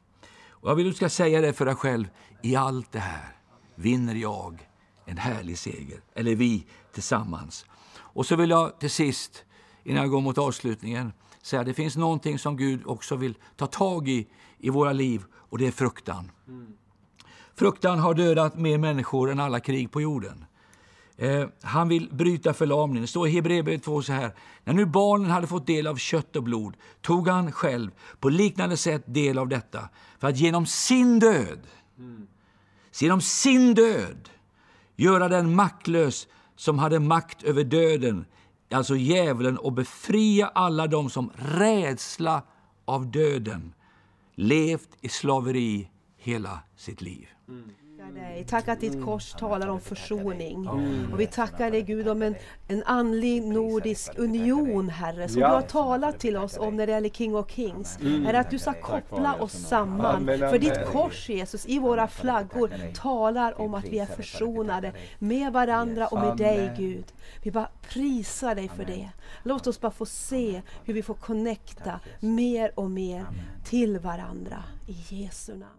Och 0.50 0.70
jag 0.70 0.74
vill 0.74 0.86
att 0.86 0.92
du 0.92 0.96
ska 0.96 1.08
säga 1.08 1.40
det 1.40 1.52
för 1.52 1.66
dig 1.66 1.74
själv. 1.74 2.08
I 2.42 2.56
allt 2.56 2.92
det 2.92 2.98
här 2.98 3.36
vinner 3.74 4.14
jag 4.14 4.68
en 5.04 5.16
härlig 5.16 5.58
seger. 5.58 6.00
Eller 6.14 6.34
vi 6.34 6.66
tillsammans. 6.92 7.66
Och 7.96 8.26
så 8.26 8.36
vill 8.36 8.50
jag 8.50 8.80
till 8.80 8.90
sist, 8.90 9.44
innan 9.84 10.02
jag 10.02 10.10
går 10.10 10.20
mot 10.20 10.38
avslutningen, 10.38 11.12
säga 11.42 11.60
att 11.60 11.66
det 11.66 11.74
finns 11.74 11.96
någonting 11.96 12.38
som 12.38 12.56
Gud 12.56 12.86
också 12.86 13.16
vill 13.16 13.34
ta 13.56 13.66
tag 13.66 14.08
i 14.08 14.26
i 14.58 14.70
våra 14.70 14.92
liv 14.92 15.24
och 15.34 15.58
det 15.58 15.66
är 15.66 15.70
fruktan. 15.70 16.30
Mm. 16.48 16.72
Fruktan 17.54 17.98
har 17.98 18.14
dödat 18.14 18.58
mer 18.58 18.78
människor 18.78 19.30
än 19.30 19.40
alla 19.40 19.60
krig 19.60 19.90
på 19.90 20.00
jorden. 20.00 20.44
Eh, 21.20 21.46
han 21.62 21.88
vill 21.88 22.08
bryta 22.12 22.54
förlamningen. 22.54 23.02
Det 23.02 23.08
står 23.08 23.28
i 23.28 23.30
Hebreerbrevet 23.30 23.82
2 23.82 24.02
så 24.02 24.12
här. 24.12 24.34
När 24.64 24.74
nu 24.74 24.86
barnen 24.86 25.30
hade 25.30 25.46
fått 25.46 25.66
del 25.66 25.86
av 25.86 25.96
kött 25.96 26.36
och 26.36 26.42
blod 26.42 26.76
tog 27.00 27.28
han 27.28 27.52
själv 27.52 27.90
på 28.20 28.28
liknande 28.28 28.76
sätt 28.76 29.02
del 29.06 29.38
av 29.38 29.48
detta 29.48 29.88
för 30.18 30.28
att 30.28 30.36
genom 30.36 30.66
sin 30.66 31.18
död, 31.18 31.60
genom 33.00 33.20
sin 33.20 33.74
död 33.74 34.28
göra 34.96 35.28
den 35.28 35.54
maktlös 35.54 36.28
som 36.56 36.78
hade 36.78 37.00
makt 37.00 37.42
över 37.42 37.64
döden, 37.64 38.24
alltså 38.70 38.96
djävulen, 38.96 39.58
och 39.58 39.72
befria 39.72 40.48
alla 40.48 40.86
dem 40.86 41.10
som 41.10 41.30
rädsla 41.34 42.42
av 42.84 43.10
döden 43.10 43.74
levt 44.34 44.88
i 45.00 45.08
slaveri 45.08 45.90
hela 46.16 46.60
sitt 46.76 47.00
liv. 47.00 47.28
Mm 47.48 47.70
dig. 48.14 48.44
Tack 48.48 48.68
att 48.68 48.80
ditt 48.80 49.04
kors 49.04 49.32
talar 49.32 49.68
om 49.68 49.80
försoning. 49.80 50.68
Och 51.12 51.20
vi 51.20 51.26
tackar 51.26 51.70
dig 51.70 51.82
Gud 51.82 52.08
om 52.08 52.22
en, 52.22 52.34
en 52.68 52.82
andlig 52.86 53.42
nordisk 53.42 54.12
union 54.16 54.88
Herre, 54.88 55.28
som 55.28 55.40
du 55.40 55.46
har 55.46 55.62
talat 55.62 56.18
till 56.18 56.36
oss 56.36 56.56
om 56.58 56.76
när 56.76 56.86
det 56.86 56.92
gäller 56.92 57.08
King 57.08 57.36
of 57.36 57.50
Kings. 57.50 57.98
Herre, 58.00 58.38
att 58.38 58.50
du 58.50 58.58
ska 58.58 58.72
koppla 58.72 59.34
oss 59.34 59.52
samman. 59.52 60.26
För 60.26 60.58
ditt 60.58 60.86
kors 60.86 61.28
Jesus, 61.28 61.66
i 61.66 61.78
våra 61.78 62.08
flaggor, 62.08 62.92
talar 62.94 63.60
om 63.60 63.74
att 63.74 63.84
vi 63.84 63.98
är 63.98 64.06
försonade 64.06 64.92
med 65.18 65.52
varandra 65.52 66.06
och 66.06 66.18
med 66.18 66.36
dig. 66.36 66.74
Gud. 66.76 67.04
Vi 67.42 67.50
bara 67.50 67.68
prisar 67.88 68.54
dig 68.54 68.68
för 68.68 68.84
det. 68.84 69.10
Låt 69.42 69.66
oss 69.66 69.80
bara 69.80 69.92
få 69.92 70.06
se 70.06 70.62
hur 70.84 70.94
vi 70.94 71.02
får 71.02 71.14
connecta 71.14 72.00
mer 72.20 72.72
och 72.74 72.90
mer 72.90 73.26
till 73.64 73.98
varandra. 73.98 74.64
I 74.86 75.14
Jesu 75.14 75.52
namn. 75.52 75.77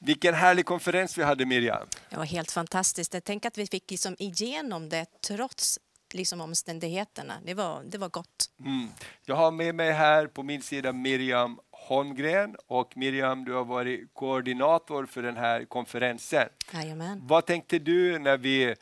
Vilken 0.00 0.34
härlig 0.34 0.66
konferens 0.66 1.18
vi 1.18 1.22
hade 1.22 1.46
Miriam. 1.46 1.86
Det 2.10 2.16
var 2.16 2.24
helt 2.24 2.50
fantastiskt. 2.50 3.14
Jag 3.14 3.24
tänker 3.24 3.48
att 3.48 3.58
vi 3.58 3.66
fick 3.66 3.90
liksom 3.90 4.16
igenom 4.18 4.88
det 4.88 5.06
trots 5.26 5.78
liksom 6.14 6.40
omständigheterna. 6.40 7.34
Det 7.44 7.54
var, 7.54 7.82
det 7.84 7.98
var 7.98 8.08
gott. 8.08 8.50
Mm. 8.64 8.88
Jag 9.26 9.36
har 9.36 9.50
med 9.50 9.74
mig 9.74 9.92
här 9.92 10.26
på 10.26 10.42
min 10.42 10.62
sida 10.62 10.92
Miriam 10.92 11.58
Holmgren 11.70 12.56
och 12.66 12.96
Miriam 12.96 13.44
du 13.44 13.52
har 13.52 13.64
varit 13.64 14.14
koordinator 14.14 15.06
för 15.06 15.22
den 15.22 15.36
här 15.36 15.64
konferensen. 15.64 16.48
Jajamän. 16.72 17.20
Vad 17.26 17.46
tänkte 17.46 17.78
du 17.78 18.18
när 18.18 18.38
vi 18.38 18.74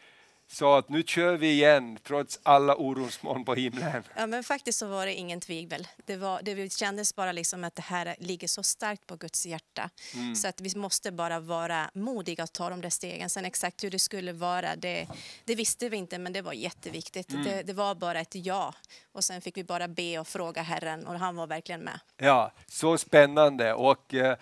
sa 0.50 0.78
att 0.78 0.88
nu 0.88 1.02
kör 1.02 1.36
vi 1.36 1.50
igen 1.50 1.98
trots 2.02 2.40
alla 2.42 2.76
orosmoln 2.76 3.44
på 3.44 3.54
himlen? 3.54 4.02
Ja, 4.16 4.26
men 4.26 4.44
faktiskt 4.44 4.78
så 4.78 4.86
var 4.86 5.06
det 5.06 5.14
ingen 5.14 5.40
tvivel. 5.40 5.88
Det, 6.06 6.16
var, 6.16 6.42
det 6.42 6.72
kändes 6.72 7.14
bara 7.14 7.32
liksom 7.32 7.64
att 7.64 7.76
det 7.76 7.82
här 7.82 8.16
ligger 8.18 8.48
så 8.48 8.62
starkt 8.62 9.06
på 9.06 9.16
Guds 9.16 9.46
hjärta. 9.46 9.90
Mm. 10.14 10.34
Så 10.34 10.48
att 10.48 10.60
vi 10.60 10.78
måste 10.78 11.12
bara 11.12 11.40
vara 11.40 11.90
modiga 11.94 12.42
och 12.42 12.52
ta 12.52 12.70
de 12.70 12.80
där 12.80 12.90
stegen. 12.90 13.30
Sen 13.30 13.44
exakt 13.44 13.84
hur 13.84 13.90
det 13.90 13.98
skulle 13.98 14.32
vara, 14.32 14.76
det, 14.76 15.06
det 15.44 15.54
visste 15.54 15.88
vi 15.88 15.96
inte, 15.96 16.18
men 16.18 16.32
det 16.32 16.42
var 16.42 16.52
jätteviktigt. 16.52 17.30
Mm. 17.32 17.44
Det, 17.44 17.62
det 17.62 17.72
var 17.72 17.94
bara 17.94 18.20
ett 18.20 18.34
ja. 18.34 18.74
Och 19.12 19.24
sen 19.24 19.40
fick 19.40 19.56
vi 19.56 19.64
bara 19.64 19.88
be 19.88 20.18
och 20.18 20.28
fråga 20.28 20.62
Herren 20.62 21.06
och 21.06 21.18
han 21.18 21.36
var 21.36 21.46
verkligen 21.46 21.80
med. 21.80 22.00
Ja, 22.16 22.52
så 22.66 22.98
spännande. 22.98 23.74
Och 23.74 24.14
eh, 24.14 24.36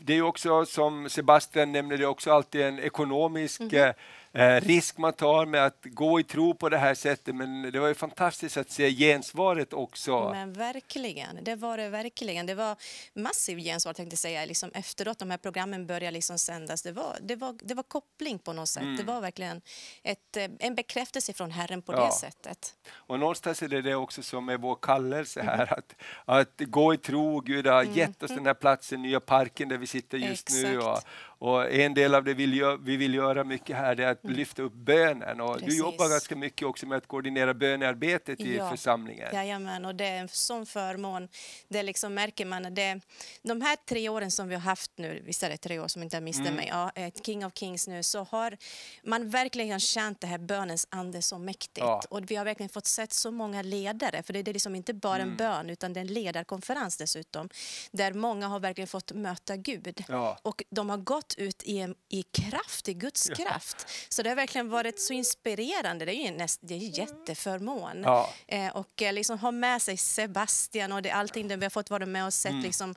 det 0.00 0.14
är 0.14 0.22
också 0.22 0.66
som 0.66 1.10
Sebastian 1.10 1.72
nämnde, 1.72 1.96
det 1.96 2.02
är 2.02 2.06
också 2.06 2.32
alltid 2.32 2.60
en 2.60 2.78
ekonomisk 2.78 3.60
eh, 3.60 3.94
eh, 4.32 4.60
risk 4.60 4.98
man 4.98 5.12
tar 5.12 5.46
med 5.46 5.66
att 5.66 5.78
gå 5.84 6.20
i 6.20 6.24
tro 6.24 6.54
på 6.54 6.68
det 6.68 6.78
här 6.78 6.94
sättet. 6.94 7.34
Men 7.34 7.62
det 7.72 7.80
var 7.80 7.88
ju 7.88 7.94
fantastiskt 7.94 8.56
att 8.56 8.70
se 8.70 8.90
gensvaret 8.90 9.72
också. 9.72 10.30
Men 10.30 10.52
verkligen, 10.52 11.38
det 11.44 11.56
var 11.56 11.76
det 11.76 11.88
verkligen. 11.88 12.46
Det 12.46 12.54
var 12.54 12.76
massiv 13.14 13.58
gensvar 13.58 13.92
tänkte 13.92 14.14
jag 14.14 14.18
säga, 14.18 14.44
liksom 14.44 14.70
efteråt 14.74 15.18
de 15.18 15.30
här 15.30 15.38
programmen 15.38 15.86
började 15.86 16.10
liksom 16.10 16.38
sändas. 16.38 16.82
Det 16.82 16.92
var, 16.92 17.16
det 17.22 17.36
var, 17.36 17.56
det 17.62 17.74
var 17.74 17.82
koppling 17.82 18.38
på 18.38 18.52
något 18.52 18.68
sätt. 18.68 18.96
Det 18.98 19.04
var 19.04 19.20
verkligen 19.20 19.60
ett, 20.02 20.36
eh, 20.36 20.48
en 20.58 20.74
bekräftelse 20.74 21.32
från 21.32 21.50
Herren 21.50 21.82
på 21.82 21.92
Ja. 21.92 22.06
det 22.06 22.12
sättet. 22.12 22.74
Och 22.92 23.18
någonstans 23.20 23.62
är 23.62 23.68
det 23.68 23.82
det 23.82 23.94
också 23.94 24.22
som 24.22 24.48
är 24.48 24.56
vår 24.58 24.78
kallelse 24.82 25.42
här. 25.42 25.72
Att, 25.78 25.94
att 26.24 26.60
gå 26.70 26.94
i 26.94 26.96
tro. 26.98 27.40
Gud 27.40 27.66
har 27.66 27.82
gett 27.82 28.22
oss 28.22 28.30
den 28.30 28.46
här 28.46 28.54
platsen, 28.54 29.02
nya 29.02 29.20
parken 29.20 29.68
där 29.68 29.78
vi 29.78 29.86
sitter 29.86 30.18
just 30.18 30.50
nu. 30.50 30.78
Och, 30.78 30.90
Exakt. 30.92 31.06
Och 31.42 31.72
en 31.72 31.94
del 31.94 32.14
av 32.14 32.24
det 32.24 32.34
vill 32.34 32.54
gö- 32.54 32.78
vi 32.84 32.96
vill 32.96 33.14
göra 33.14 33.44
mycket 33.44 33.76
här 33.76 34.00
är 34.00 34.06
att 34.06 34.24
lyfta 34.24 34.62
upp 34.62 34.72
bönen. 34.72 35.40
Och 35.40 35.60
du 35.60 35.76
jobbar 35.78 36.08
ganska 36.08 36.36
mycket 36.36 36.66
också 36.68 36.86
med 36.86 36.98
att 36.98 37.06
koordinera 37.06 37.54
bönearbetet 37.54 38.40
i 38.40 38.56
Ja. 38.56 38.70
församlingen. 38.70 39.28
Jajamän, 39.34 39.84
och 39.84 39.94
det 39.94 40.04
är 40.06 40.18
en 40.18 40.28
sån 40.28 40.66
förmån. 40.66 41.28
Det 41.68 41.82
liksom 41.82 42.14
märker 42.14 42.44
man. 42.46 42.74
Det, 42.74 43.00
de 43.42 43.60
här 43.60 43.76
tre 43.88 44.08
åren 44.08 44.30
som 44.30 44.48
vi 44.48 44.54
har 44.54 44.62
haft 44.62 44.90
nu, 44.96 45.22
visst 45.26 45.42
är 45.42 45.50
det 45.50 45.56
tre 45.56 45.78
år 45.78 45.88
som 45.88 46.02
inte 46.02 46.20
missade 46.20 46.48
Mm. 46.48 46.56
mig, 46.56 46.68
ja, 46.70 46.90
ett 46.94 47.26
King 47.26 47.46
of 47.46 47.52
Kings 47.54 47.88
nu, 47.88 48.02
så 48.02 48.26
har 48.30 48.56
man 49.04 49.30
verkligen 49.30 49.80
känt 49.80 50.20
det 50.20 50.26
här 50.26 50.38
bönens 50.38 50.86
ande 50.90 51.22
så 51.22 51.38
mäktigt. 51.38 51.78
Ja. 51.78 52.02
Och 52.10 52.30
vi 52.30 52.36
har 52.36 52.44
verkligen 52.44 52.70
fått 52.70 52.86
sett 52.86 53.12
så 53.12 53.30
många 53.30 53.62
ledare, 53.62 54.22
för 54.22 54.32
det 54.32 54.48
är 54.48 54.52
liksom 54.52 54.74
inte 54.74 54.94
bara 54.94 55.16
Mm. 55.16 55.28
en 55.30 55.36
bön, 55.36 55.70
utan 55.70 55.92
det 55.92 56.00
är 56.00 56.02
en 56.02 56.06
ledarkonferens 56.14 56.96
dessutom, 56.96 57.48
där 57.90 58.12
många 58.12 58.48
har 58.48 58.60
verkligen 58.60 58.88
fått 58.88 59.12
möta 59.12 59.56
Gud. 59.56 60.04
Ja. 60.08 60.38
Och 60.42 60.62
de 60.70 60.90
har 60.90 60.96
gått 60.96 61.31
ut 61.34 61.62
i, 61.62 61.78
en- 61.78 61.94
i 62.08 62.22
kraft, 62.22 62.88
i 62.88 62.94
Guds 62.94 63.28
kraft. 63.28 63.86
Så 64.08 64.22
det 64.22 64.28
har 64.28 64.36
verkligen 64.36 64.68
varit 64.68 65.00
så 65.00 65.12
inspirerande. 65.12 66.04
Det 66.04 66.12
är 66.14 66.20
ju 66.22 66.26
en, 66.26 66.36
näst, 66.36 66.60
det 66.62 66.74
är 66.74 66.78
en 66.78 66.90
jätteförmån. 66.90 68.02
Ja. 68.04 68.30
Eh, 68.46 68.76
och 68.76 69.02
eh, 69.02 69.12
liksom 69.12 69.38
ha 69.38 69.50
med 69.50 69.82
sig 69.82 69.96
Sebastian 69.96 70.92
och 70.92 71.02
det, 71.02 71.10
allting 71.10 71.48
det 71.48 71.56
vi 71.56 71.64
har 71.64 71.70
fått 71.70 71.90
vara 71.90 72.06
med 72.06 72.26
och 72.26 72.34
sett. 72.34 72.50
Mm. 72.52 72.62
Liksom, 72.62 72.94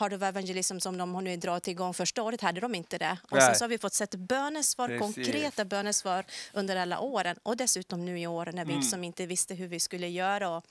of 0.00 0.22
Evangelism 0.22 0.78
som 0.78 0.98
de 0.98 1.14
har 1.14 1.22
nu 1.22 1.36
dragit 1.36 1.68
igång. 1.68 1.94
Första 1.94 2.22
året 2.22 2.40
hade 2.40 2.60
de 2.60 2.74
inte 2.74 2.98
det. 2.98 3.18
Och 3.30 3.36
Nej. 3.36 3.46
sen 3.46 3.54
så 3.54 3.64
har 3.64 3.68
vi 3.68 3.78
fått 3.78 3.94
sett 3.94 4.14
bönesvar, 4.14 4.88
Precis. 4.88 5.00
konkreta 5.14 5.64
bönesvar 5.64 6.24
under 6.52 6.76
alla 6.76 7.00
åren. 7.00 7.36
Och 7.42 7.56
dessutom 7.56 8.04
nu 8.04 8.20
i 8.20 8.26
år 8.26 8.44
när 8.46 8.52
Mm. 8.52 8.68
vi 8.68 8.74
liksom 8.74 9.04
inte 9.04 9.26
visste 9.26 9.54
hur 9.54 9.68
vi 9.68 9.80
skulle 9.80 10.08
göra. 10.08 10.48
Och 10.56 10.64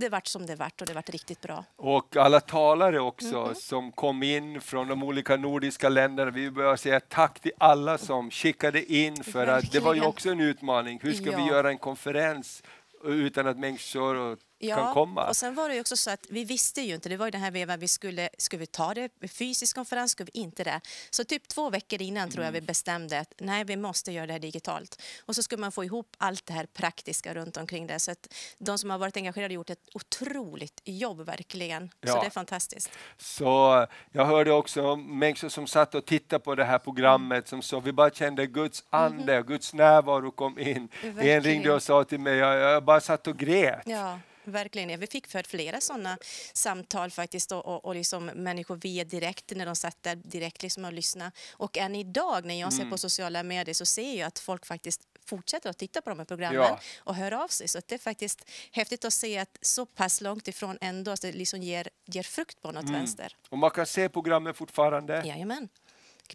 det 0.00 0.08
vart 0.08 0.26
som 0.26 0.46
det 0.46 0.56
vart 0.56 0.80
och 0.80 0.86
det 0.86 0.94
vart 0.94 1.08
riktigt 1.10 1.40
bra. 1.40 1.64
Och 1.76 2.16
alla 2.16 2.40
talare 2.40 3.00
också 3.00 3.44
Mhm. 3.46 3.54
som 3.54 3.92
kom 3.92 4.22
in 4.22 4.60
från 4.60 4.88
de 4.88 5.02
olika 5.02 5.36
nordiska 5.36 5.88
länderna. 5.88 6.30
Vi 6.30 6.50
börjar 6.50 6.76
säga 6.76 7.00
tack 7.00 7.40
till 7.40 7.52
alla 7.58 7.98
som 7.98 8.30
skickade 8.30 8.92
in 8.92 9.24
för 9.24 9.46
att 9.46 9.72
det 9.72 9.80
var 9.80 9.94
ju 9.94 10.00
också 10.06 10.30
en 10.30 10.40
utmaning. 10.40 10.98
Hur 11.02 11.12
ska 11.12 11.24
vi 11.24 11.30
Ja. 11.42 11.48
göra 11.48 11.68
en 11.70 11.78
konferens 11.78 12.62
utan 13.04 13.46
att 13.46 13.58
människor 13.58 14.36
kan 14.60 14.94
komma? 14.94 15.28
och 15.28 15.36
sen 15.36 15.54
var 15.54 15.68
det 15.68 15.74
ju 15.74 15.80
också 15.80 15.96
så 15.96 16.10
att 16.10 16.26
vi 16.30 16.44
visste 16.44 16.80
ju 16.80 16.94
inte, 16.94 17.08
det 17.08 17.16
var 17.16 17.26
ju 17.26 17.30
den 17.30 17.40
här 17.40 17.50
vevan 17.50 17.78
vi 17.80 17.88
skulle, 17.88 18.28
skulle 18.38 18.60
vi 18.60 18.66
ta 18.66 18.94
det 18.94 19.10
fysisk 19.28 19.74
konferens, 19.76 20.10
skulle 20.12 20.30
vi 20.34 20.40
inte 20.40 20.64
det? 20.64 20.80
Så 21.10 21.24
typ 21.24 21.48
två 21.48 21.70
veckor 21.70 22.02
innan 22.02 22.30
tror 22.30 22.44
jag 22.44 22.48
Mm. 22.50 22.60
vi 22.60 22.66
bestämde 22.66 23.18
att 23.20 23.32
nej, 23.38 23.64
vi 23.64 23.76
måste 23.76 24.12
göra 24.12 24.26
det 24.26 24.32
här 24.32 24.40
digitalt. 24.40 25.02
Och 25.26 25.34
så 25.34 25.42
skulle 25.42 25.60
man 25.60 25.72
få 25.72 25.84
ihop 25.84 26.16
allt 26.18 26.46
det 26.46 26.52
här 26.52 26.66
praktiska 26.66 27.34
runt 27.34 27.56
omkring 27.56 27.86
det. 27.86 27.98
Så 27.98 28.10
att 28.10 28.34
de 28.58 28.78
som 28.78 28.90
har 28.90 28.98
varit 28.98 29.16
engagerade 29.16 29.48
har 29.52 29.54
gjort 29.54 29.70
ett 29.70 29.88
otroligt 29.94 30.80
jobb 30.84 31.20
verkligen. 31.26 31.88
Så 31.88 31.94
Ja. 32.00 32.20
det 32.20 32.26
är 32.26 32.30
fantastiskt. 32.30 32.90
Så 33.16 33.86
jag 34.12 34.24
hörde 34.26 34.52
också 34.52 34.96
människor 34.96 35.48
som 35.48 35.66
satt 35.66 35.94
och 35.94 36.04
tittade 36.06 36.40
på 36.44 36.54
det 36.54 36.64
här 36.64 36.78
programmet 36.78 37.48
som 37.48 37.62
sa 37.62 37.80
vi 37.80 37.92
bara 37.92 38.10
kände 38.10 38.46
Guds 38.46 38.84
ande, 38.90 39.42
Guds 39.42 39.74
närvaro 39.74 40.30
kom 40.30 40.58
in. 40.58 40.66
En 40.66 40.88
Mhm. 41.02 41.14
Verkligen. 41.14 41.42
ringde 41.42 41.72
och 41.72 41.82
sa 41.82 42.04
till 42.04 42.20
mig, 42.20 42.36
jag, 42.36 42.56
jag 42.58 42.84
bara 42.84 43.00
satt 43.00 43.26
och 43.26 43.36
grät. 43.38 43.82
Ja, 43.86 44.18
verkligen. 44.52 45.00
Vi 45.00 45.06
fick 45.06 45.26
för 45.26 45.42
flera 45.42 45.80
sådana 45.80 46.18
samtal 46.52 47.10
faktiskt 47.10 47.52
och, 47.52 47.66
och, 47.66 47.84
och 47.84 47.94
liksom 47.94 48.24
människor 48.26 48.76
via 48.76 49.04
direkt 49.04 49.50
när 49.56 49.66
de 49.66 49.76
satt 49.76 50.02
där 50.02 50.16
direkt 50.16 50.62
liksom 50.62 50.84
och 50.84 50.92
lyssnade. 50.92 51.30
Och 51.52 51.78
än 51.78 51.94
idag 51.94 52.44
när 52.44 52.60
jag 52.60 52.72
ser 52.72 52.78
Mm. 52.80 52.90
på 52.90 52.98
sociala 52.98 53.42
medier 53.42 53.74
så 53.74 53.86
ser 53.86 54.18
jag 54.18 54.26
att 54.26 54.38
folk 54.38 54.66
faktiskt 54.66 55.00
fortsätter 55.26 55.70
att 55.70 55.78
titta 55.78 56.02
på 56.02 56.10
de 56.10 56.18
här 56.18 56.26
programmen 56.26 56.60
Ja. 56.62 56.80
och 56.98 57.14
hör 57.14 57.32
av 57.44 57.48
sig. 57.48 57.68
Så 57.68 57.80
det 57.86 57.94
är 57.94 57.98
faktiskt 57.98 58.50
häftigt 58.72 59.04
att 59.04 59.12
se 59.12 59.38
att 59.38 59.58
så 59.62 59.86
pass 59.86 60.20
långt 60.20 60.48
ifrån 60.48 60.78
ändå 60.80 61.10
att 61.10 61.20
det 61.20 61.32
liksom 61.32 61.62
ger, 61.62 61.88
ger 62.06 62.22
frukt 62.22 62.62
på 62.62 62.72
något 62.72 62.82
Mm. 62.82 62.94
vänster. 62.94 63.36
Och 63.48 63.58
man 63.58 63.70
kan 63.70 63.86
se 63.86 64.08
programmet 64.08 64.56
fortfarande. 64.56 65.22
Jajamän. 65.26 65.68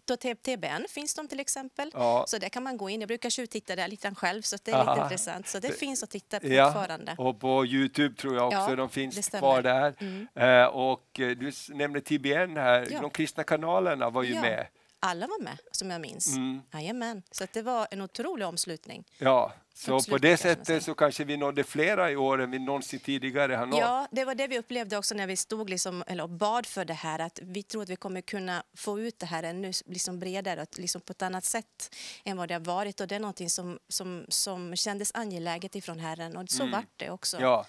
På 0.06 0.16
TBN 0.16 0.86
finns 0.88 1.14
de 1.14 1.28
till 1.28 1.40
exempel. 1.40 1.90
Ja. 1.94 2.24
Så 2.28 2.38
där 2.38 2.48
kan 2.48 2.62
man 2.62 2.76
gå 2.76 2.90
in. 2.90 3.00
Jag 3.00 3.08
brukar 3.08 3.30
tjuvtitta 3.30 3.76
där 3.76 3.88
lite 3.88 4.14
själv 4.14 4.42
så 4.42 4.56
det 4.64 4.70
är 4.70 4.78
lite 4.78 4.90
Aha. 4.90 5.02
intressant. 5.02 5.48
Så 5.48 5.58
det 5.58 5.72
finns 5.78 6.02
att 6.02 6.10
titta 6.10 6.40
på 6.40 6.46
Ja, 6.46 6.66
fortfarande. 6.66 7.14
och 7.18 7.40
på 7.40 7.66
Youtube 7.66 8.16
tror 8.16 8.34
jag 8.36 8.46
också 8.46 8.58
Ja, 8.58 8.76
de 8.76 8.86
det 8.86 8.92
finns 8.92 9.28
kvar 9.28 9.62
där. 9.62 9.94
Mm. 10.00 10.28
Eh, 10.34 10.66
och 10.66 11.20
eh, 11.20 11.28
du 11.30 11.52
nämnde 11.68 12.00
TBN 12.00 12.56
här, 12.56 12.88
Ja. 12.90 13.00
de 13.00 13.10
kristna 13.10 13.44
kanalerna 13.44 14.10
var 14.10 14.22
ju 14.22 14.34
med. 14.40 14.66
Alla 15.00 15.26
var 15.26 15.42
med, 15.42 15.58
som 15.70 15.90
jag 15.90 16.00
minns. 16.00 16.36
Mm. 16.36 16.62
Jajamän. 16.72 17.22
Så 17.30 17.46
det 17.52 17.62
var 17.62 17.86
en 17.90 18.00
otrolig 18.00 18.46
omslutning. 18.46 19.04
Ja, 19.18 19.52
så 19.76 19.90
på 19.90 19.96
Uppslutning 19.96 20.30
det 20.30 20.36
sättet 20.36 20.82
så 20.84 20.94
kanske 20.94 21.24
vi 21.24 21.36
nådde 21.36 21.64
flera 21.64 22.10
i 22.10 22.16
år 22.16 22.40
än 22.40 22.50
vi 22.50 22.58
någonsin 22.58 23.00
tidigare 23.00 23.54
har 23.54 23.66
nått. 23.66 23.78
Ja, 23.80 24.08
det 24.10 24.24
var 24.24 24.34
det 24.34 24.46
vi 24.46 24.58
upplevde 24.58 24.96
också 24.96 25.14
när 25.14 25.26
vi 25.26 25.36
stod 25.36 25.70
liksom, 25.70 26.04
eller 26.06 26.26
bad 26.26 26.66
för 26.66 26.84
det 26.84 26.94
här. 26.94 27.18
Att 27.18 27.38
vi 27.42 27.62
tror 27.62 27.82
att 27.82 27.88
vi 27.88 27.96
kommer 27.96 28.20
kunna 28.20 28.62
få 28.76 29.00
ut 29.00 29.18
det 29.18 29.26
här 29.26 29.42
ännu 29.42 29.72
liksom 29.86 30.18
bredare, 30.18 30.66
liksom 30.76 31.00
på 31.00 31.10
ett 31.10 31.22
annat 31.22 31.44
sätt 31.44 31.94
än 32.24 32.36
vad 32.36 32.48
det 32.48 32.54
har 32.54 32.60
varit. 32.60 33.00
Och 33.00 33.08
det 33.08 33.14
är 33.14 33.20
någonting 33.20 33.50
som, 33.50 33.78
som, 33.88 34.24
som 34.28 34.76
kändes 34.76 35.10
angeläget 35.14 35.74
ifrån 35.74 35.98
Herren. 35.98 36.36
Och 36.36 36.48
så 36.48 36.62
Mm. 36.62 36.72
vart 36.72 36.86
det 36.96 37.10
också. 37.10 37.40
Ja. 37.40 37.66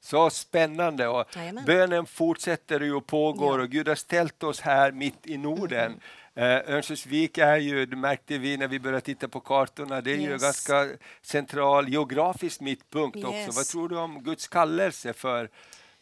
Så 0.00 0.30
spännande 0.30 1.08
och 1.08 1.36
Jajamän. 1.36 1.64
bönen 1.64 2.06
fortsätter 2.06 2.80
ju 2.80 2.94
och 2.94 3.06
pågår 3.06 3.58
Ja. 3.58 3.62
och 3.64 3.70
Gud 3.70 3.88
har 3.88 3.94
ställt 3.94 4.42
oss 4.42 4.60
här 4.60 4.92
mitt 4.92 5.26
i 5.26 5.36
Norden. 5.38 6.00
Eh, 6.38 6.44
Örnsköldsvik 6.74 7.38
är 7.38 7.56
ju, 7.56 7.86
det 7.86 7.96
märkte 7.96 8.38
vi 8.38 8.56
när 8.56 8.68
vi 8.68 8.80
började 8.80 9.00
titta 9.00 9.28
på 9.28 9.40
kartorna, 9.40 10.00
det 10.00 10.12
är 10.12 10.16
ju 10.16 10.30
Yes. 10.30 10.42
ganska 10.42 10.88
central 11.22 11.88
geografisk 11.88 12.60
mittpunkt 12.60 13.16
också. 13.16 13.36
Yes. 13.36 13.56
Vad 13.56 13.66
tror 13.66 13.88
du 13.88 13.98
om 13.98 14.22
Guds 14.22 14.48
kallelse 14.48 15.12
för, 15.12 15.50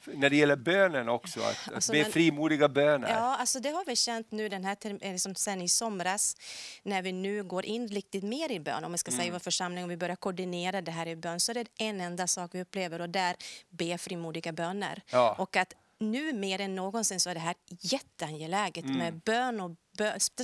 när 0.07 0.31
det 0.31 0.37
gäller 0.37 0.57
bönen 0.57 1.09
också? 1.09 1.41
Att, 1.41 1.75
Alltså, 1.75 1.93
att 1.93 1.99
be 1.99 2.05
frimodiga 2.05 2.69
böner. 2.69 3.09
Ja, 3.11 3.37
alltså 3.37 3.61
det 3.61 3.71
har 3.71 3.85
vi 3.85 3.97
känt 3.97 4.31
nu 4.33 4.49
den 4.49 4.65
här 4.65 4.77
eh, 5.01 5.13
liksom 5.13 5.35
sen 5.35 5.63
i 5.63 5.69
somras 5.69 6.37
när 6.83 7.03
vi 7.03 7.13
nu 7.13 7.45
går 7.45 7.65
in 7.67 7.89
riktigt 7.89 8.25
mer 8.25 8.51
i 8.53 8.61
bön, 8.61 8.85
om 8.85 8.93
vi 8.93 8.99
ska 8.99 9.11
säga 9.11 9.25
i 9.25 9.31
vår 9.31 9.39
församling 9.39 9.85
och 9.85 9.91
vi 9.91 9.97
börjar 9.97 10.17
koordinera 10.17 10.81
det 10.83 10.91
här 10.93 11.07
i 11.07 11.17
bön 11.17 11.41
så 11.41 11.53
är 11.53 11.55
det 11.55 11.67
en 11.79 12.01
enda 12.01 12.27
sak 12.27 12.51
vi 12.55 12.61
upplever 12.63 13.01
och 13.01 13.09
där 13.11 13.37
be 13.71 13.99
frimodiga 13.99 14.53
böner. 14.53 15.03
Ja. 15.11 15.35
Och 15.39 15.57
att 15.57 15.73
nu 15.99 16.33
mer 16.33 16.61
än 16.61 16.75
någonsin 16.75 17.21
så 17.21 17.31
är 17.31 17.35
det 17.35 17.41
här 17.41 17.55
jätteangeläget 17.69 18.85
med 18.85 19.15
bön 19.15 19.61
och 19.61 19.71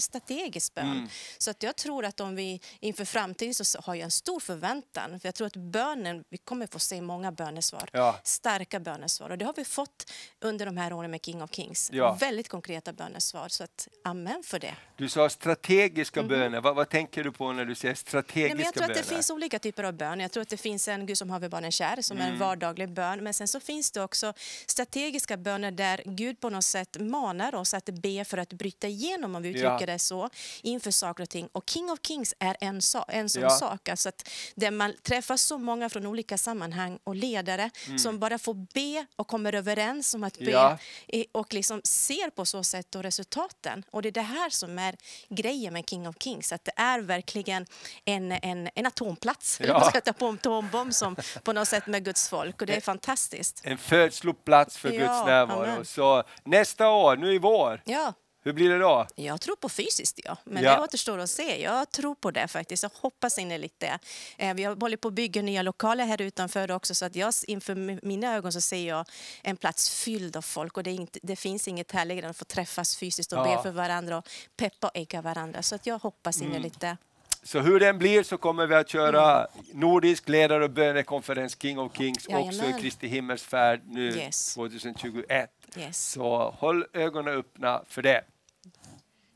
strategisk 0.00 0.74
bön. 0.74 1.08
Så 1.38 1.50
att 1.50 1.62
jag 1.62 1.76
tror 1.76 2.04
att 2.04 2.20
om 2.20 2.34
vi 2.36 2.60
inför 2.80 3.04
framtiden 3.04 3.54
så 3.54 3.80
har 3.80 3.94
jag 3.94 4.04
en 4.04 4.10
stor 4.10 4.40
förväntan. 4.40 5.20
För 5.20 5.28
jag 5.28 5.34
tror 5.34 5.46
att 5.46 5.56
bönen, 5.56 6.24
vi 6.28 6.38
kommer 6.38 6.66
få 6.66 6.78
se 6.78 7.00
många 7.00 7.32
bönesvar. 7.32 7.88
Ja. 7.92 8.20
Starka 8.24 8.80
bönesvar. 8.80 9.30
Och 9.30 9.38
det 9.38 9.44
har 9.44 9.54
vi 9.56 9.64
fått 9.64 10.12
under 10.40 10.66
de 10.66 10.76
här 10.76 10.92
åren 10.92 11.10
med 11.10 11.24
King 11.24 11.42
of 11.42 11.50
Kings. 11.54 11.90
Ja. 11.92 12.16
Väldigt 12.20 12.48
konkreta 12.48 12.92
bönesvar. 12.92 13.48
Så 13.48 13.64
att 13.64 13.88
amen 14.04 14.42
för 14.44 14.58
det. 14.58 14.74
Du 14.96 15.08
sa 15.08 15.28
strategiska 15.28 16.22
böner. 16.22 16.60
Vad, 16.60 16.74
vad 16.76 16.88
tänker 16.88 17.24
du 17.24 17.32
på 17.32 17.52
när 17.52 17.64
du 17.64 17.74
säger 17.74 17.94
strategiska. 17.94 18.54
Nej, 18.54 18.64
jag 18.64 18.74
tror 18.74 18.82
att 18.82 18.88
böner? 18.88 19.02
det 19.02 19.08
finns 19.08 19.30
olika 19.30 19.58
typer 19.58 19.84
av 19.84 19.92
bön. 19.92 20.20
Jag 20.20 20.32
tror 20.32 20.42
att 20.42 20.48
det 20.48 20.56
finns 20.56 20.88
en 20.88 21.06
Gud 21.06 21.18
som 21.18 21.30
har 21.30 21.48
barnen 21.48 21.72
kär, 21.72 22.02
som 22.02 22.16
är 22.16 22.22
Mm. 22.22 22.32
en 22.32 22.38
vardaglig 22.38 22.88
bön. 22.92 23.24
Men 23.24 23.34
sen 23.34 23.48
så 23.48 23.60
finns 23.60 23.90
det 23.90 24.02
också 24.02 24.32
strategiska 24.66 25.36
böner 25.36 25.70
där 25.70 26.02
Gud 26.04 26.40
på 26.40 26.50
något 26.50 26.64
sätt 26.64 26.96
manar 27.00 27.54
oss 27.54 27.74
att 27.74 27.84
be 27.84 28.24
för 28.24 28.38
att 28.38 28.52
bryta 28.52 28.88
igenom, 28.88 29.32
om 29.42 29.52
vi 29.52 29.58
uttrycker 29.58 29.80
Ja. 29.80 29.86
det 29.86 29.98
så, 29.98 30.30
inför 30.62 30.90
saker 30.90 31.22
och 31.22 31.28
ting. 31.28 31.48
Och 31.52 31.70
King 31.70 31.90
of 31.90 31.98
Kings 32.06 32.34
är 32.38 32.56
en, 32.60 32.82
så, 32.82 33.04
en 33.08 33.28
sån 33.28 33.42
Ja. 33.42 33.50
sak. 33.50 33.88
Alltså 33.88 34.08
att 34.08 34.28
där 34.54 34.70
man 34.70 34.94
träffar 35.02 35.36
så 35.36 35.58
många 35.58 35.88
från 35.88 36.06
olika 36.06 36.38
sammanhang 36.38 36.98
och 37.04 37.14
ledare 37.16 37.70
som 37.98 38.18
bara 38.18 38.38
får 38.38 38.54
be 38.54 39.06
och 39.16 39.26
kommer 39.28 39.54
överens 39.54 40.14
om 40.14 40.24
att 40.24 40.38
be 40.38 40.52
Mm. 40.52 40.78
Ja. 41.08 41.24
och 41.32 41.54
liksom 41.54 41.80
ser 41.84 42.30
på 42.30 42.44
så 42.44 42.62
sätt 42.64 42.86
då 42.90 43.02
resultaten. 43.02 43.84
Och 43.90 44.02
det 44.02 44.08
är 44.08 44.12
det 44.12 44.20
här 44.22 44.50
som 44.50 44.78
är 44.78 44.96
grejen 45.28 45.72
med 45.72 45.84
King 45.90 46.08
of 46.08 46.16
Kings, 46.20 46.52
att 46.52 46.64
det 46.64 46.72
är 46.76 47.00
verkligen 47.00 47.66
en, 48.04 48.32
en, 48.32 48.68
en 48.74 48.86
atomplats, 48.86 49.60
Ja. 49.60 49.72
man 49.78 49.88
ska 49.88 50.00
ta 50.00 50.12
på 50.12 50.26
en 50.26 50.34
atombomb 50.34 50.94
som 50.94 51.16
på 51.44 51.52
något 51.52 51.68
sätt 51.68 51.86
med 51.86 52.04
Guds 52.04 52.28
folk 52.28 52.60
och 52.60 52.66
det 52.66 52.76
är 52.76 52.80
fantastiskt. 52.80 53.60
En 53.64 53.78
födsloplats 53.78 54.76
för 54.76 54.90
Guds 54.90 55.02
närvaro. 55.26 55.84
Så 55.84 56.22
nästa 56.44 56.88
år, 56.88 57.16
nu 57.16 57.34
i 57.34 57.38
vår, 57.38 57.82
Ja, 57.84 58.12
hur 58.44 58.52
blir 58.52 58.70
det 58.70 58.78
då? 58.78 59.06
jag 59.16 59.40
tror 59.40 59.56
på 59.56 59.68
fysiskt, 59.68 60.20
ja. 60.24 60.36
men 60.44 60.62
Ja. 60.62 60.76
det 60.76 60.82
återstår 60.82 61.18
att 61.18 61.30
se. 61.30 61.62
Jag 61.62 61.90
tror 61.90 62.14
på 62.14 62.30
det 62.30 62.48
faktiskt. 62.48 62.82
Jag 62.82 62.90
hoppas 62.94 63.38
innerligt 63.38 63.80
det. 63.80 63.98
Eh, 64.38 64.54
Vi 64.54 64.64
har 64.64 64.76
hållit 64.80 65.00
på 65.00 65.08
att 65.08 65.14
bygga 65.14 65.42
nya 65.42 65.62
lokaler 65.62 66.04
här 66.06 66.22
utanför 66.22 66.70
också 66.70 66.94
så 66.94 67.04
att 67.04 67.16
jag, 67.16 67.34
inför 67.46 67.74
mi- 67.74 68.00
mina 68.02 68.34
ögon 68.36 68.52
så 68.52 68.60
ser 68.60 68.88
jag 68.88 69.06
en 69.42 69.56
plats 69.56 69.90
fylld 70.04 70.36
av 70.36 70.42
folk 70.42 70.76
och 70.76 70.82
det, 70.82 70.90
inte, 70.90 71.18
det 71.22 71.36
finns 71.36 71.68
inget 71.68 71.92
härligare 71.92 72.24
än 72.26 72.30
att 72.30 72.36
få 72.36 72.44
träffas 72.44 72.96
fysiskt 72.96 73.32
och 73.32 73.38
Ja. 73.38 73.44
Mm. 73.46 73.56
be 73.56 73.62
för 73.62 73.70
varandra 73.70 74.18
och 74.18 74.28
peppa 74.56 74.86
och 74.88 74.96
ägga 74.96 75.22
varandra. 75.22 75.62
Så 75.62 75.74
att 75.74 75.86
jag 75.86 75.98
hoppas 75.98 76.42
innerligt 76.42 76.80
det. 76.80 76.96
Så 77.44 77.60
hur 77.60 77.80
den 77.80 77.98
blir 77.98 78.22
så 78.22 78.38
kommer 78.38 78.66
vi 78.66 78.74
att 78.74 78.88
köra 78.88 79.46
nordisk 79.72 80.28
ledar 80.28 80.60
och 80.60 80.70
bönekonferens 80.70 81.56
King 81.62 81.78
of 81.78 81.96
Kings 81.96 82.26
också 82.26 82.30
i 82.38 82.56
Jajamän. 82.56 82.80
Kristi 82.80 83.06
himmelsfärd 83.06 83.80
nu 83.86 84.10
Yes. 84.10 84.54
2021. 84.54 85.50
Yes. 85.76 86.10
Så 86.12 86.54
håll 86.58 86.86
ögonen 86.92 87.34
öppna 87.38 87.82
för 87.88 88.02
det. 88.02 88.24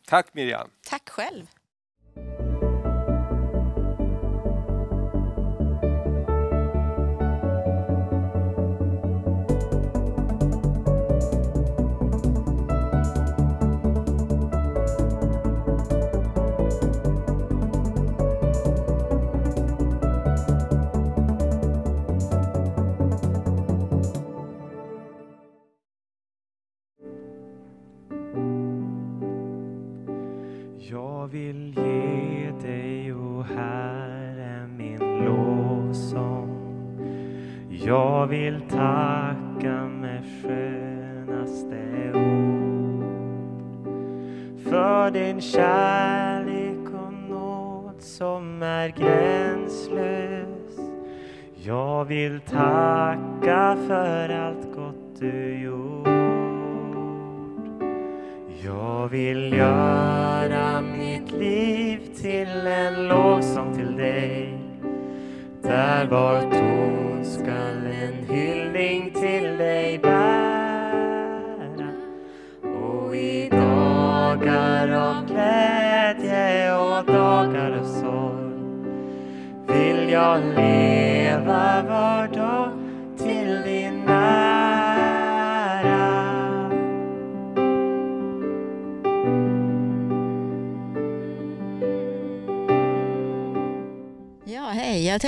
Tack 0.07 0.35
Miriam. 0.35 0.71
Tack 0.85 1.11
själv. 1.11 1.47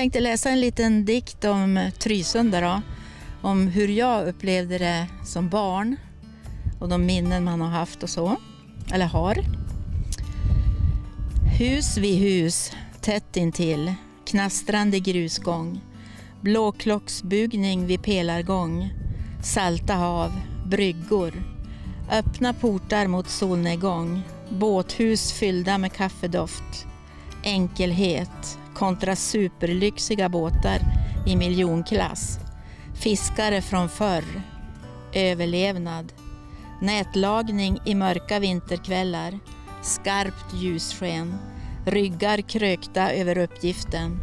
Tänkte 0.08 0.20
läsa 0.20 0.50
en 0.50 0.60
liten 0.60 1.04
dikt 1.04 1.44
om 1.44 1.90
Trysunda 1.98 2.60
då. 2.60 2.82
Om 3.42 3.66
hur 3.68 3.88
jag 3.88 4.28
upplevde 4.28 4.78
det 4.78 5.06
som 5.24 5.48
barn 5.48 5.96
och 6.80 6.88
de 6.88 7.06
minnen 7.06 7.44
man 7.44 7.60
har 7.60 7.68
haft 7.68 8.02
och 8.02 8.10
så. 8.10 8.36
Eller 8.92 9.06
har. 9.06 9.36
Hus 11.58 11.96
vid 11.96 12.18
hus, 12.18 12.72
tätt 13.00 13.36
intill, 13.36 13.94
knastrande 14.26 14.98
grusgång, 14.98 15.80
blåklocksbugning 16.40 17.86
vid 17.86 18.02
pelargång, 18.02 18.90
salta 19.42 19.94
hav, 19.94 20.32
bryggor, 20.66 21.32
öppna 22.10 22.52
portar 22.52 23.06
mot 23.06 23.28
solnedgång, 23.28 24.22
båthus 24.50 25.32
fyllda 25.32 25.78
med 25.78 25.92
kaffedoft, 25.92 26.86
enkelhet 27.44 28.58
kontra 28.78 29.16
superlyxiga 29.16 30.28
båtar 30.28 30.80
i 31.26 31.36
miljonklass, 31.36 32.38
fiskare 32.94 33.62
från 33.62 33.88
förr, 33.88 34.24
överlevnad, 35.12 36.12
nätlagning 36.80 37.80
i 37.84 37.94
mörka 37.94 38.38
vinterkvällar, 38.38 39.38
skarpt 39.82 40.54
ljussken, 40.54 41.34
ryggar 41.86 42.40
krökta 42.40 43.12
över 43.12 43.38
uppgiften. 43.38 44.20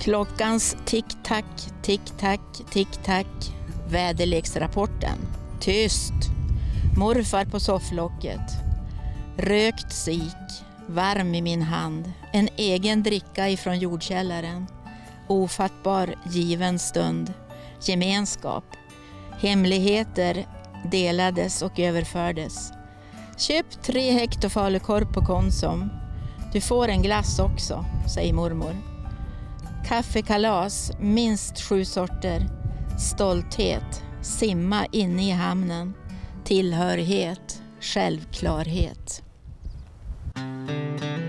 Klockans 0.00 0.76
tick-tack, 0.84 1.70
tick-tack, 1.82 2.62
tick-tack, 2.70 3.52
väderleksrapporten. 3.88 5.18
Tyst! 5.60 6.12
Morfar 6.96 7.44
på 7.44 7.60
sofflocket. 7.60 8.50
Rökt 9.36 9.92
sik, 9.92 10.65
varm 10.88 11.34
i 11.34 11.42
min 11.42 11.62
hand. 11.62 12.12
En 12.32 12.48
egen 12.56 13.02
dricka 13.02 13.48
ifrån 13.48 13.78
jordkällaren. 13.78 14.66
Ofattbar 15.28 16.14
given 16.24 16.78
stund. 16.78 17.32
Gemenskap. 17.82 18.64
Hemligheter 19.40 20.46
delades 20.90 21.62
och 21.62 21.78
överfördes. 21.78 22.72
Köp 23.36 23.82
tre 23.82 24.10
hekto 24.10 24.48
falukorv 24.48 25.12
på 25.12 25.24
Konsum. 25.24 25.90
Du 26.52 26.60
får 26.60 26.88
en 26.88 27.02
glass 27.02 27.38
också, 27.38 27.84
säger 28.14 28.32
mormor. 28.32 28.76
Kaffekalas, 29.88 30.92
minst 31.00 31.60
sju 31.60 31.84
sorter. 31.84 32.46
Stolthet, 32.98 34.02
simma 34.22 34.86
inne 34.92 35.28
i 35.28 35.30
hamnen. 35.30 35.94
Tillhörighet, 36.44 37.62
självklarhet. 37.80 39.25
Jag 40.36 41.25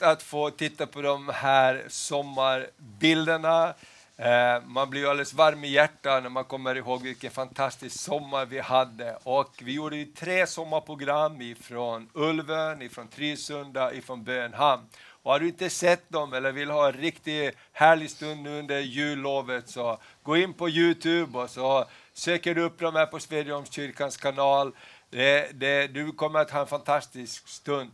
roligt 0.00 0.02
att 0.02 0.22
få 0.22 0.50
titta 0.50 0.86
på 0.86 1.02
de 1.02 1.28
här 1.28 1.84
sommarbilderna. 1.88 3.74
Eh, 4.16 4.62
man 4.66 4.90
blir 4.90 5.00
ju 5.00 5.08
alldeles 5.08 5.34
varm 5.34 5.64
i 5.64 5.68
hjärtat 5.68 6.22
när 6.22 6.30
man 6.30 6.44
kommer 6.44 6.76
ihåg 6.76 7.02
vilken 7.02 7.30
fantastisk 7.30 8.00
sommar 8.00 8.46
vi 8.46 8.60
hade. 8.60 9.18
Och 9.24 9.62
vi 9.62 9.72
gjorde 9.72 9.96
ju 9.96 10.04
tre 10.04 10.46
sommarprogram 10.46 11.40
ifrån 11.40 12.08
Ulven, 12.14 12.82
ifrån 12.82 13.08
Trisunda, 13.08 13.92
ifrån 13.92 14.24
Bönhamn. 14.24 14.88
Och 15.22 15.32
har 15.32 15.40
du 15.40 15.48
inte 15.48 15.70
sett 15.70 16.10
dem 16.10 16.32
eller 16.32 16.52
vill 16.52 16.70
ha 16.70 16.86
en 16.86 16.92
riktigt 16.92 17.56
härlig 17.72 18.10
stund 18.10 18.46
under 18.46 18.80
jullovet 18.80 19.68
så 19.68 19.98
gå 20.22 20.36
in 20.36 20.54
på 20.54 20.68
Youtube 20.68 21.38
och 21.38 21.50
så 21.50 21.84
söker 22.14 22.54
du 22.54 22.62
upp 22.62 22.78
dem 22.78 22.94
här 22.94 23.06
på 23.06 23.20
Svedjeholmskyrkans 23.20 24.16
kanal. 24.16 24.72
Det, 25.10 25.50
det, 25.60 25.86
du 25.86 26.12
kommer 26.12 26.40
att 26.40 26.50
ha 26.50 26.60
en 26.60 26.66
fantastisk 26.66 27.48
stund. 27.48 27.90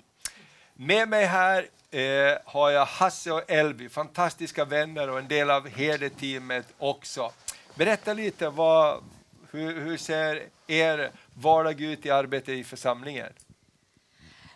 Med 0.78 1.08
mig 1.08 1.24
här 1.24 1.66
eh, 1.96 2.38
har 2.44 2.70
jag 2.70 2.86
Hasse 2.86 3.32
och 3.32 3.50
Elvi, 3.50 3.88
fantastiska 3.88 4.64
vänner 4.64 5.08
och 5.10 5.18
en 5.18 5.28
del 5.28 5.50
av 5.50 5.68
herdeteamet 5.68 6.66
också. 6.78 7.32
Berätta 7.74 8.12
lite, 8.14 8.48
vad, 8.48 9.04
hur, 9.50 9.80
hur 9.80 9.96
ser 9.96 10.48
er 10.66 11.10
vardag 11.34 11.80
ut 11.80 12.06
i 12.06 12.10
arbetet 12.10 12.48
i 12.48 12.64
församlingen? 12.64 13.32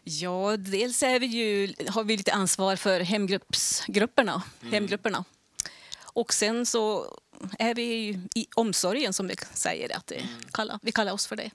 Ja, 0.04 0.56
dels 0.56 1.02
är 1.02 1.20
vi 1.20 1.26
ju, 1.26 1.74
har 1.88 2.04
vi 2.04 2.16
lite 2.16 2.32
ansvar 2.32 2.76
för 2.76 3.00
hemgruppsgrupperna, 3.00 4.42
Mm. 4.60 4.72
hemgrupperna. 4.72 5.24
Och 6.12 6.34
sen 6.34 6.66
så 6.66 7.16
är 7.58 7.74
vi 7.74 8.08
i 8.34 8.46
omsorgen 8.56 9.12
som 9.12 9.26
vi 9.28 9.34
säger 9.54 9.96
att 9.96 10.06
det 10.06 10.14
Mm. 10.14 10.28
kallar, 10.52 10.78
vi 10.82 10.92
kallar 10.92 11.12
oss 11.12 11.26
för 11.26 11.36
det. 11.36 11.50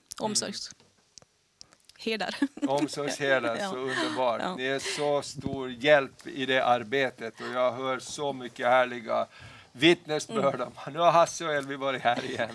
Omsorgsherdar. 1.98 2.34
Omsorgsherdar, 2.68 3.56
Ja. 3.60 3.70
så 3.70 3.76
underbart. 3.76 4.40
Ja. 4.42 4.56
Ni 4.56 4.64
är 4.64 4.78
så 4.78 5.22
stor 5.22 5.70
hjälp 5.70 6.26
i 6.26 6.46
det 6.46 6.60
arbetet 6.64 7.40
och 7.40 7.46
jag 7.54 7.72
hör 7.72 7.98
så 7.98 8.32
mycket 8.32 8.66
härliga 8.66 9.26
vittnesbörd 9.72 10.60
om. 10.60 10.72
Nu 10.92 10.98
har 10.98 11.10
Hasse 11.12 11.44
och 11.44 11.52
Elvi 11.54 11.76
varit 11.76 12.02
här 12.02 12.24
igen. 12.24 12.50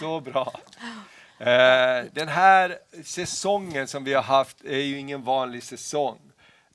Så 0.00 0.20
bra. 0.20 0.52
Eh, 1.38 2.04
den 2.12 2.28
här 2.28 2.78
säsongen 3.04 3.88
som 3.88 4.04
vi 4.04 4.14
har 4.14 4.22
haft 4.22 4.64
är 4.64 4.78
ju 4.78 4.98
ingen 4.98 5.22
vanlig 5.22 5.62
säsong. 5.62 6.18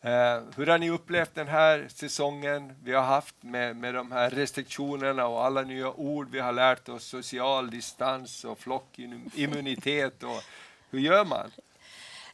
Eh, 0.01 0.39
hur 0.55 0.67
har 0.67 0.77
ni 0.77 0.89
upplevt 0.89 1.35
den 1.35 1.47
här 1.47 1.87
säsongen 1.89 2.73
vi 2.83 2.93
har 2.93 3.03
haft 3.03 3.35
med, 3.41 3.75
med 3.75 3.93
de 3.93 4.11
här 4.11 4.29
restriktionerna 4.29 5.27
och 5.27 5.45
alla 5.45 5.61
nya 5.61 5.91
ord 5.91 6.29
vi 6.31 6.39
har 6.39 6.51
lärt 6.53 6.89
oss, 6.89 7.03
social 7.03 7.69
distans 7.69 8.43
och 8.45 8.59
flockimmunitet 8.59 10.23
och 10.23 10.43
hur 10.91 10.99
gör 10.99 11.25
man? 11.25 11.51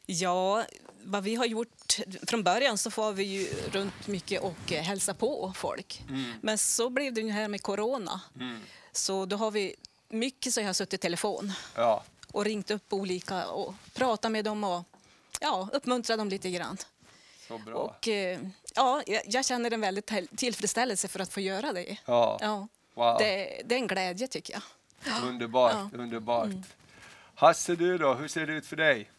Ja, 0.06 0.66
vad 1.04 1.24
vi 1.24 1.36
har 1.36 1.46
gjort 1.46 1.98
från 2.28 2.44
början 2.44 2.78
så 2.78 2.92
får 2.92 3.12
vi 3.12 3.24
ju 3.24 3.48
runt 3.72 4.08
mycket 4.08 4.42
och 4.42 4.72
hälsa 4.72 5.13
på 5.13 5.54
folk. 5.56 6.04
Mm. 6.10 6.34
Men 6.42 6.58
så 6.58 6.89
blev 6.89 7.13
det 7.13 7.22
ju 7.22 7.30
här 7.30 7.48
med 7.48 7.62
corona. 7.62 8.22
Mm. 8.39 8.60
Så 8.92 9.26
då 9.26 9.36
har 9.36 9.52
vi 9.52 9.76
mycket 10.10 10.54
så 10.54 10.60
jag 10.62 10.66
har 10.68 10.74
suttit 10.74 10.94
i 10.94 10.98
telefon 10.98 11.52
Ja. 11.76 12.04
och 12.32 12.46
ringt 12.46 12.72
upp 12.72 12.94
olika 12.94 13.48
och 13.48 13.74
pratat 13.94 14.32
med 14.32 14.46
dem 14.46 14.63
och 14.63 14.84
ja, 15.39 15.70
uppmuntrat 15.74 16.18
dem 16.18 16.30
lite 16.30 16.49
grann. 16.49 16.78
Så 17.47 17.58
bra. 17.58 17.76
Och 17.76 18.08
eh, 18.08 18.39
ja, 18.76 19.01
jag, 19.26 19.45
känner 19.45 19.72
en 19.72 19.82
väldigt 19.82 20.06
till- 20.06 20.28
tillfredsställelse 20.28 21.08
för 21.08 21.20
att 21.20 21.34
få 21.34 21.39
göra 21.39 21.74
det. 21.74 21.97
Ja. 22.06 22.38
Ja. 22.41 22.68
Wow. 22.93 23.16
Det, 23.20 23.62
det 23.66 23.76
är 23.76 23.80
en 23.80 23.88
glädje 23.88 24.28
tycker 24.28 24.54
jag. 24.54 25.24
Underbart, 25.24 25.74
Ja. 25.74 25.89
underbart. 25.99 26.45
Mm. 26.45 26.64
Hasse, 27.36 27.76
du 27.76 27.97
då, 27.97 28.14
hur 28.14 28.28
ser 28.28 28.47
det 28.47 28.54
ut 28.54 28.66
för 28.66 28.76
dig? 28.76 29.10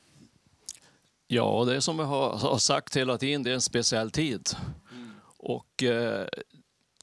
Ja, 1.26 1.64
det 1.66 1.76
är 1.76 1.80
som 1.80 1.98
jag 1.98 2.06
har, 2.06 2.58
sagt 2.58 2.96
hela 2.96 3.18
tiden, 3.18 3.42
det 3.42 3.50
är 3.50 3.54
en 3.54 3.60
speciell 3.60 4.10
tid. 4.10 4.48
Och 5.36 5.82
eh, 5.82 6.26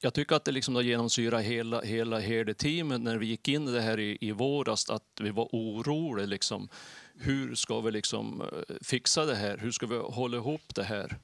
jag 0.02 0.14
tycker 0.14 0.36
att 0.36 0.44
det 0.44 0.52
liksom 0.52 0.74
har 0.74 0.82
genomsyrat 0.82 1.42
hela, 1.42 1.80
hela 1.80 2.18
herdeteamet 2.18 3.00
när 3.00 3.16
vi 3.16 3.26
gick 3.26 3.48
in 3.48 3.68
i 3.68 3.72
det 3.72 3.80
här 3.80 4.00
i, 4.00 4.18
i 4.20 4.32
våras, 4.32 4.90
att 4.90 5.20
vi 5.20 5.30
var 5.30 5.48
oroliga. 5.52 6.26
Liksom, 6.26 6.68
hur 7.14 7.54
ska 7.54 7.80
vi 7.80 7.90
liksom 7.90 8.40
eh, 8.40 8.74
fixa 8.82 9.24
det 9.24 9.34
här? 9.34 9.58
Hur 9.58 9.70
ska 9.70 9.86
vi 9.86 9.96
hålla 9.96 10.36
ihop 10.36 10.74
det 10.74 10.82
här? 10.82 11.18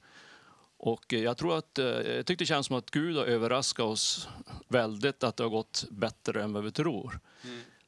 Och 0.78 1.14
eh, 1.14 1.22
jag 1.22 1.36
tror 1.36 1.58
att, 1.58 1.78
eh, 1.78 1.86
jag 1.86 2.26
tyckte 2.26 2.44
det 2.44 2.48
känns 2.48 2.66
som 2.66 2.76
att 2.76 2.90
Gud 2.90 3.16
har 3.16 3.24
överraskat 3.24 3.86
oss 3.86 4.28
väldigt, 4.68 5.24
att 5.24 5.36
det 5.36 5.42
har 5.42 5.50
gått 5.50 5.84
bättre 5.90 6.42
än 6.42 6.52
vad 6.52 6.64
vi 6.64 6.72
tror. 6.72 7.20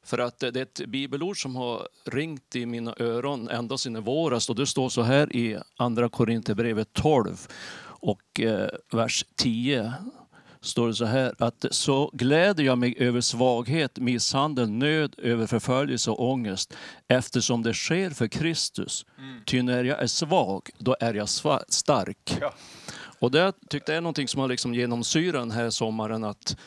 För 0.03 0.17
att 0.17 0.39
det 0.39 0.47
är 0.47 0.57
ett 0.57 0.81
bibelord 0.87 1.41
som 1.41 1.55
har 1.55 1.87
ringt 2.05 2.55
i 2.55 2.65
mina 2.65 2.95
öron 2.99 3.49
ända 3.49 3.77
sedan 3.77 3.95
i 3.95 3.99
våras 3.99 4.49
och 4.49 4.55
det 4.55 4.65
står 4.65 4.89
så 4.89 5.01
här 5.01 5.35
i 5.35 5.57
Andra 5.77 6.09
Korinthierbrevet 6.09 6.93
12 6.93 7.47
och 7.83 8.39
eh, 8.39 8.69
vers 8.91 9.25
10 9.35 9.93
står 10.61 10.87
det 10.87 10.93
så 10.93 11.05
här 11.05 11.35
att 11.37 11.65
så 11.71 12.09
gläder 12.13 12.63
jag 12.63 12.77
mig 12.77 12.95
över 12.99 13.21
svaghet, 13.21 13.99
misshandel, 13.99 14.69
nöd, 14.69 15.15
över 15.17 15.47
förföljelse 15.47 16.11
och 16.11 16.29
ångest 16.29 16.73
eftersom 17.07 17.63
det 17.63 17.73
sker 17.73 18.09
för 18.09 18.27
Kristus. 18.27 19.05
Ty 19.45 19.61
när 19.61 19.83
jag 19.83 20.01
är 20.03 20.07
svag, 20.07 20.69
då 20.77 20.95
är 20.99 21.13
jag 21.13 21.29
stark. 21.29 22.41
Och 23.19 23.31
det 23.31 23.53
tyckte 23.69 23.91
jag 23.91 23.97
är 23.97 24.01
någonting 24.01 24.27
som 24.27 24.41
har 24.41 24.47
liksom 24.47 24.73
genomsyrat 24.73 25.41
den 25.41 25.51
här 25.51 25.69
sommaren 25.69 26.23
att 26.23 26.57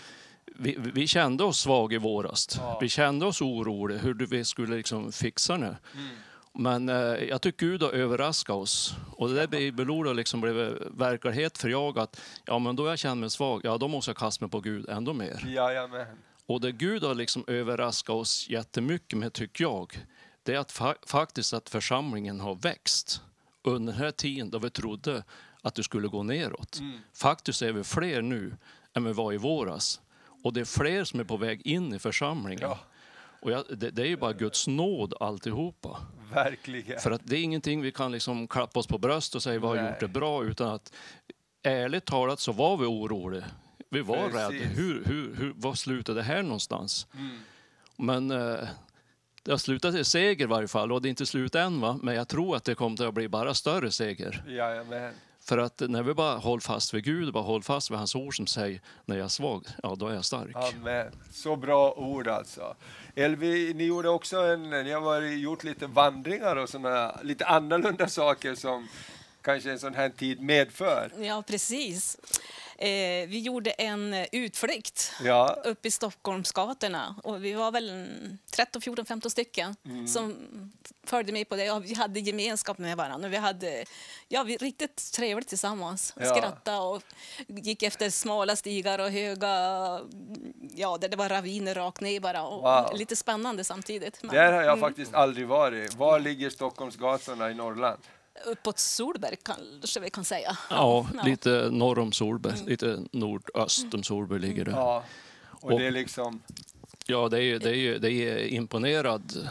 vi, 0.55 0.77
vi 0.79 1.07
kände 1.07 1.45
oss 1.45 1.59
svaga 1.61 1.95
i 1.95 1.99
våras. 1.99 2.61
Vi 2.81 2.89
kände 2.89 3.27
oss 3.27 3.43
oroliga 3.43 3.99
hur 3.99 4.15
vi 4.15 4.45
skulle 4.45 4.77
liksom 4.77 5.13
fixa 5.13 5.59
det. 5.59 5.77
Men 6.53 6.89
eh, 6.89 6.95
jag 6.97 7.43
tycker 7.43 7.67
Gud 7.67 7.83
har 7.83 7.91
överraskat 7.91 8.57
oss. 8.57 8.95
Och 9.17 9.29
det 9.29 9.35
där 9.35 9.47
bibelordet 9.47 10.17
liksom 10.17 10.41
blivit 10.41 10.75
verklighet 10.91 11.59
för 11.59 11.69
jag 11.69 11.99
att 11.99 12.21
ja, 12.45 12.59
men 12.59 12.77
då 12.77 12.87
jag 12.87 12.99
känner 12.99 13.15
mig 13.15 13.31
svag, 13.31 13.61
ja 13.65 13.79
då 13.79 13.89
måste 13.89 14.11
jag 14.11 14.17
kasta 14.17 14.45
mig 14.45 14.51
på 14.51 14.61
Gud 14.61 14.89
ändå 14.89 15.13
mer. 15.13 15.45
Jajamän. 15.47 16.07
Och 16.47 16.61
det 16.61 16.73
Gud 16.73 17.03
har 17.03 17.15
liksom 17.15 17.45
överraskat 17.47 18.15
oss 18.15 18.47
jättemycket 18.51 19.19
med, 19.19 19.33
tycker 19.33 19.65
jag, 19.65 19.99
det 20.43 20.55
är 20.55 20.59
att 20.59 20.73
fa- 20.73 21.07
faktiskt 21.07 21.53
att 21.55 21.71
församlingen 21.71 22.41
har 22.41 22.55
växt 22.55 23.21
under 23.63 23.93
den 23.93 24.03
här 24.03 24.11
tiden 24.11 24.51
då 24.51 24.59
vi 24.59 24.71
trodde 24.71 25.25
att 25.63 25.75
det 25.75 25.83
skulle 25.83 26.09
gå 26.09 26.23
neråt. 26.23 26.79
Mm. 26.81 26.99
Faktiskt 27.15 27.63
är 27.63 27.73
vi 27.73 27.85
fler 27.85 28.23
nu 28.23 28.57
än 28.95 29.05
vi 29.05 29.13
var 29.13 29.33
i 29.33 29.37
våras. 29.37 30.01
Och 30.45 30.53
det 30.53 30.61
är 30.61 30.65
fler 30.65 31.05
som 31.05 31.21
är 31.21 31.25
på 31.25 31.37
väg 31.37 31.67
in 31.67 31.95
i 31.95 31.99
församlingen. 31.99 32.71
Och 33.41 33.53
jag, 33.53 33.65
det, 33.71 33.91
det 33.91 34.03
är 34.03 34.07
ju 34.07 34.17
bara 34.17 34.33
Guds 34.33 34.67
nåd 34.67 35.15
alltihopa. 35.21 36.01
Verkligen. 36.33 37.01
För 37.01 37.11
att 37.11 37.21
det 37.25 37.37
är 37.37 37.43
ingenting 37.43 37.81
vi 37.81 37.93
kan 37.93 38.13
liksom 38.13 38.49
klappa 38.49 38.81
oss 38.81 38.87
på 38.87 38.99
bröst 38.99 39.35
och 39.35 39.43
säga 39.43 39.59
vi 39.59 39.67
har 39.67 39.77
gjort 39.77 40.01
det 40.01 40.09
bra, 40.09 40.45
utan 40.45 40.69
att 40.69 40.93
ärligt 41.63 42.05
talat 42.05 42.41
så 42.41 42.53
var 42.53 42.77
vi 42.77 42.87
oroliga. 42.87 43.45
Vi 43.91 44.01
var 44.01 44.17
Precis. 44.17 44.35
rädda. 44.35 44.51
Hur, 44.51 45.05
hur, 45.05 45.35
hur, 45.35 45.53
var 45.57 45.75
slutade 45.75 46.21
det 46.21 46.25
här 46.25 46.43
någonstans? 46.43 47.07
Mm. 47.15 47.39
Men 47.97 48.31
eh, 48.31 48.69
det 49.43 49.51
har 49.51 49.59
slutat 49.59 49.95
i 49.95 50.05
seger 50.05 50.45
i 50.45 50.49
varje 50.49 50.69
fall 50.69 50.93
och 50.93 51.03
det 51.03 51.09
är 51.09 51.11
inte 51.11 51.27
slut 51.27 51.55
än 51.55 51.81
va? 51.81 51.99
men 52.03 52.15
jag 52.15 52.29
tror 52.29 52.57
att 52.57 52.65
det 52.65 52.75
kommer 52.75 53.07
att 53.07 53.15
bli 53.15 53.29
bara 53.29 53.55
större 53.55 53.91
seger. 53.91 54.45
Jajamän. 54.49 55.15
För 55.45 55.59
att 55.59 55.81
när 55.81 56.03
vi 56.03 56.15
bara 56.15 56.37
håller 56.37 56.61
fast 56.61 56.95
vid 56.95 57.05
Gud, 57.05 57.33
bara 57.33 57.45
håller 57.45 57.63
fast 57.63 57.91
vid 57.91 57.99
hans 57.99 58.15
ord 58.15 58.37
som 58.37 58.47
säger 58.47 58.81
när 59.05 59.17
jag 59.17 59.25
är 59.25 59.29
svag, 59.29 59.67
ja 59.83 59.95
då 59.99 60.09
är 60.09 60.15
jag 60.15 60.25
stark. 60.25 60.57
Amen. 60.57 61.13
Så 61.31 61.57
bra 61.57 61.93
ord 61.93 62.29
alltså. 62.29 62.75
Elvi, 63.15 63.75
ni 63.75 63.85
gjorde 63.85 64.09
också 64.09 64.37
en, 64.37 64.71
ni 64.71 64.93
har 64.93 65.01
varit, 65.01 65.39
gjort 65.39 65.65
lite 65.65 65.87
vandringar 65.87 66.57
och 66.57 66.69
såna 66.69 67.21
lite 67.23 67.47
annorlunda 67.47 68.09
saker 68.09 68.55
som 68.55 68.89
kanske 69.43 69.71
en 69.71 69.79
sån 69.79 69.95
här 69.95 70.09
tid 70.09 70.41
medför. 70.41 71.13
Ja, 71.19 71.43
precis. 71.47 72.19
Eh, 72.79 73.29
vi 73.29 73.41
gjorde 73.41 73.71
en 73.71 74.15
utflykt 74.33 75.13
Ja. 75.23 75.57
upp 75.65 75.87
i 75.87 75.91
Stockholmsgatorna 75.91 77.15
och 77.25 77.45
vi 77.45 77.53
var 77.53 77.71
väl 77.73 77.91
en 77.91 78.39
13, 78.53 78.83
14, 78.83 79.07
15 79.07 79.31
stycken 79.31 79.77
Mm. 79.85 80.07
som 80.09 80.35
följde 81.07 81.33
med 81.33 81.49
på 81.49 81.57
det. 81.57 81.71
Och 81.71 81.85
vi 81.85 81.95
hade 81.95 82.21
gemenskap 82.21 82.79
med 82.79 82.97
varandra 82.97 83.27
och 83.29 83.33
vi 83.33 83.37
hade 83.37 83.85
ja, 84.29 84.43
vi, 84.43 84.57
riktigt 84.57 85.13
trevligt 85.13 85.49
tillsammans. 85.49 86.15
Ja. 86.17 86.35
Skratta 86.35 86.81
och 86.81 87.03
gick 87.47 87.83
efter 87.83 88.11
smala 88.11 88.57
stigar 88.57 88.99
och 88.99 89.11
höga, 89.11 89.49
ja, 90.75 90.99
där 90.99 91.09
det 91.09 91.17
var 91.17 91.29
raviner 91.29 91.75
rakt 91.75 92.01
ner 92.01 92.21
bara. 92.21 92.43
Och 92.43 92.63
Wow. 92.63 92.99
Lite 92.99 93.17
spännande 93.17 93.65
samtidigt. 93.65 94.23
Men, 94.23 94.35
Där 94.35 94.53
har 94.53 94.63
jag 94.63 94.79
mm, 94.79 94.81
faktiskt 94.81 95.15
aldrig 95.15 95.47
varit. 95.47 95.95
Var 95.95 96.21
ligger 96.21 96.51
Stockholmsgatorna 96.51 97.51
i 97.51 97.55
Norrland? 97.55 98.01
Uppåt 98.47 98.79
Solberg 98.79 99.37
kanske 99.43 100.01
vi 100.01 100.11
kan 100.11 100.25
säga. 100.25 100.59
Ja, 100.71 101.09
lite 101.25 101.69
norr 101.71 101.99
om 101.99 102.13
Solberg, 102.13 102.55
lite 102.67 103.03
nordöst 103.13 103.95
om 103.95 104.03
Solberg 104.03 104.41
ligger 104.41 104.65
det. 104.65 104.71
Ja, 104.71 105.05
och 105.45 105.79
det 105.79 105.87
är 105.87 105.91
liksom... 105.91 106.43
Ja, 107.07 107.29
det 107.29 107.43
är, 107.43 107.59
det 107.59 107.77
är, 107.77 107.99
det 107.99 108.13
är 108.13 108.47
imponerad 108.47 109.49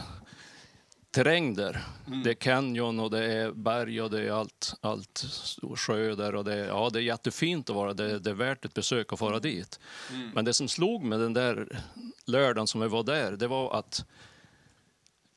terräng 1.10 1.54
där. 1.54 1.84
Mm. 2.06 2.22
Det 2.22 2.30
är 2.30 2.34
canyon 2.34 3.00
och 3.00 3.10
det 3.10 3.24
är 3.24 3.52
berg 3.52 4.02
och 4.02 4.10
det 4.10 4.22
är 4.22 4.30
allt, 4.30 4.74
allt 4.80 5.18
stor 5.28 5.76
sjö 5.76 6.14
där. 6.14 6.34
Och 6.34 6.44
det, 6.44 6.54
är, 6.54 6.66
ja, 6.66 6.90
det 6.92 6.98
är 6.98 7.02
jättefint 7.02 7.70
att 7.70 7.76
vara 7.76 7.94
det, 7.94 8.18
det 8.18 8.30
är 8.30 8.34
värt 8.34 8.64
ett 8.64 8.74
besök 8.74 9.12
att 9.12 9.18
fara 9.18 9.38
dit. 9.38 9.80
Mm. 10.10 10.30
Men 10.34 10.44
det 10.44 10.52
som 10.52 10.68
slog 10.68 11.04
med 11.04 11.20
den 11.20 11.32
där 11.32 11.80
lördagen 12.24 12.66
som 12.66 12.80
vi 12.80 12.88
var 12.88 13.02
där, 13.02 13.32
det 13.32 13.46
var 13.46 13.78
att 13.78 14.04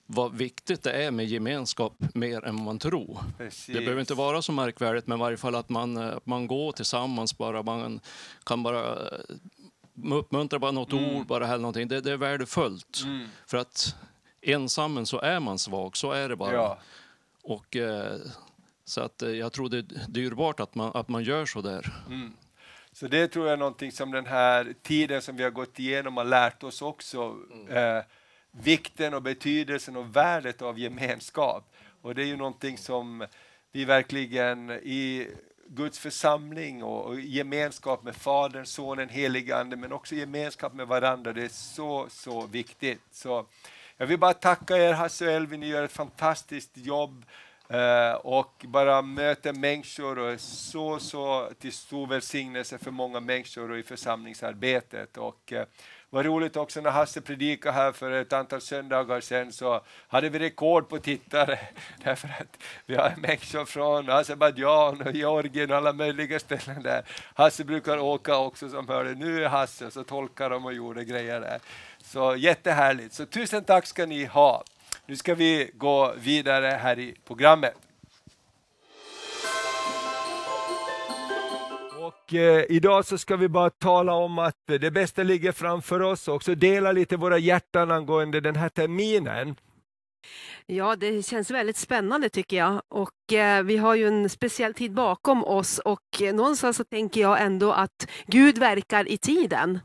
vad 0.08 0.34
viktigt 0.36 0.84
det 0.84 0.91
är 0.91 1.12
med 1.12 1.26
gemenskap 1.26 1.93
mer 2.14 2.45
än 2.45 2.64
man 2.64 2.80
tror. 2.80 3.18
Precis. 3.38 3.66
Det 3.76 3.82
behöver 3.82 3.99
inte 3.99 4.14
vara 4.14 4.41
så 4.41 4.51
märkvärdigt, 4.51 5.08
men 5.08 5.18
i 5.18 5.22
varje 5.22 5.38
fall 5.38 5.55
att 5.55 5.70
man, 5.70 5.97
eh, 5.97 6.18
man 6.24 6.47
går 6.47 6.72
tillsammans 6.72 7.38
bara. 7.38 7.64
Man 7.64 7.99
kan 8.43 8.64
bara 8.64 8.91
eh, 8.95 10.12
uppmuntra 10.12 10.60
bara 10.60 10.72
något 10.72 10.91
Mm. 10.93 11.16
ord, 11.16 11.26
bara 11.28 11.47
eller 11.47 11.58
någonting. 11.58 11.88
Det, 11.88 12.01
det 12.01 12.12
är 12.12 12.18
värdefullt. 12.18 13.01
Mm. 13.05 13.28
För 13.47 13.58
att 13.58 13.95
ensammen 14.41 15.05
så 15.05 15.20
är 15.20 15.39
man 15.39 15.60
svag, 15.60 15.97
så 15.97 16.12
är 16.12 16.30
det 16.30 16.36
bara. 16.36 16.53
Ja. 16.53 16.78
Och, 17.43 17.76
eh, 17.76 18.16
så 18.86 19.01
att 19.01 19.22
jag 19.22 19.53
tror 19.53 19.70
det 19.70 19.78
är 19.78 19.86
dyrbart 20.08 20.60
att 20.60 20.76
man, 20.76 20.91
att 20.93 21.10
man 21.10 21.24
gör 21.24 21.45
så 21.45 21.62
där. 21.62 21.93
Mm. 22.08 22.34
Så 22.91 23.08
det 23.08 23.28
tror 23.28 23.45
jag 23.45 23.53
är 23.53 23.58
någonting 23.58 23.91
som 23.91 24.12
den 24.12 24.26
här 24.26 24.74
tiden 24.84 25.22
som 25.22 25.38
vi 25.38 25.43
har 25.43 25.51
gått 25.51 25.80
igenom 25.80 26.18
har 26.18 26.24
lärt 26.26 26.64
oss 26.64 26.82
också. 26.82 27.36
Eh, 27.70 27.99
vikten 28.52 29.14
och 29.14 29.22
betydelsen 29.22 29.95
och 29.95 30.16
värdet 30.16 30.62
av 30.62 30.80
gemenskap. 30.80 31.74
Och 32.02 32.16
det 32.16 32.22
är 32.22 32.26
ju 32.26 32.38
någonting 32.38 32.78
som 32.78 33.28
vi 33.72 33.86
verkligen 33.86 34.72
i 34.72 35.28
Guds 35.70 36.00
församling 36.00 36.84
och, 36.84 37.20
gemenskap 37.20 38.04
med 38.04 38.16
Fadern, 38.16 38.66
Sonen, 38.66 39.10
Helige 39.10 39.58
Ande, 39.58 39.76
men 39.76 39.91
också 39.91 40.16
gemenskap 40.16 40.74
med 40.74 40.88
varandra. 40.88 41.34
Det 41.34 41.43
är 41.43 41.50
så, 41.50 42.06
så 42.10 42.48
viktigt. 42.48 43.02
Så 43.12 43.45
jag 43.98 44.08
vill 44.08 44.20
bara 44.20 44.34
tacka 44.34 44.78
er 44.78 44.93
Hasse 44.93 45.26
och 45.26 45.32
Elvin, 45.32 45.60
ni 45.60 45.68
gör 45.68 45.84
ett 45.84 45.91
fantastiskt 45.91 46.78
jobb. 46.78 47.26
Eh, 47.70 48.14
och 48.14 48.66
bara 48.68 49.02
möter 49.02 49.54
människor 49.54 50.20
och 50.20 50.32
är 50.32 50.38
så, 50.38 51.00
så 51.00 51.50
till 51.60 51.74
stor 51.74 52.08
välsignelse 52.08 52.78
för 52.78 52.91
många 52.91 53.20
människor 53.20 53.72
och 53.72 53.78
i 53.78 53.84
församlingsarbetet. 53.84 55.18
Och, 55.18 55.54
eh, 55.54 55.66
var 56.10 56.24
roligt 56.24 56.58
också 56.58 56.82
när 56.82 56.91
Hasse 56.91 57.22
predikade 57.22 57.76
här 57.76 57.91
för 57.91 58.12
ett 58.12 58.34
antal 58.34 58.62
söndagar 58.62 59.22
sedan 59.22 59.51
så 59.51 59.82
hade 60.08 60.30
vi 60.30 60.39
rekord 60.39 60.89
på 60.89 60.99
tittare 60.99 61.60
därför 62.03 62.28
att 62.28 62.64
vi 62.86 62.95
har 62.95 63.14
människor 63.18 63.66
från 63.66 64.10
Azerbajdzjan 64.10 65.01
och 65.01 65.12
Georgien 65.12 65.72
och 65.72 65.78
alla 65.78 65.93
möjliga 65.93 66.39
ställen 66.39 66.84
där. 66.84 67.03
Hasse 67.34 67.64
brukar 67.64 67.97
åka 67.97 68.38
också 68.38 68.70
som 68.70 68.88
hörde 68.88 69.16
nu 69.16 69.43
är 69.43 69.49
Hasse 69.49 69.86
och 69.86 69.93
så 69.93 70.03
tolkar 70.03 70.49
de 70.49 70.66
och 70.66 70.74
gjorde 70.74 71.05
grejer 71.05 71.39
där. 71.39 71.60
Så 72.01 72.36
jättehärligt. 72.36 73.14
Så 73.14 73.26
tusen 73.26 73.64
tack 73.64 73.86
ska 73.86 74.05
ni 74.05 74.26
ha. 74.26 74.64
Nu 75.05 75.16
ska 75.16 75.36
vi 75.36 75.72
gå 75.74 76.14
vidare 76.18 76.68
här 76.68 76.99
i 76.99 77.16
programmet. 77.26 77.86
Och 82.28 82.34
eh, 82.34 82.65
idag 82.69 83.05
så 83.05 83.17
ska 83.17 83.36
vi 83.36 83.49
bara 83.49 83.69
tala 83.69 84.13
om 84.13 84.39
att 84.39 84.55
det 84.65 84.91
bästa 84.91 85.23
ligger 85.23 85.51
framför 85.51 86.01
oss 86.01 86.28
och 86.28 86.36
också 86.36 86.55
dela 86.55 86.91
lite 86.91 87.17
våra 87.17 87.38
hjärtan 87.38 87.91
angående 87.91 88.41
den 88.41 88.55
här 88.55 88.69
terminen. 88.69 89.55
Ja, 90.65 90.95
det 90.95 91.25
känns 91.25 91.51
väldigt 91.51 91.78
spännande 91.78 92.30
tycker 92.30 92.57
jag. 92.57 92.82
Och 92.89 93.34
eh, 93.34 93.63
vi 93.63 93.78
har 93.78 93.95
ju 93.95 94.07
en 94.07 94.30
speciell 94.30 94.73
tid 94.73 94.93
bakom 94.93 95.43
oss 95.43 95.80
och 95.80 96.21
eh, 96.21 96.34
någonstans 96.36 96.78
så 96.78 96.84
tänker 96.84 97.21
jag 97.21 97.41
ändå 97.41 97.71
att 97.71 98.07
Gud 98.28 98.57
verkar 98.57 99.07
i 99.11 99.17
tiden. 99.17 99.80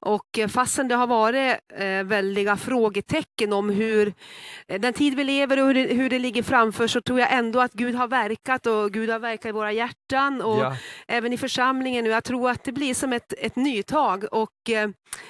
Och 0.00 0.38
eh, 0.38 0.48
fastän 0.48 0.88
det 0.88 0.94
har 0.94 1.06
varit 1.06 1.56
eh, 1.78 2.02
väldiga 2.04 2.56
frågetecken 2.56 3.52
om 3.52 3.70
hur 3.70 4.14
eh, 4.68 4.80
den 4.80 4.92
tid 4.92 5.14
vi 5.16 5.24
lever 5.24 5.60
och 5.60 5.66
hur 5.66 5.74
det, 5.74 5.94
hur 5.94 6.10
det 6.10 6.18
ligger 6.18 6.42
framför 6.42 6.86
så 6.86 7.00
tror 7.00 7.20
jag 7.20 7.32
ändå 7.32 7.60
att 7.60 7.72
Gud 7.72 7.94
har 7.94 8.08
verkat 8.08 8.66
och 8.66 8.92
Gud 8.92 9.10
har 9.10 9.18
verkat 9.18 9.46
i 9.48 9.52
våra 9.52 9.72
hjärtan 9.72 10.42
och 10.42 10.58
Ja. 10.58 10.76
även 11.08 11.32
i 11.32 11.36
församlingen. 11.38 12.04
Och 12.06 12.10
jag 12.12 12.24
tror 12.24 12.50
att 12.50 12.64
det 12.64 12.72
blir 12.72 12.94
som 12.94 13.12
ett, 13.12 13.32
ett 13.38 13.56
nytag 13.56 14.24
och 14.30 14.50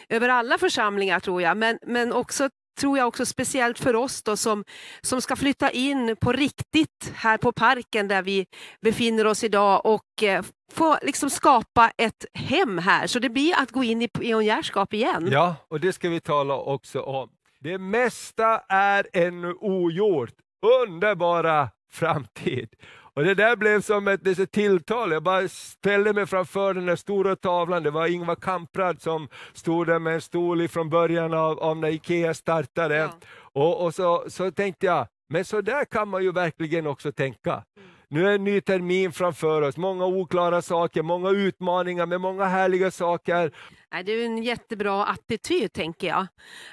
över 0.08 0.28
alla 0.28 0.58
församlingar 0.58 1.20
tror 1.20 1.42
jag, 1.42 1.56
men, 1.56 1.78
men 1.86 2.12
också 2.12 2.48
tror 2.74 2.98
jag 2.98 3.08
också 3.08 3.26
speciellt 3.26 3.78
för 3.78 3.96
oss 3.96 4.22
då 4.22 4.36
som, 4.36 4.64
som 5.00 5.20
ska 5.20 5.36
flytta 5.36 5.70
in 5.70 6.16
på 6.20 6.32
riktigt 6.32 7.12
här 7.14 7.36
på 7.38 7.52
parken 7.52 8.08
där 8.08 8.22
vi 8.22 8.46
befinner 8.82 9.26
oss 9.26 9.44
idag 9.44 9.86
och 9.86 10.22
eh, 10.22 10.44
få 10.72 10.98
liksom 11.02 11.30
skapa 11.30 11.90
ett 11.96 12.24
hem 12.34 12.78
här. 12.78 13.06
Så 13.06 13.18
det 13.18 13.28
blir 13.28 13.54
att 13.58 13.70
gå 13.70 13.84
in 13.84 14.02
i 14.02 14.08
pionjärskap 14.08 14.94
igen. 14.94 15.28
Ja, 15.32 15.56
och 15.68 15.80
det 15.80 15.92
ska 15.92 16.08
vi 16.08 16.20
tala 16.20 16.56
också 16.56 17.00
om. 17.00 17.30
Det 17.60 17.78
mesta 17.78 18.58
är 18.68 19.06
ännu 19.12 19.52
ogjort. 19.52 20.34
Underbara 20.82 21.68
framtid. 21.92 22.68
Och 23.16 23.24
det 23.24 23.34
där 23.34 23.56
blev 23.56 23.80
som 23.80 24.08
ett 24.08 24.26
litet 24.26 24.52
tilltal. 24.52 25.12
Jag 25.12 25.22
bara 25.22 25.48
ställde 25.48 26.12
mig 26.12 26.26
framför 26.26 26.74
den 26.74 26.86
där 26.86 26.96
stora 26.96 27.36
tavlan. 27.36 27.82
Det 27.82 27.90
var 27.90 28.06
Ingvar 28.06 28.34
Kamprad 28.34 29.02
som 29.02 29.28
stod 29.52 29.86
där 29.86 29.98
med 29.98 30.14
en 30.14 30.20
stol 30.20 30.68
från 30.68 30.90
början 30.90 31.34
av, 31.34 31.58
av 31.58 31.76
när 31.76 31.88
Ikea 31.88 32.34
startade. 32.34 33.10
Och, 33.36 33.84
och 33.84 33.94
så, 33.94 34.24
så 34.28 34.50
tänkte 34.50 34.86
jag, 34.86 35.06
men 35.28 35.44
så 35.44 35.60
där 35.60 35.84
kan 35.84 36.08
man 36.08 36.22
ju 36.22 36.32
verkligen 36.32 36.86
också 36.86 37.12
tänka. 37.12 37.64
Nu 38.08 38.28
är 38.28 38.34
en 38.34 38.44
ny 38.44 38.60
termin 38.60 39.12
framför 39.12 39.62
oss, 39.62 39.76
många 39.76 40.06
oklara 40.06 40.62
saker, 40.62 41.02
många 41.02 41.30
utmaningar 41.30 42.06
med 42.06 42.20
många 42.20 42.44
härliga 42.44 42.90
saker. 42.90 43.50
Nej, 43.93 44.05
Det 44.05 44.12
är 44.12 44.24
en 44.24 44.43
jättebra 44.43 45.05
attityd, 45.05 45.72
tänker 45.72 46.07
jag. 46.07 46.26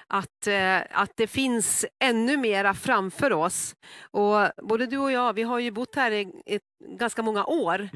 Att, 0.07 0.47
eh, 0.47 0.78
att 0.91 1.12
det 1.18 1.28
finns 1.28 1.86
ännu 2.03 2.38
mera 2.38 2.74
framför 2.74 3.34
oss. 3.34 3.76
Och 4.12 4.49
både 4.64 4.86
du 4.86 4.97
och 4.97 5.12
jag, 5.12 5.34
vi 5.34 5.43
har 5.43 5.59
ju 5.59 5.72
bott 5.72 5.95
här 5.95 6.12
i 6.12 6.59
ganska 6.97 7.22
många 7.22 7.45
år. 7.45 7.89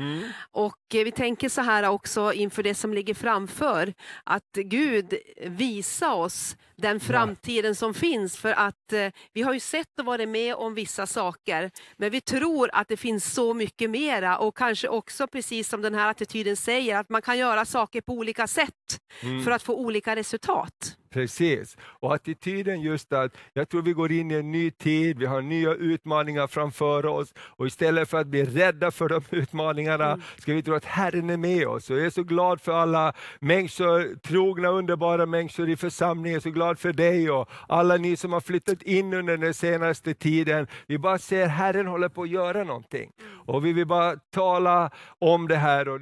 Och 0.51 0.95
eh, 0.95 1.03
vi 1.03 1.11
tänker 1.11 1.49
så 1.49 1.61
här 1.61 1.89
också 1.89 2.33
inför 2.33 2.63
det 2.63 2.75
som 2.75 2.93
ligger 2.93 3.13
framför, 3.13 3.93
att 4.23 4.51
Gud 4.53 5.13
visa 5.45 6.13
oss 6.13 6.57
den 6.77 6.99
framtiden 6.99 7.75
som 7.75 7.93
finns. 7.93 8.37
För 8.37 8.51
att 8.51 8.93
eh, 8.93 9.07
vi 9.33 9.41
har 9.41 9.53
ju 9.53 9.59
sett 9.59 9.99
och 9.99 10.05
varit 10.05 10.29
med 10.29 10.55
om 10.55 10.73
vissa 10.73 11.07
saker, 11.07 11.71
men 11.97 12.09
vi 12.09 12.21
tror 12.21 12.69
att 12.73 12.87
det 12.87 12.97
finns 12.97 13.33
så 13.33 13.53
mycket 13.53 13.89
mera 13.89 14.37
och 14.37 14.57
kanske 14.57 14.87
också 14.87 15.27
precis 15.27 15.69
som 15.69 15.81
den 15.81 15.93
här 15.95 16.09
attityden 16.09 16.55
säger, 16.55 16.97
att 16.97 17.09
man 17.09 17.21
kan 17.21 17.37
göra 17.37 17.65
saker 17.65 18.01
på 18.01 18.13
olika 18.13 18.47
sätt 18.47 18.99
Mm. 19.21 19.43
för 19.43 19.51
att 19.51 19.63
få 19.63 19.75
olika 19.75 20.15
resultat. 20.15 20.97
Precis, 21.15 21.77
och 21.81 22.13
attityden 22.13 22.81
just 22.81 23.13
att 23.13 23.37
jag 23.53 23.69
tror 23.69 23.81
vi 23.81 23.93
går 23.93 24.11
in 24.11 24.31
i 24.31 24.33
en 24.33 24.51
ny 24.51 24.71
tid, 24.71 25.19
vi 25.19 25.25
har 25.25 25.41
nya 25.41 25.73
utmaningar 25.73 26.47
framför 26.47 27.05
oss 27.05 27.33
och 27.39 27.67
istället 27.67 28.09
för 28.09 28.17
att 28.17 28.27
bli 28.27 28.45
rädda 28.45 28.91
för 28.91 29.09
de 29.09 29.21
utmaningarna 29.37 30.19
ska 30.37 30.53
vi 30.53 30.63
tro 30.63 30.75
att 30.75 30.85
Herren 30.85 31.29
är 31.29 31.37
med 31.37 31.67
oss. 31.67 31.89
Och 31.89 31.97
jag 31.97 32.05
är 32.05 32.09
så 32.09 32.23
glad 32.23 32.61
för 32.61 32.71
alla 32.71 33.13
människor, 33.39 34.19
trogna 34.19 34.69
underbara 34.69 35.25
människor 35.25 35.69
i 35.69 35.75
församlingen, 35.75 36.31
jag 36.31 36.39
är 36.39 36.41
så 36.41 36.49
glad 36.49 36.79
för 36.79 36.93
dig 36.93 37.31
och 37.31 37.49
alla 37.67 37.97
ni 37.97 38.17
som 38.17 38.33
har 38.33 38.41
flyttat 38.41 38.81
in 38.81 39.13
under 39.13 39.37
den 39.37 39.53
senaste 39.53 40.13
tiden. 40.13 40.67
Vi 40.87 40.97
bara 40.97 41.17
ser 41.17 41.47
Herren 41.47 41.87
håller 41.87 42.09
på 42.09 42.23
att 42.23 42.29
göra 42.29 42.63
någonting 42.63 43.11
och 43.45 43.65
vi 43.65 43.73
vill 43.73 43.87
bara 43.87 44.15
tala 44.15 44.89
om 45.19 45.47
det 45.47 45.55
här. 45.55 45.89
Och 45.89 45.99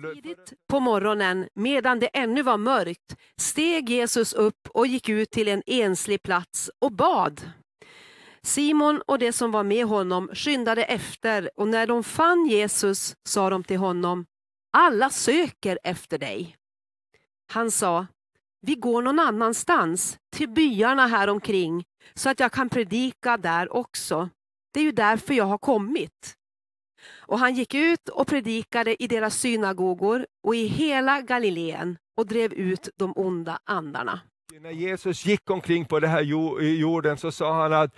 På 0.69 0.79
morgonen, 0.79 1.47
medan 1.53 1.99
det 1.99 2.07
ännu 2.07 2.41
var 2.41 2.57
mörkt, 2.57 3.15
steg 3.37 3.89
Jesus 3.89 4.33
upp 4.33 4.69
och 4.73 4.87
gick 4.87 5.02
gick 5.03 5.09
ut 5.09 5.31
till 5.31 5.47
en 5.47 5.63
enslig 5.65 6.23
plats 6.23 6.71
och 6.79 6.91
bad. 6.91 7.41
Simon 8.41 9.01
och 9.07 9.19
de 9.19 9.31
som 9.31 9.51
var 9.51 9.63
med 9.63 9.85
honom 9.85 10.29
skyndade 10.33 10.83
efter 10.83 11.49
och 11.55 11.67
när 11.67 11.87
de 11.87 12.03
fann 12.03 12.45
Jesus 12.45 13.15
sa 13.29 13.49
de 13.49 13.63
till 13.63 13.77
honom, 13.77 14.25
alla 14.73 15.09
söker 15.09 15.79
efter 15.83 16.17
dig. 16.17 16.55
Han 17.51 17.71
sa, 17.71 18.07
vi 18.61 18.75
går 18.75 19.01
någon 19.01 19.19
annanstans, 19.19 20.17
till 20.35 20.49
byarna 20.49 21.07
här 21.07 21.27
omkring, 21.27 21.83
så 22.13 22.29
att 22.29 22.39
jag 22.39 22.51
kan 22.51 22.69
predika 22.69 23.37
där 23.37 23.73
också. 23.73 24.29
Det 24.73 24.79
är 24.79 24.83
ju 24.83 24.91
därför 24.91 25.33
jag 25.33 25.45
har 25.45 25.57
kommit. 25.57 26.35
Och 27.11 27.39
han 27.39 27.55
gick 27.55 27.73
ut 27.73 28.09
och 28.09 28.27
predikade 28.27 29.03
i 29.03 29.07
deras 29.07 29.35
synagogor 29.35 30.25
och 30.43 30.55
i 30.55 30.67
hela 30.67 31.21
Galileen 31.21 31.97
och 32.17 32.27
drev 32.27 32.53
ut 32.53 32.89
de 32.95 33.13
onda 33.15 33.59
andarna. 33.65 34.21
När 34.61 34.71
Jesus 34.71 35.25
gick 35.25 35.49
omkring 35.49 35.85
på 35.85 35.99
den 35.99 36.09
här 36.09 36.21
jorden 36.61 37.17
så 37.17 37.31
sa 37.31 37.53
han 37.61 37.73
att 37.73 37.91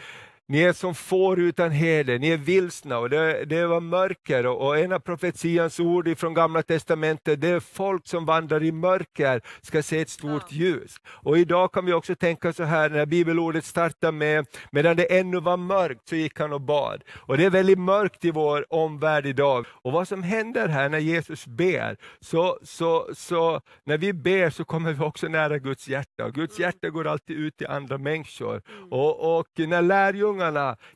ni 0.47 0.61
är 0.61 0.73
som 0.73 0.95
får 0.95 1.39
utan 1.39 1.71
herde, 1.71 2.17
ni 2.17 2.29
är 2.29 2.37
vilsna 2.37 2.97
och 2.97 3.09
det, 3.09 3.45
det 3.45 3.67
var 3.67 3.81
mörker 3.81 4.45
och, 4.45 4.67
och 4.67 4.77
en 4.77 4.91
av 4.91 4.99
profetians 4.99 5.79
ord 5.79 6.17
från 6.17 6.33
gamla 6.33 6.61
testamentet, 6.61 7.41
det 7.41 7.47
är 7.47 7.59
folk 7.59 8.07
som 8.07 8.25
vandrar 8.25 8.63
i 8.63 8.71
mörker 8.71 9.41
ska 9.61 9.83
se 9.83 10.01
ett 10.01 10.09
stort 10.09 10.51
ljus. 10.51 10.95
Och 11.07 11.37
idag 11.37 11.71
kan 11.71 11.85
vi 11.85 11.93
också 11.93 12.15
tänka 12.15 12.53
så 12.53 12.63
här 12.63 12.89
när 12.89 13.05
bibelordet 13.05 13.65
startar 13.65 14.11
med, 14.11 14.45
medan 14.71 14.95
det 14.95 15.19
ännu 15.19 15.39
var 15.39 15.57
mörkt 15.57 16.09
så 16.09 16.15
gick 16.15 16.39
han 16.39 16.53
och 16.53 16.61
bad. 16.61 17.03
Och 17.15 17.37
det 17.37 17.45
är 17.45 17.49
väldigt 17.49 17.79
mörkt 17.79 18.25
i 18.25 18.31
vår 18.31 18.73
omvärld 18.73 19.25
idag. 19.25 19.65
Och 19.69 19.91
vad 19.91 20.07
som 20.07 20.23
händer 20.23 20.67
här 20.67 20.89
när 20.89 20.99
Jesus 20.99 21.47
ber, 21.47 21.97
så, 22.19 22.59
så, 22.63 23.09
så 23.13 23.61
när 23.85 23.97
vi 23.97 24.13
ber 24.13 24.49
så 24.49 24.65
kommer 24.65 24.93
vi 24.93 25.05
också 25.05 25.27
nära 25.27 25.57
Guds 25.57 25.87
hjärta. 25.87 26.25
Och 26.25 26.33
Guds 26.33 26.59
hjärta 26.59 26.89
går 26.89 27.07
alltid 27.07 27.37
ut 27.37 27.57
till 27.57 27.67
andra 27.67 27.97
människor. 27.97 28.61
Och, 28.91 29.37
och 29.37 29.47
när 29.57 29.81
lärjungarna 29.81 30.34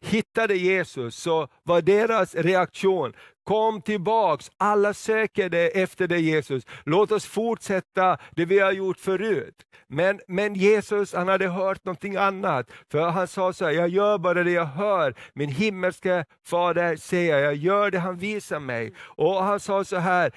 hittade 0.02 0.56
Jesus 0.56 1.16
så 1.16 1.48
var 1.64 1.82
deras 1.82 2.36
reaktion 2.36 3.14
Kom 3.50 3.82
tillbaks, 3.82 4.52
alla 4.58 4.94
söker 4.94 5.50
det 5.50 5.82
efter 5.82 6.08
dig 6.08 6.22
Jesus. 6.22 6.64
Låt 6.86 7.12
oss 7.12 7.26
fortsätta 7.26 8.18
det 8.32 8.46
vi 8.46 8.60
har 8.60 8.72
gjort 8.72 9.00
förut. 9.00 9.56
Men, 9.88 10.20
men 10.28 10.56
Jesus 10.56 11.14
han 11.14 11.28
hade 11.28 11.48
hört 11.48 11.86
någonting 11.86 12.16
annat. 12.16 12.72
För 12.92 13.10
han 13.10 13.28
sa 13.28 13.54
så 13.54 13.66
här, 13.66 13.72
jag 13.72 13.90
gör 13.90 14.18
bara 14.18 14.44
det 14.44 14.52
jag 14.52 14.66
hör. 14.66 15.16
Min 15.34 15.50
himmelske 15.50 16.26
fader 16.46 16.96
säger, 16.96 17.40
jag 17.40 17.56
gör 17.56 17.92
det 17.92 18.00
han 18.00 18.18
visar 18.18 18.60
mig. 18.60 18.94
Och 19.00 19.44
han 19.44 19.60
sa 19.60 19.84
så 19.84 19.98
här, 19.98 20.32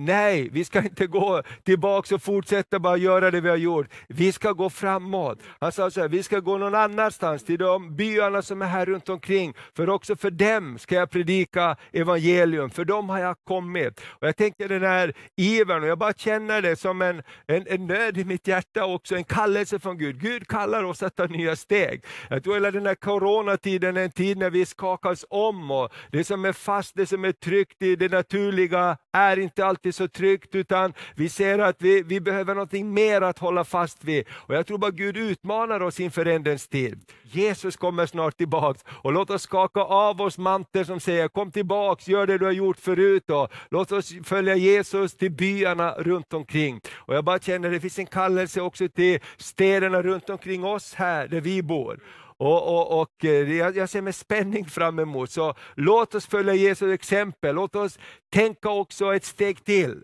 Nej, 0.00 0.48
vi 0.52 0.64
ska 0.64 0.82
inte 0.82 1.06
gå 1.06 1.42
tillbaka 1.64 2.14
och 2.14 2.22
fortsätta 2.22 2.78
bara 2.78 2.96
göra 2.96 3.30
det 3.30 3.40
vi 3.40 3.48
har 3.48 3.56
gjort. 3.56 3.86
Vi 4.08 4.32
ska 4.32 4.52
gå 4.52 4.70
framåt. 4.70 5.38
Han 5.60 5.72
sa 5.72 5.90
så 5.90 6.00
här, 6.00 6.08
vi 6.08 6.22
ska 6.22 6.40
gå 6.40 6.58
någon 6.58 6.74
annanstans, 6.74 7.44
till 7.44 7.58
de 7.58 7.96
byarna 7.96 8.42
som 8.42 8.62
är 8.62 8.66
här 8.66 8.86
runt 8.86 9.08
omkring. 9.08 9.54
För 9.76 9.88
också 9.88 10.16
för 10.16 10.30
dem 10.30 10.78
ska 10.78 10.94
jag 10.94 11.10
predika 11.10 11.76
evangelium, 11.92 12.70
för 12.70 12.84
dem 12.84 13.08
har 13.08 13.18
jag 13.18 13.36
kommit. 13.44 14.00
Och 14.00 14.26
Jag 14.26 14.36
tänker 14.36 14.68
den 14.68 14.82
här 14.82 15.14
ivern, 15.36 15.82
och 15.82 15.88
jag 15.88 15.98
bara 15.98 16.12
känner 16.12 16.62
det 16.62 16.76
som 16.76 17.02
en, 17.02 17.22
en, 17.46 17.66
en 17.68 17.86
nöd 17.86 18.18
i 18.18 18.24
mitt 18.24 18.46
hjärta 18.46 18.84
också, 18.84 19.16
en 19.16 19.24
kallelse 19.24 19.78
från 19.78 19.98
Gud. 19.98 20.20
Gud 20.20 20.48
kallar 20.48 20.84
oss 20.84 21.02
att 21.02 21.16
ta 21.16 21.26
nya 21.26 21.56
steg. 21.56 22.04
Jag 22.30 22.44
tror 22.44 22.54
hela 22.54 22.70
den 22.70 22.86
här 22.86 22.94
coronatiden 22.94 23.96
är 23.96 24.04
en 24.04 24.10
tid 24.10 24.38
när 24.38 24.50
vi 24.50 24.66
skakas 24.66 25.24
om 25.30 25.70
och 25.70 25.92
det 26.10 26.24
som 26.24 26.44
är 26.44 26.52
fast, 26.52 26.94
det 26.94 27.06
som 27.06 27.24
är 27.24 27.32
tryggt 27.32 27.82
i 27.82 27.96
det 27.96 28.12
naturliga 28.12 28.96
är 29.18 29.38
inte 29.38 29.66
alltid 29.66 29.94
så 29.94 30.08
tryggt 30.08 30.54
utan 30.54 30.92
vi 31.14 31.28
ser 31.28 31.58
att 31.58 31.76
vi, 31.82 32.02
vi 32.02 32.20
behöver 32.20 32.54
någonting 32.54 32.94
mer 32.94 33.20
att 33.20 33.38
hålla 33.38 33.64
fast 33.64 34.04
vid. 34.04 34.24
Och 34.30 34.54
jag 34.54 34.66
tror 34.66 34.78
bara 34.78 34.90
Gud 34.90 35.16
utmanar 35.16 35.80
oss 35.80 36.00
inför 36.00 36.26
ändens 36.26 36.68
tid. 36.68 37.00
Jesus 37.22 37.76
kommer 37.76 38.06
snart 38.06 38.36
tillbaks 38.36 38.84
och 38.88 39.12
låt 39.12 39.30
oss 39.30 39.42
skaka 39.42 39.80
av 39.80 40.20
oss 40.20 40.38
manteln 40.38 40.84
som 40.84 41.00
säger 41.00 41.28
kom 41.28 41.52
tillbaks, 41.52 42.08
gör 42.08 42.26
det 42.26 42.38
du 42.38 42.44
har 42.44 42.52
gjort 42.52 42.78
förut 42.78 43.30
och 43.30 43.52
låt 43.70 43.92
oss 43.92 44.12
följa 44.24 44.54
Jesus 44.54 45.16
till 45.16 45.30
byarna 45.32 45.94
runt 45.98 46.32
omkring. 46.32 46.80
Och 46.96 47.14
jag 47.14 47.24
bara 47.24 47.38
känner 47.38 47.68
att 47.68 47.74
det 47.74 47.80
finns 47.80 47.98
en 47.98 48.06
kallelse 48.06 48.60
också 48.60 48.88
till 48.88 49.20
städerna 49.36 50.02
runt 50.02 50.30
omkring 50.30 50.64
oss 50.64 50.94
här 50.94 51.28
där 51.28 51.40
vi 51.40 51.62
bor. 51.62 52.00
Och, 52.38 52.68
och, 52.68 53.00
och 53.00 53.24
eh, 53.24 53.52
jag, 53.52 53.76
jag 53.76 53.88
ser 53.88 54.02
med 54.02 54.14
spänning 54.14 54.64
fram 54.64 54.98
emot. 54.98 55.30
Så 55.30 55.54
låt 55.74 56.14
oss 56.14 56.26
följa 56.26 56.54
Jesu 56.54 56.92
exempel. 56.92 57.54
Låt 57.54 57.76
oss 57.76 57.98
tänka 58.32 58.70
också 58.70 59.14
ett 59.14 59.24
steg 59.24 59.64
till 59.64 60.02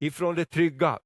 ifrån 0.00 0.34
det 0.34 0.44
trygga. 0.44 0.98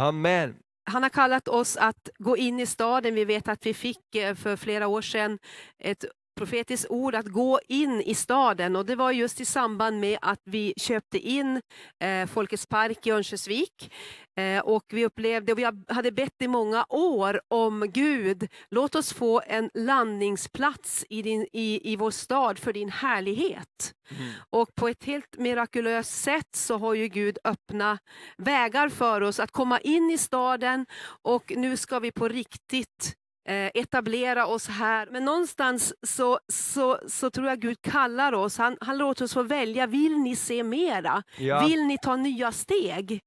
Amen. 0.00 0.54
Han 0.90 1.02
har 1.02 1.10
kallat 1.10 1.48
oss 1.48 1.76
att 1.76 2.08
gå 2.18 2.36
in 2.36 2.60
i 2.60 2.66
staden. 2.66 3.14
Vi 3.14 3.24
vet 3.24 3.48
att 3.48 3.66
vi 3.66 3.74
fick 3.74 4.14
eh, 4.14 4.34
för 4.34 4.56
flera 4.56 4.86
år 4.86 5.02
sedan 5.02 5.38
ett 5.78 6.04
profetiskt 6.38 6.86
ord 6.90 7.14
att 7.14 7.26
gå 7.26 7.60
in 7.68 8.00
i 8.00 8.14
staden. 8.14 8.76
Och 8.76 8.86
det 8.86 8.96
var 8.96 9.12
just 9.12 9.40
i 9.40 9.44
samband 9.44 10.00
med 10.00 10.18
att 10.22 10.40
vi 10.44 10.74
köpte 10.76 11.18
in 11.18 11.60
eh, 12.00 12.26
Folkets 12.26 12.66
park 12.66 13.06
i 13.06 13.10
Örnsköldsvik. 13.10 13.92
Eh, 14.36 14.60
och 14.60 14.84
vi 14.88 15.04
upplevde, 15.04 15.52
och 15.52 15.58
vi 15.58 15.70
hade 15.88 16.12
bett 16.12 16.42
i 16.42 16.48
många 16.48 16.86
år 16.88 17.40
om 17.48 17.86
Gud, 17.88 18.48
låt 18.70 18.94
oss 18.94 19.12
få 19.12 19.42
en 19.46 19.70
landningsplats 19.74 21.04
i, 21.08 21.22
din, 21.22 21.46
i, 21.52 21.92
i 21.92 21.96
vår 21.96 22.10
stad 22.10 22.58
för 22.58 22.72
din 22.72 22.90
härlighet. 22.90 23.94
Och 24.50 24.74
på 24.74 24.88
ett 24.88 25.04
helt 25.04 25.38
mirakulöst 25.38 26.22
sätt 26.22 26.56
så 26.56 26.78
har 26.78 26.94
ju 26.94 27.08
Gud 27.08 27.38
öppnat 27.44 28.00
vägar 28.36 28.88
för 28.88 29.20
oss 29.20 29.40
att 29.40 29.50
komma 29.50 29.80
in 29.80 30.10
i 30.10 30.18
staden. 30.18 30.86
Och 31.22 31.52
nu 31.56 31.76
ska 31.76 31.98
vi 31.98 32.12
på 32.12 32.28
riktigt 32.28 33.14
etablera 33.54 34.46
oss 34.46 34.68
här. 34.68 35.08
Men 35.10 35.24
någonstans 35.24 35.94
så, 36.02 36.38
så, 36.52 36.98
så 37.06 37.30
tror 37.30 37.46
jag 37.46 37.60
Gud 37.60 37.82
kallar 37.82 38.32
oss. 38.32 38.58
Han, 38.58 38.76
han 38.80 38.98
låter 38.98 39.24
oss 39.24 39.34
få 39.34 39.42
välja. 39.42 39.86
Vill 39.86 40.18
ni 40.18 40.36
se 40.36 40.62
mera? 40.62 41.22
Ja. 41.38 41.66
Vill 41.66 41.86
ni 41.86 41.98
ta 41.98 42.16
nya 42.16 42.52
steg? 42.52 43.20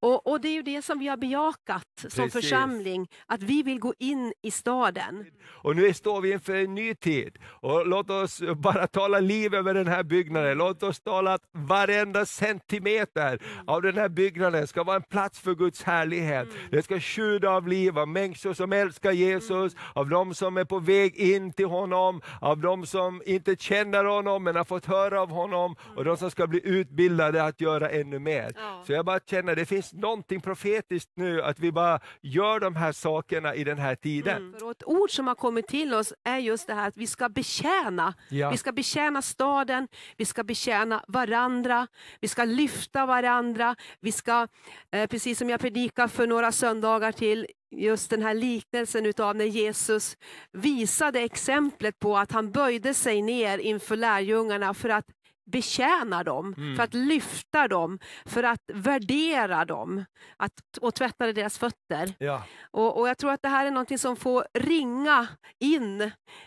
Och, 0.00 0.26
och 0.26 0.40
det 0.40 0.48
är 0.48 0.52
ju 0.52 0.62
det 0.62 0.82
som 0.82 0.98
vi 0.98 1.08
har 1.08 1.16
bejakat 1.16 1.84
som 1.96 2.10
Precis. 2.10 2.32
församling. 2.32 3.08
Att 3.26 3.42
vi 3.42 3.62
vill 3.62 3.78
gå 3.78 3.94
in 3.98 4.32
i 4.42 4.50
staden. 4.50 5.26
Och 5.62 5.76
nu 5.76 5.94
står 5.94 6.20
vi 6.20 6.32
inför 6.32 6.54
en 6.54 6.74
ny 6.74 6.94
tid. 6.94 7.38
Och 7.44 7.86
låt 7.86 8.10
oss 8.10 8.42
bara 8.56 8.86
tala 8.86 9.20
liv 9.20 9.54
över 9.54 9.74
den 9.74 9.88
här 9.88 10.02
byggnaden. 10.02 10.58
Låt 10.58 10.82
oss 10.82 11.00
tala 11.00 11.34
att 11.34 11.42
varenda 11.52 12.26
centimeter 12.26 13.38
av 13.66 13.82
den 13.82 13.98
här 13.98 14.08
byggnaden 14.08 14.66
ska 14.66 14.82
vara 14.84 14.96
en 14.96 15.02
plats 15.02 15.40
för 15.40 15.54
Guds 15.54 15.82
härlighet. 15.82 16.48
Det 16.70 16.82
ska 16.82 17.00
sjuda 17.00 17.50
av 17.50 17.68
liv 17.68 17.98
av 17.98 18.08
människor 18.08 18.54
som 18.54 18.72
älskar 18.72 19.12
Jesus 19.12 19.59
Jesus, 19.62 19.78
av 19.94 20.08
de 20.08 20.34
som 20.34 20.56
är 20.56 20.64
på 20.64 20.78
väg 20.78 21.16
in 21.16 21.52
till 21.52 21.66
honom, 21.66 22.20
av 22.40 22.58
de 22.58 22.86
som 22.86 23.22
inte 23.26 23.56
känner 23.56 24.04
honom 24.04 24.44
men 24.44 24.56
har 24.56 24.64
fått 24.64 24.86
höra 24.86 25.20
av 25.22 25.30
honom 25.30 25.76
och 25.96 26.04
de 26.04 26.16
som 26.16 26.30
ska 26.30 26.46
bli 26.46 26.60
utbildade 26.64 27.44
att 27.44 27.60
göra 27.60 27.90
ännu 27.90 28.18
mer. 28.18 28.52
Så 28.86 28.92
jag 28.92 29.04
bara 29.04 29.20
känner 29.20 29.56
det 29.56 29.66
finns 29.66 29.92
någonting 29.92 30.40
profetiskt 30.40 31.10
nu 31.16 31.42
att 31.42 31.58
vi 31.58 31.72
bara 31.72 32.00
gör 32.22 32.60
de 32.60 32.76
här 32.76 32.92
sakerna 32.92 33.54
i 33.54 33.64
den 33.64 33.78
här 33.78 33.94
tiden. 33.94 34.54
För 34.58 34.70
ett 34.70 34.84
ord 34.86 35.10
som 35.10 35.26
har 35.26 35.34
kommit 35.34 35.68
till 35.68 35.94
oss 35.94 36.12
är 36.24 36.38
just 36.38 36.66
det 36.66 36.74
här 36.74 36.88
att 36.88 36.96
vi 36.96 37.06
ska 37.06 37.28
betjäna. 37.28 38.14
Ja. 38.28 38.50
Vi 38.50 38.56
ska 38.56 38.72
betjäna 38.72 39.22
staden, 39.22 39.88
vi 40.16 40.24
ska 40.24 40.44
betjäna 40.44 41.04
varandra, 41.08 41.86
vi 42.20 42.28
ska 42.28 42.44
lyfta 42.44 43.06
varandra. 43.06 43.76
Vi 44.00 44.12
ska, 44.12 44.46
eh, 44.92 45.06
precis 45.06 45.38
som 45.38 45.50
jag 45.50 45.60
predikade 45.60 46.08
för 46.08 46.26
några 46.26 46.52
söndagar 46.52 47.12
till, 47.12 47.46
just 47.70 48.10
den 48.10 48.22
här 48.22 48.34
liknelsen 48.34 49.06
utav 49.06 49.36
när 49.36 49.44
Jesus 49.44 50.16
visade 50.52 51.20
exemplet 51.20 51.98
på 51.98 52.18
att 52.18 52.32
han 52.32 52.52
böjde 52.52 52.94
sig 52.94 53.22
ner 53.22 53.58
inför 53.58 53.96
lärjungarna 53.96 54.74
för 54.74 54.88
att 54.88 55.04
betjäna 55.52 56.24
dem, 56.24 56.54
Mm. 56.58 56.76
för 56.76 56.82
att 56.82 56.94
lyfta 56.94 57.68
dem, 57.68 57.98
för 58.26 58.42
att 58.42 58.60
värdera 58.72 59.64
dem 59.64 60.04
att, 60.36 60.52
och 60.80 60.94
tvätta 60.94 61.32
deras 61.32 61.58
fötter. 61.58 62.12
Ja. 62.18 62.42
Och, 62.70 62.98
och 63.00 63.08
Jag 63.08 63.18
tror 63.18 63.30
att 63.32 63.42
det 63.42 63.48
här 63.48 63.66
är 63.66 63.70
någonting 63.70 63.98
som 63.98 64.16
får 64.16 64.44
ringa 64.54 65.28
in 65.58 66.00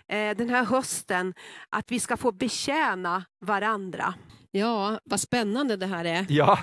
eh, 0.08 0.38
den 0.38 0.50
här 0.50 0.64
hösten, 0.66 1.34
att 1.70 1.92
vi 1.92 2.00
ska 2.00 2.18
få 2.18 2.32
betjäna 2.32 3.26
varandra. 3.46 4.14
Ja, 4.52 5.00
vad 5.04 5.20
spännande 5.20 5.76
det 5.78 5.86
här 5.86 6.06
är. 6.06 6.26
Ja. 6.30 6.60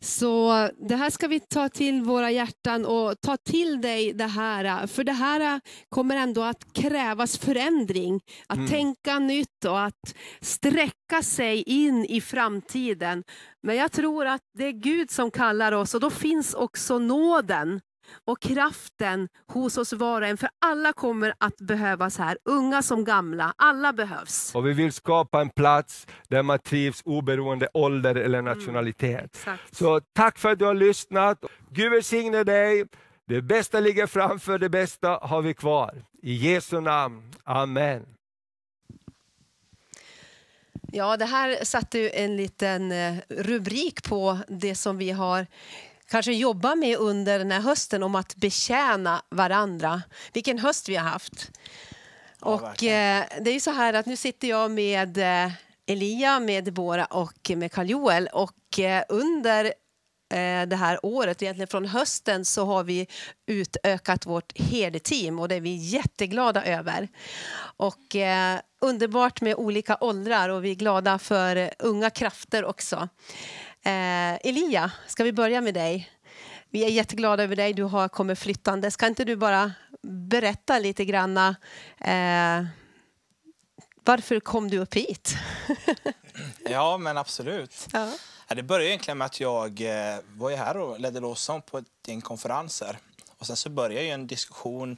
Så 0.00 0.68
det 0.88 0.96
här 0.96 1.10
ska 1.10 1.28
vi 1.28 1.40
ta 1.40 1.68
till 1.68 2.02
våra 2.02 2.30
hjärtan 2.30 2.86
och 2.86 3.20
ta 3.20 3.36
till 3.36 3.80
dig 3.80 4.12
det 4.12 4.26
här. 4.26 4.86
För 4.86 5.04
det 5.04 5.12
här 5.12 5.60
kommer 5.88 6.16
ändå 6.16 6.42
att 6.42 6.72
krävas 6.72 7.38
förändring. 7.38 8.20
Att 8.46 8.56
Mm. 8.56 8.68
tänka 8.70 9.18
nytt 9.18 9.64
och 9.66 9.80
att 9.80 10.14
sträcka 10.40 11.22
sig 11.22 11.62
in 11.62 12.04
i 12.04 12.20
framtiden. 12.20 13.24
Men 13.62 13.76
jag 13.76 13.92
tror 13.92 14.26
att 14.26 14.42
det 14.58 14.64
är 14.64 14.72
Gud 14.72 15.10
som 15.10 15.30
kallar 15.30 15.72
oss 15.72 15.94
och 15.94 16.00
då 16.00 16.10
finns 16.10 16.54
också 16.54 16.98
nåden 16.98 17.80
och 18.24 18.40
kraften 18.40 19.28
hos 19.46 19.78
oss 19.78 19.92
var 19.92 20.22
och 20.22 20.28
en. 20.28 20.36
För 20.36 20.48
alla 20.58 20.92
kommer 20.92 21.34
att 21.38 21.56
behövas 21.56 22.18
här, 22.18 22.38
unga 22.44 22.82
som 22.82 23.04
gamla. 23.04 23.54
Alla 23.56 23.92
behövs. 23.92 24.54
Och 24.54 24.66
vi 24.66 24.72
vill 24.72 24.92
skapa 24.92 25.40
en 25.40 25.50
plats 25.50 26.06
där 26.28 26.42
man 26.42 26.58
trivs 26.58 27.02
oberoende 27.04 27.68
ålder 27.74 28.14
eller 28.14 28.42
nationalitet. 28.42 29.24
Exakt. 29.24 29.76
Så 29.76 30.00
tack 30.12 30.38
för 30.38 30.52
att 30.52 30.58
du 30.58 30.64
har 30.64 30.74
lyssnat. 30.74 31.44
Gud 31.70 31.92
välsigne 31.92 32.44
dig. 32.44 32.84
Det 33.26 33.42
bästa 33.42 33.80
ligger 33.80 34.06
framför, 34.06 34.58
det 34.58 34.68
bästa 34.68 35.08
har 35.22 35.42
vi 35.42 35.54
kvar. 35.54 36.04
I 36.22 36.34
Jesu 36.34 36.80
namn. 36.80 37.32
Amen. 37.44 38.06
Ja, 40.94 41.16
det 41.16 41.24
här 41.24 41.64
satte 41.64 41.98
ju 41.98 42.10
en 42.10 42.36
liten 42.36 42.92
eh, 42.92 43.14
rubrik 43.28 44.08
på 44.08 44.38
det 44.48 44.74
som 44.74 44.98
vi 44.98 45.10
har 45.10 45.46
kanske 46.12 46.32
jobbat 46.32 46.78
med 46.78 46.96
under 46.96 47.38
den 47.38 47.50
här 47.50 47.60
hösten 47.60 48.02
om 48.02 48.14
att 48.14 48.36
betjäna 48.36 49.22
varandra. 49.28 50.02
Vilken 50.32 50.58
höst 50.58 50.88
vi 50.88 50.96
har 50.96 51.08
haft. 51.08 51.50
och 52.40 52.84
eh, 52.84 53.24
det 53.40 53.50
är 53.50 53.54
ju 53.54 53.60
så 53.60 53.70
här 53.70 53.94
att 53.94 54.06
nu 54.06 54.16
sitter 54.16 54.48
jag 54.48 54.70
med 54.70 55.18
eh, 55.18 55.52
Elia, 55.86 56.40
med 56.40 56.64
Deborah 56.64 57.06
och 57.10 57.50
med 57.56 57.72
Karl 57.72 57.90
Joel 57.90 58.28
och 58.32 58.78
eh, 58.78 59.02
under 59.08 59.64
eh, 60.34 60.66
det 60.66 60.76
här 60.76 61.06
året, 61.06 61.42
egentligen 61.42 61.68
från 61.68 61.84
hösten, 61.84 62.44
så 62.44 62.64
har 62.64 62.84
vi 62.84 63.06
utökat 63.46 64.26
vårt 64.26 64.58
herdeteam 64.58 65.38
och 65.38 65.48
det 65.48 65.54
är 65.54 65.60
vi 65.60 65.74
jätteglada 65.74 66.64
över. 66.64 67.08
Och 67.76 68.16
eh, 68.16 68.60
underbart 68.80 69.40
med 69.40 69.54
olika 69.54 69.96
åldrar 70.00 70.48
och 70.48 70.64
vi 70.64 70.70
är 70.70 70.74
glada 70.74 71.18
för 71.18 71.70
unga 71.78 72.10
krafter 72.10 72.64
också. 72.64 73.08
Eh, 73.84 74.34
Elia, 74.34 74.90
ska 75.06 75.24
vi 75.24 75.32
börja 75.32 75.60
med 75.60 75.74
dig? 75.74 76.10
Vi 76.70 76.84
är 76.84 76.88
jätteglada 76.88 77.42
över 77.42 77.56
dig, 77.56 77.72
du 77.72 77.82
har 77.82 78.08
kommit 78.08 78.38
flyttande. 78.38 78.90
Ska 78.90 79.06
inte 79.06 79.24
du 79.24 79.36
bara 79.36 79.72
berätta 80.02 80.78
lite 80.78 81.04
granna 81.04 81.56
eh, 82.00 82.64
varför 84.04 84.40
kom 84.40 84.70
du 84.70 84.78
upp 84.78 84.94
hit? 84.94 85.34
Ja, 86.70 86.98
men 86.98 87.18
absolut. 87.18 87.88
Ja. 87.92 88.12
Det 88.48 88.62
började 88.62 88.88
egentligen 88.88 89.18
med 89.18 89.24
att 89.24 89.40
jag 89.40 89.80
eh, 89.80 90.18
var 90.26 90.56
här 90.56 90.76
och 90.76 91.00
ledde 91.00 91.20
lovsång 91.20 91.62
på 91.62 91.78
ett 91.78 91.84
gäng 92.06 92.20
konferenser. 92.20 92.98
Och 93.38 93.46
sen 93.46 93.56
så 93.56 93.70
började 93.70 94.06
en 94.06 94.26
diskussion 94.26 94.96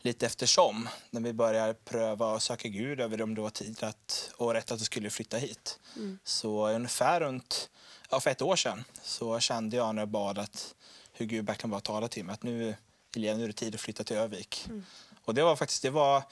lite 0.00 0.26
eftersom 0.26 0.88
när 1.10 1.20
vi 1.20 1.32
började 1.32 1.74
pröva 1.74 2.34
att 2.34 2.42
söka 2.42 2.68
Gud 2.68 3.00
över 3.00 3.22
om 3.22 3.34
det 3.34 3.40
var 3.40 3.50
tid 3.50 3.84
att, 3.84 4.30
och 4.36 4.54
rätt 4.54 4.72
att 4.72 4.78
du 4.78 4.84
skulle 4.84 5.10
flytta 5.10 5.36
hit. 5.36 5.78
Mm. 5.96 6.18
Så 6.24 6.68
ungefär 6.68 7.20
runt, 7.20 7.70
ja, 8.10 8.20
för 8.20 8.30
ett 8.30 8.42
år 8.42 8.56
sedan 8.56 8.84
så 9.02 9.40
kände 9.40 9.76
jag 9.76 9.94
när 9.94 10.02
jag 10.02 10.08
bad 10.08 10.38
att 10.38 10.74
hur 11.12 11.26
Gud 11.26 11.46
verkligen 11.46 11.70
bara 11.70 11.80
talade 11.80 12.08
till 12.08 12.24
mig 12.24 12.32
att 12.32 12.42
nu, 12.42 12.74
Elia, 13.16 13.36
nu 13.36 13.42
är 13.44 13.46
det 13.46 13.52
tid 13.52 13.74
att 13.74 13.80
flytta 13.80 14.04
till 14.04 14.16
Övik. 14.16 14.64
Mm. 14.66 14.84
Och 15.24 15.34
det 15.34 15.42
var 15.42 15.56
faktiskt, 15.56 15.82
det 15.82 15.90
var, 15.90 16.22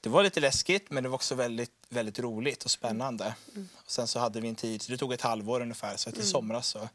det 0.00 0.08
var 0.08 0.22
lite 0.22 0.40
läskigt 0.40 0.90
men 0.90 1.02
det 1.02 1.08
var 1.08 1.14
också 1.14 1.34
väldigt, 1.34 1.72
väldigt 1.88 2.18
roligt 2.18 2.64
och 2.64 2.70
spännande. 2.70 3.34
Mm. 3.54 3.68
Och 3.84 3.90
sen 3.90 4.06
så 4.06 4.18
hade 4.18 4.40
vi 4.40 4.48
en 4.48 4.54
tid, 4.54 4.84
det 4.88 4.96
tog 4.96 5.12
ett 5.12 5.22
halvår 5.22 5.60
ungefär, 5.60 5.96
så 5.96 6.08
att 6.08 6.14
i 6.14 6.18
Mm. 6.18 6.30
somras 6.30 6.66
så 6.68 6.88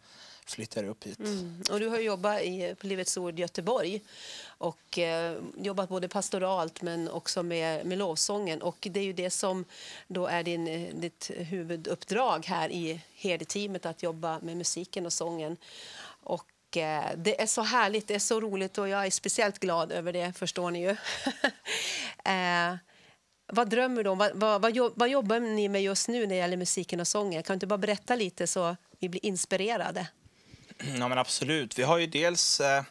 flyttade 0.45 0.87
upp 0.87 1.03
hit. 1.03 1.19
Mm. 1.19 1.63
Och 1.71 1.79
du 1.79 1.87
har 1.87 1.99
jobbat 1.99 2.41
i, 2.41 2.75
på 2.79 2.87
Livets 2.87 3.17
Ord 3.17 3.39
Göteborg 3.39 4.01
och 4.45 4.99
eh, 4.99 5.37
jobbat 5.57 5.89
både 5.89 6.07
pastoralt 6.07 6.81
men 6.81 7.09
också 7.09 7.43
med, 7.43 7.85
med 7.85 7.97
lovsången. 7.97 8.61
Och 8.61 8.87
det 8.91 8.99
är 8.99 9.03
ju 9.03 9.13
det 9.13 9.29
som 9.29 9.65
då 10.07 10.27
är 10.27 10.43
din, 10.43 10.67
eh, 10.67 10.95
ditt 10.95 11.31
huvuduppdrag 11.35 12.45
här 12.45 12.69
i 12.69 13.01
herdeteamet, 13.13 13.85
att 13.85 14.03
jobba 14.03 14.39
med 14.39 14.57
musiken 14.57 15.05
och 15.05 15.13
sången. 15.13 15.57
Och 16.23 16.77
eh, 16.77 17.05
det 17.17 17.41
är 17.41 17.47
så 17.47 17.61
härligt, 17.61 18.07
det 18.07 18.15
är 18.15 18.19
så 18.19 18.39
roligt 18.39 18.77
och 18.77 18.89
jag 18.89 19.05
är 19.05 19.11
speciellt 19.11 19.59
glad 19.59 19.91
över 19.91 20.13
det, 20.13 20.33
förstår 20.33 20.71
ni 20.71 20.81
ju. 20.81 20.89
eh, 22.31 22.75
vad 23.53 23.69
drömmer 23.69 24.03
du 24.03 24.09
om? 24.09 24.17
Vad, 24.17 24.31
vad, 24.35 24.61
vad 24.95 25.09
jobbar 25.09 25.39
ni 25.39 25.69
med 25.69 25.83
just 25.83 26.07
nu 26.07 26.19
när 26.19 26.27
det 26.27 26.35
gäller 26.35 26.57
musiken 26.57 26.99
och 26.99 27.07
sången? 27.07 27.43
Kan 27.43 27.53
du 27.53 27.55
inte 27.55 27.67
bara 27.67 27.77
berätta 27.77 28.15
lite 28.15 28.47
så 28.47 28.75
vi 28.99 29.09
blir 29.09 29.25
inspirerade? 29.25 30.07
Ja 30.97 31.07
men 31.07 31.17
absolut. 31.17 31.79
Vi 31.79 31.83
har 31.83 31.97
ju 31.97 32.07
dels 32.07 32.59
eh, 32.59 32.83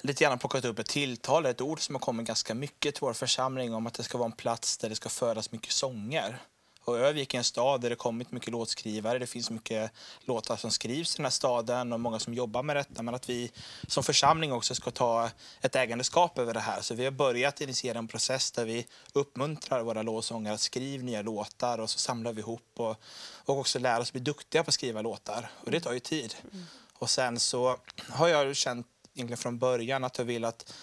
lite 0.00 0.24
grann 0.24 0.38
plockat 0.38 0.64
upp 0.64 0.78
ett 0.78 0.86
tilltal, 0.86 1.46
ett 1.46 1.60
ord 1.60 1.80
som 1.80 1.94
har 1.94 2.00
kommit 2.00 2.26
ganska 2.26 2.54
mycket 2.54 2.94
till 2.94 3.00
vår 3.00 3.12
församling 3.12 3.74
om 3.74 3.86
att 3.86 3.94
det 3.94 4.02
ska 4.02 4.18
vara 4.18 4.26
en 4.26 4.32
plats 4.32 4.78
där 4.78 4.88
det 4.88 4.96
ska 4.96 5.08
födas 5.08 5.52
mycket 5.52 5.72
sånger. 5.72 6.40
Och 6.86 6.98
Övik 6.98 7.34
är 7.34 7.38
en 7.38 7.44
stad 7.44 7.80
där 7.80 7.90
det 7.90 7.96
kommit 7.96 8.32
mycket 8.32 8.48
låtskrivare. 8.48 9.18
Det 9.18 9.26
finns 9.26 9.50
mycket 9.50 9.90
låtar 10.24 10.56
som 10.56 10.70
skrivs 10.70 11.14
i 11.14 11.16
den 11.16 11.24
här 11.24 11.30
staden 11.30 11.92
och 11.92 12.00
många 12.00 12.18
som 12.18 12.34
jobbar 12.34 12.62
med 12.62 12.76
detta. 12.76 13.02
Men 13.02 13.14
att 13.14 13.28
vi 13.28 13.52
som 13.86 14.02
församling 14.02 14.52
också 14.52 14.74
ska 14.74 14.90
ta 14.90 15.30
ett 15.60 15.76
ägandeskap 15.76 16.38
över 16.38 16.54
det 16.54 16.60
här. 16.60 16.80
Så 16.80 16.94
vi 16.94 17.04
har 17.04 17.10
börjat 17.10 17.60
initiera 17.60 17.98
en 17.98 18.08
process 18.08 18.52
där 18.52 18.64
vi 18.64 18.86
uppmuntrar 19.12 19.82
våra 19.82 20.02
låtsångare 20.02 20.54
att 20.54 20.60
skriva 20.60 21.04
nya 21.04 21.22
låtar 21.22 21.78
och 21.78 21.90
så 21.90 21.98
samlar 21.98 22.32
vi 22.32 22.40
ihop 22.40 22.70
och, 22.76 22.96
och 23.44 23.58
också 23.58 23.78
lär 23.78 24.00
oss 24.00 24.12
bli 24.12 24.20
duktiga 24.20 24.64
på 24.64 24.68
att 24.68 24.74
skriva 24.74 25.02
låtar. 25.02 25.50
Och 25.64 25.70
det 25.70 25.80
tar 25.80 25.92
ju 25.92 26.00
tid. 26.00 26.34
Mm. 26.52 26.66
Och 26.98 27.10
sen 27.10 27.40
så 27.40 27.76
har 28.08 28.28
jag 28.28 28.56
känt 28.56 28.86
egentligen 29.14 29.38
från 29.38 29.58
början 29.58 30.04
att 30.04 30.18
jag 30.18 30.24
vill 30.24 30.44
att 30.44 30.74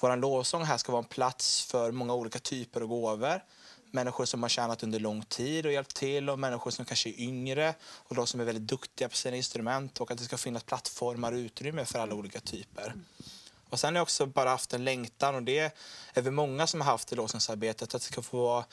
vår 0.00 0.16
lovsång 0.16 0.64
här 0.64 0.76
ska 0.76 0.92
vara 0.92 1.02
en 1.02 1.08
plats 1.08 1.62
för 1.62 1.92
många 1.92 2.14
olika 2.14 2.38
typer 2.38 2.80
av 2.80 2.86
gåvor. 2.86 3.44
Människor 3.90 4.24
som 4.24 4.42
har 4.42 4.48
tjänat 4.48 4.82
under 4.82 5.00
lång 5.00 5.22
tid 5.22 5.66
och 5.66 5.72
hjälpt 5.72 5.96
till 5.96 6.30
och 6.30 6.38
människor 6.38 6.70
som 6.70 6.84
kanske 6.84 7.08
är 7.08 7.20
yngre 7.20 7.74
och 7.82 8.14
de 8.14 8.26
som 8.26 8.40
är 8.40 8.44
väldigt 8.44 8.66
duktiga 8.66 9.08
på 9.08 9.16
sina 9.16 9.36
instrument 9.36 10.00
och 10.00 10.10
att 10.10 10.18
det 10.18 10.24
ska 10.24 10.36
finnas 10.36 10.62
plattformar 10.62 11.32
och 11.32 11.36
utrymme 11.36 11.84
för 11.84 11.98
alla 11.98 12.14
olika 12.14 12.40
typer. 12.40 12.94
Och 13.70 13.80
sen 13.80 13.94
har 13.94 13.98
jag 13.98 14.02
också 14.02 14.26
bara 14.26 14.50
haft 14.50 14.72
en 14.72 14.84
längtan 14.84 15.34
och 15.34 15.42
det 15.42 15.72
är 16.14 16.22
vi 16.22 16.30
många 16.30 16.66
som 16.66 16.80
har 16.80 16.90
haft 16.90 17.12
i 17.12 17.16
lovsångsarbetet 17.16 17.94
att 17.94 18.02
det 18.02 18.06
ska 18.06 18.22
få 18.22 18.42
vara 18.42 18.64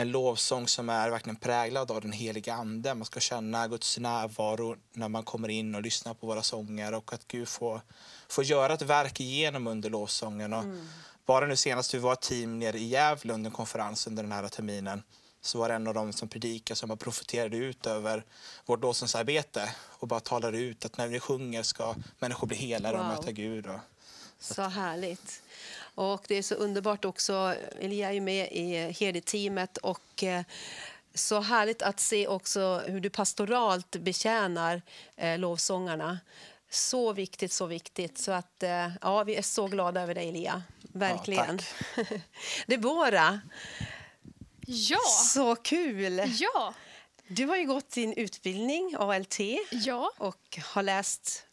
en 0.00 0.10
lovsång 0.10 0.68
som 0.68 0.88
är 0.88 1.10
verkligen 1.10 1.36
präglad 1.36 1.90
av 1.90 2.00
den 2.00 2.12
heliga 2.12 2.54
ande. 2.54 2.94
Man 2.94 3.04
ska 3.04 3.20
känna 3.20 3.68
Guds 3.68 3.98
närvaro 3.98 4.76
när 4.92 5.08
man 5.08 5.24
kommer 5.24 5.48
in 5.48 5.74
och 5.74 5.82
lyssnar 5.82 6.14
på 6.14 6.26
våra 6.26 6.42
sånger 6.42 6.94
och 6.94 7.12
att 7.12 7.28
Gud 7.28 7.48
får, 7.48 7.80
får 8.28 8.44
göra 8.44 8.74
ett 8.74 8.82
verk 8.82 9.20
igenom 9.20 9.66
under 9.66 9.90
lovsången. 9.90 10.52
Och 10.52 10.64
Bara 11.26 11.46
nu 11.46 11.56
senast 11.56 11.94
vi 11.94 11.98
var 11.98 12.12
ett 12.12 12.20
team 12.20 12.58
nere 12.58 12.78
i 12.78 12.86
Gävle 12.86 13.32
under 13.32 13.50
en 13.50 13.54
konferens 13.56 14.06
under 14.06 14.22
den 14.22 14.32
här 14.32 14.48
terminen 14.48 15.02
så 15.40 15.58
var 15.58 15.68
det 15.68 15.74
en 15.74 15.86
av 15.86 15.94
dem 15.94 16.12
som 16.12 16.28
predikade 16.28 16.76
som 16.78 16.88
bara 16.88 16.96
profeterade 16.96 17.56
ut 17.56 17.86
över 17.86 18.24
vårt 18.66 18.80
lovsångsarbete 18.82 19.70
och 19.98 20.08
bara 20.08 20.20
talade 20.20 20.58
ut 20.58 20.84
att 20.84 20.96
när 20.98 21.08
vi 21.08 21.20
sjunger 21.20 21.62
ska 21.62 21.94
människor 22.18 22.46
bli 22.46 22.56
helade 22.56 22.98
och 22.98 23.04
Wow. 23.04 23.12
möta 23.16 23.32
Gud. 23.32 23.66
Och, 23.66 23.80
Så 24.40 24.62
härligt. 24.62 25.42
Och 25.98 26.24
det 26.28 26.34
är 26.34 26.42
så 26.42 26.54
underbart 26.54 27.04
också. 27.04 27.54
Elia 27.80 28.08
är 28.08 28.12
ju 28.12 28.20
med 28.20 28.48
i 28.52 28.74
herdeteamet 29.00 29.76
och 29.76 30.22
eh, 30.24 30.42
så 31.14 31.40
härligt 31.40 31.82
att 31.82 32.00
se 32.00 32.26
också 32.26 32.82
hur 32.86 33.00
du 33.00 33.10
pastoralt 33.10 33.90
betjänar 33.90 34.82
eh, 35.16 35.38
lovsångarna. 35.38 36.18
Så 36.70 37.12
viktigt, 37.12 37.52
så 37.52 37.66
viktigt. 37.66 38.18
Så 38.18 38.32
att, 38.32 38.62
eh, 38.62 38.88
ja, 39.02 39.24
vi 39.24 39.36
är 39.36 39.42
så 39.42 39.66
glada 39.66 40.00
över 40.02 40.14
dig, 40.14 40.28
Elia. 40.28 40.62
verkligen. 40.92 41.58
Debora, 42.66 43.40
Ja. 44.66 44.98
så 45.32 45.56
kul! 45.56 46.22
Ja. 46.38 46.74
Du 47.28 47.46
har 47.46 47.56
ju 47.56 47.64
gått 47.66 47.90
din 47.90 48.12
utbildning, 48.12 48.94
ALT, 48.98 49.38
Ja. 49.70 50.10
och 50.18 50.58
har 50.64 50.82
läst 50.82 51.44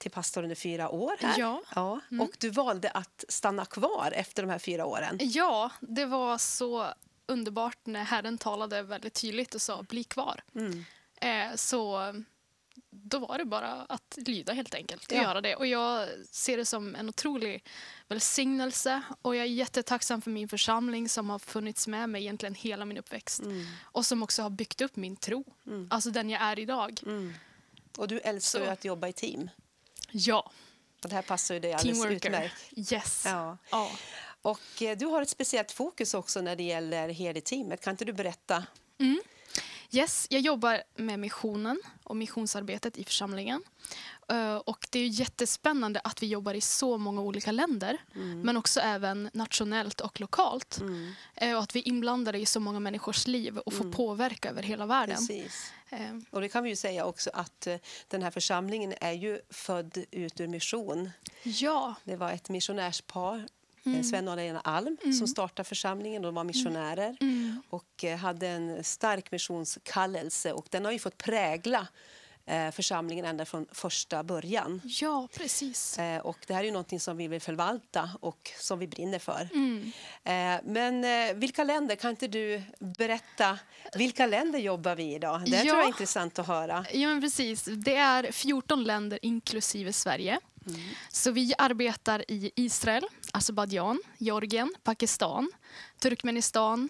till 0.00 0.10
pastor 0.10 0.42
under 0.42 0.56
fyra 0.56 0.88
år. 0.90 1.12
Här. 1.20 1.38
Ja. 1.38 1.62
Ja. 1.74 2.00
Mm. 2.10 2.20
Och 2.20 2.30
du 2.38 2.50
valde 2.50 2.90
att 2.90 3.24
stanna 3.28 3.64
kvar 3.64 4.12
efter 4.16 4.42
de 4.42 4.50
här 4.50 4.58
fyra 4.58 4.86
åren. 4.86 5.18
Ja, 5.20 5.70
det 5.80 6.04
var 6.06 6.38
så 6.38 6.86
underbart 7.26 7.78
när 7.84 8.04
Herren 8.04 8.38
talade 8.38 8.82
väldigt 8.82 9.14
tydligt 9.14 9.54
och 9.54 9.62
sa 9.62 9.82
bli 9.82 10.04
kvar. 10.04 10.42
Mm. 10.54 10.84
Eh, 11.20 11.56
så 11.56 12.14
då 12.90 13.18
var 13.18 13.38
det 13.38 13.44
bara 13.44 13.72
att 13.88 14.18
lyda 14.26 14.52
helt 14.52 14.74
enkelt 14.74 15.06
och 15.06 15.12
Ja. 15.18 15.22
göra 15.22 15.40
det. 15.40 15.56
Och 15.56 15.66
jag 15.66 16.08
ser 16.30 16.56
det 16.56 16.64
som 16.64 16.94
en 16.94 17.08
otrolig 17.08 17.64
välsignelse 18.08 19.02
och 19.22 19.36
jag 19.36 19.42
är 19.42 19.48
jättetacksam 19.50 20.22
för 20.22 20.30
min 20.30 20.48
församling 20.48 21.08
som 21.08 21.30
har 21.30 21.38
funnits 21.38 21.86
med 21.86 22.08
mig 22.08 22.22
egentligen 22.22 22.54
hela 22.54 22.84
min 22.84 22.98
uppväxt 22.98 23.40
Mm. 23.40 23.66
och 23.82 24.06
som 24.06 24.22
också 24.22 24.42
har 24.42 24.50
byggt 24.50 24.80
upp 24.80 24.96
min 24.96 25.16
tro, 25.16 25.44
alltså 25.90 26.10
den 26.10 26.30
jag 26.30 26.42
är 26.42 26.58
idag. 26.58 27.00
Och 27.98 28.08
du 28.08 28.18
älskar 28.20 28.64
Så. 28.64 28.70
att 28.70 28.84
jobba 28.84 29.08
i 29.08 29.12
team. 29.12 29.50
Ja. 30.12 30.50
Det 31.02 31.12
här 31.12 31.22
passar 31.22 31.54
ju 31.54 31.60
dig 31.60 31.72
alldeles 31.72 32.04
utmärkt. 32.04 32.92
Yes. 32.92 33.22
Ja. 33.26 33.58
Ja. 33.70 33.90
Och 34.42 34.82
eh, 34.82 34.96
du 34.98 35.06
har 35.06 35.22
ett 35.22 35.28
speciellt 35.28 35.72
fokus 35.72 36.14
också 36.14 36.40
när 36.40 36.56
det 36.56 36.62
gäller 36.62 37.08
herde-teamet. 37.08 37.80
Kan 37.80 37.90
inte 37.90 38.04
du 38.04 38.12
berätta? 38.12 38.64
Mm. 39.00 39.20
Yes, 39.92 40.26
jag 40.30 40.40
jobbar 40.40 40.82
med 40.96 41.18
missionen 41.18 41.80
och 42.04 42.16
missionsarbetet 42.16 42.96
i 42.96 43.04
församlingen. 43.04 43.62
Eh, 44.28 44.54
och 44.56 44.86
det 44.90 44.98
är 44.98 45.06
jättespännande 45.06 46.00
att 46.04 46.22
vi 46.22 46.26
jobbar 46.26 46.54
i 46.54 46.60
så 46.60 46.98
många 46.98 47.20
olika 47.20 47.52
länder 47.52 47.98
Mm. 48.14 48.40
men 48.40 48.56
också 48.56 48.80
även 48.80 49.30
nationellt 49.32 50.00
och 50.00 50.20
lokalt. 50.20 50.80
Eh, 51.34 51.56
och 51.56 51.62
att 51.62 51.76
vi 51.76 51.80
är 51.80 51.88
inblandade 51.88 52.38
i 52.38 52.46
så 52.46 52.60
många 52.60 52.80
människors 52.80 53.26
liv 53.26 53.58
och 53.58 53.72
får 53.74 53.92
påverka 53.92 54.48
över 54.50 54.62
hela 54.62 54.86
världen. 54.86 55.16
Precis. 55.16 55.72
Eh, 55.90 55.98
Och 56.30 56.40
det 56.40 56.48
kan 56.48 56.64
vi 56.64 56.70
ju 56.70 56.76
säga 56.76 57.04
också 57.06 57.30
att 57.34 57.68
den 58.08 58.22
här 58.22 58.30
församlingen 58.30 58.94
är 59.00 59.12
ju 59.12 59.40
född 59.50 59.98
ut 60.10 60.40
ur 60.40 60.46
mission. 60.48 61.10
Ja. 61.42 61.94
Det 62.04 62.16
var 62.16 62.30
ett 62.32 62.48
missionärspar, 62.48 63.48
Mm. 63.86 63.98
eh, 63.98 64.04
Sven 64.04 64.28
och 64.28 64.36
Lena 64.36 64.60
Alm, 64.60 64.96
som 65.18 65.26
startade 65.28 65.68
församlingen. 65.68 66.22
De 66.22 66.34
var 66.34 66.44
missionärer 66.44 67.16
Mm. 67.20 67.62
och 67.70 68.04
eh, 68.04 68.16
hade 68.18 68.48
en 68.48 68.84
stark 68.84 69.30
missionskallelse 69.32 70.52
och 70.52 70.66
den 70.70 70.84
har 70.84 70.92
ju 70.92 70.98
fått 70.98 71.18
prägla 71.18 71.86
eh, 72.46 72.70
församlingen 72.70 73.24
ända 73.24 73.44
från 73.44 73.66
första 73.72 74.22
början. 74.22 74.80
Ja, 74.84 75.28
precis. 75.36 75.98
Och 76.22 76.38
det 76.46 76.54
här 76.54 76.60
är 76.60 76.64
ju 76.64 76.70
någonting 76.70 77.00
som 77.00 77.16
vi 77.16 77.28
vill 77.28 77.40
förvalta 77.40 78.10
och 78.20 78.50
som 78.58 78.78
vi 78.78 78.86
brinner 78.86 79.18
för. 79.18 79.48
Mm. 79.54 79.92
Men 80.64 81.04
vilka 81.40 81.64
länder, 81.64 81.96
kan 81.96 82.10
inte 82.10 82.26
du 82.28 82.62
berätta, 82.78 83.58
vilka 83.94 84.26
länder 84.26 84.58
jobbar 84.58 84.94
vi 84.94 85.02
i 85.02 85.14
idag? 85.14 85.42
Det 85.44 85.50
Ja. 85.50 85.62
tror 85.62 85.74
jag 85.76 85.82
är 85.84 85.88
intressant 85.88 86.38
att 86.38 86.46
höra. 86.46 86.86
Ja, 86.92 87.08
men 87.08 87.20
precis. 87.20 87.64
Det 87.64 87.96
är 87.96 88.32
14 88.32 88.84
länder 88.84 89.18
inklusive 89.22 89.92
Sverige. 89.92 90.40
Så 91.08 91.30
vi 91.30 91.54
arbetar 91.58 92.24
i 92.30 92.50
Israel, 92.56 93.04
Azerbajdzjan, 93.32 94.02
Georgien, 94.18 94.74
Pakistan, 94.82 95.50
Turkmenistan, 95.98 96.88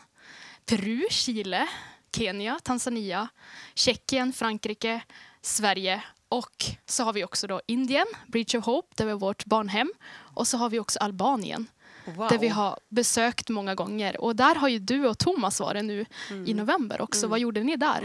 Peru, 0.66 1.02
Chile, 1.10 1.68
Kenya, 2.16 2.58
Tanzania, 2.62 3.28
Tjeckien, 3.74 4.32
Frankrike, 4.32 5.00
Sverige 5.42 6.02
och 6.28 6.64
så 6.86 7.04
har 7.04 7.12
vi 7.12 7.24
också 7.24 7.46
då 7.46 7.60
Indien, 7.66 8.06
Bridge 8.26 8.58
of 8.58 8.64
Hope, 8.64 8.88
där 8.96 9.04
vi 9.04 9.10
har 9.10 9.18
vårt 9.18 9.44
barnhem. 9.44 9.92
Och 10.34 10.46
så 10.46 10.56
har 10.56 10.70
vi 10.70 10.78
också 10.78 10.98
Albanien, 10.98 11.66
Wow. 12.04 12.28
där 12.28 12.38
vi 12.38 12.48
har 12.48 12.78
besökt 12.88 13.48
många 13.48 13.74
gånger. 13.74 14.20
Och 14.20 14.36
där 14.36 14.54
har 14.54 14.68
ju 14.68 14.78
du 14.78 15.06
och 15.08 15.18
Thomas 15.18 15.60
varit 15.60 15.84
nu 15.84 16.06
i 16.46 16.54
november 16.54 17.00
också. 17.00 17.20
Mm. 17.20 17.30
Vad 17.30 17.40
gjorde 17.40 17.62
ni 17.64 17.76
där? 17.76 18.02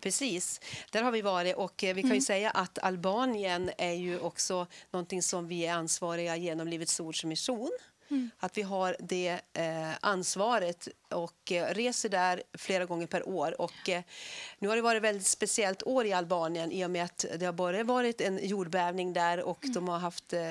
Precis, 0.00 0.60
där 0.90 1.02
har 1.02 1.12
vi 1.12 1.22
varit 1.22 1.56
och 1.56 1.84
eh, 1.84 1.94
vi 1.94 2.02
kan 2.02 2.10
ju 2.10 2.14
Mm. 2.16 2.22
säga 2.22 2.50
att 2.50 2.78
Albanien 2.78 3.70
är 3.78 3.92
ju 3.92 4.18
också 4.18 4.66
någonting 4.90 5.22
som 5.22 5.48
vi 5.48 5.66
är 5.66 5.72
ansvariga 5.74 6.36
genom 6.36 6.68
Livets 6.68 7.00
Ords 7.00 7.24
mission. 7.24 7.70
Mm. 8.10 8.30
Att 8.38 8.58
vi 8.58 8.62
har 8.62 8.96
det 9.00 9.40
eh, 9.52 9.90
ansvaret 10.00 10.88
och 11.12 11.52
eh, 11.52 11.74
reser 11.74 12.08
där 12.08 12.42
flera 12.58 12.84
gånger 12.84 13.06
per 13.06 13.28
år. 13.28 13.60
Och, 13.60 13.88
eh, 13.88 14.02
nu 14.58 14.68
har 14.68 14.76
det 14.76 14.82
varit 14.82 14.96
ett 14.96 15.04
väldigt 15.04 15.26
speciellt 15.26 15.82
år 15.82 16.06
i 16.06 16.12
Albanien 16.12 16.72
i 16.72 16.84
och 16.86 16.90
med 16.90 17.04
att 17.04 17.24
det 17.38 17.46
har 17.46 17.52
både 17.52 17.82
varit 17.82 18.20
en 18.20 18.40
jordbävning 18.48 19.12
där 19.12 19.40
och 19.42 19.64
Mm. 19.64 19.74
de 19.74 19.88
har 19.88 19.98
haft, 19.98 20.32
eh, 20.32 20.50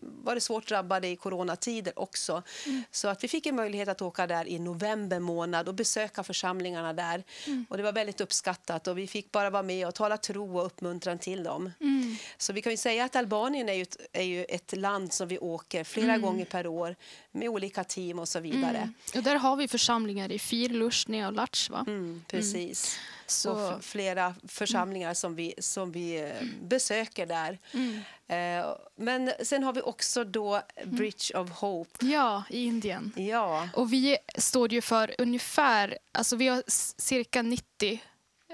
varit 0.00 0.42
svårt 0.42 0.68
drabbade 0.68 1.08
i 1.08 1.16
coronatider 1.16 1.98
också. 1.98 2.42
Mm. 2.66 2.82
Så 2.90 3.08
att 3.08 3.24
vi 3.24 3.28
fick 3.28 3.46
en 3.46 3.56
möjlighet 3.56 3.88
att 3.88 4.02
åka 4.02 4.26
där 4.26 4.48
i 4.48 4.58
november 4.58 5.18
månad 5.18 5.68
och 5.68 5.74
besöka 5.74 6.22
församlingarna 6.22 6.92
där. 6.92 7.22
Mm. 7.46 7.66
Och 7.70 7.76
det 7.76 7.82
var 7.82 7.92
väldigt 7.92 8.20
uppskattat 8.20 8.86
och 8.88 8.98
vi 8.98 9.06
fick 9.06 9.32
bara 9.32 9.50
vara 9.50 9.62
med 9.62 9.86
och 9.88 9.94
tala 9.94 10.16
tro 10.16 10.58
och 10.58 10.66
uppmuntran 10.66 11.18
till 11.18 11.42
dem. 11.44 11.70
Mm. 11.80 12.16
Så 12.38 12.52
vi 12.52 12.62
kan 12.62 12.72
ju 12.72 12.76
säga 12.76 13.04
att 13.04 13.16
Albanien 13.16 13.68
är 13.68 13.72
ju 13.74 13.82
ett, 13.82 13.96
är 14.12 14.22
ju 14.22 14.44
ett 14.44 14.76
land 14.76 15.12
som 15.12 15.28
vi 15.28 15.38
åker 15.38 15.84
flera 15.84 16.04
Mm. 16.14 16.22
gånger 16.22 16.44
per 16.44 16.66
år 16.66 16.96
med 17.32 17.48
olika 17.48 17.84
team 17.84 18.18
och 18.18 18.28
så 18.28 18.40
vidare. 18.40 18.76
Mm. 18.76 18.94
Och 19.16 19.22
där 19.22 19.36
har 19.36 19.56
vi 19.56 19.68
församlingar 19.68 19.93
i 20.32 20.38
Fir, 20.38 20.68
Lushnja 20.68 21.26
och 21.26 21.32
Laç. 21.32 21.70
Va? 21.70 21.86
Precis. 22.28 22.98
Så- 23.26 23.50
Och 23.74 23.84
flera 23.84 24.34
församlingar 24.48 25.14
som 25.14 25.34
vi, 25.34 25.54
som 25.58 25.92
vi 25.92 26.20
eh, 26.20 26.46
besöker 26.62 27.26
där. 27.26 27.58
Mm. 27.72 28.00
Eh, 28.26 28.74
men 28.96 29.32
sen 29.42 29.62
har 29.62 29.72
vi 29.72 29.80
också 29.80 30.24
då 30.24 30.62
Bridge 30.84 31.38
of 31.38 31.50
Hope. 31.50 32.06
Ja, 32.06 32.42
i 32.50 32.64
Indien. 32.64 33.12
Ja. 33.16 33.68
Och 33.74 33.92
vi 33.92 34.16
står 34.38 34.72
ju 34.72 34.80
för 34.80 35.14
ungefär, 35.18 35.98
alltså 36.12 36.36
vi 36.36 36.48
har 36.48 36.62
cirka 37.02 37.42
90 37.42 38.02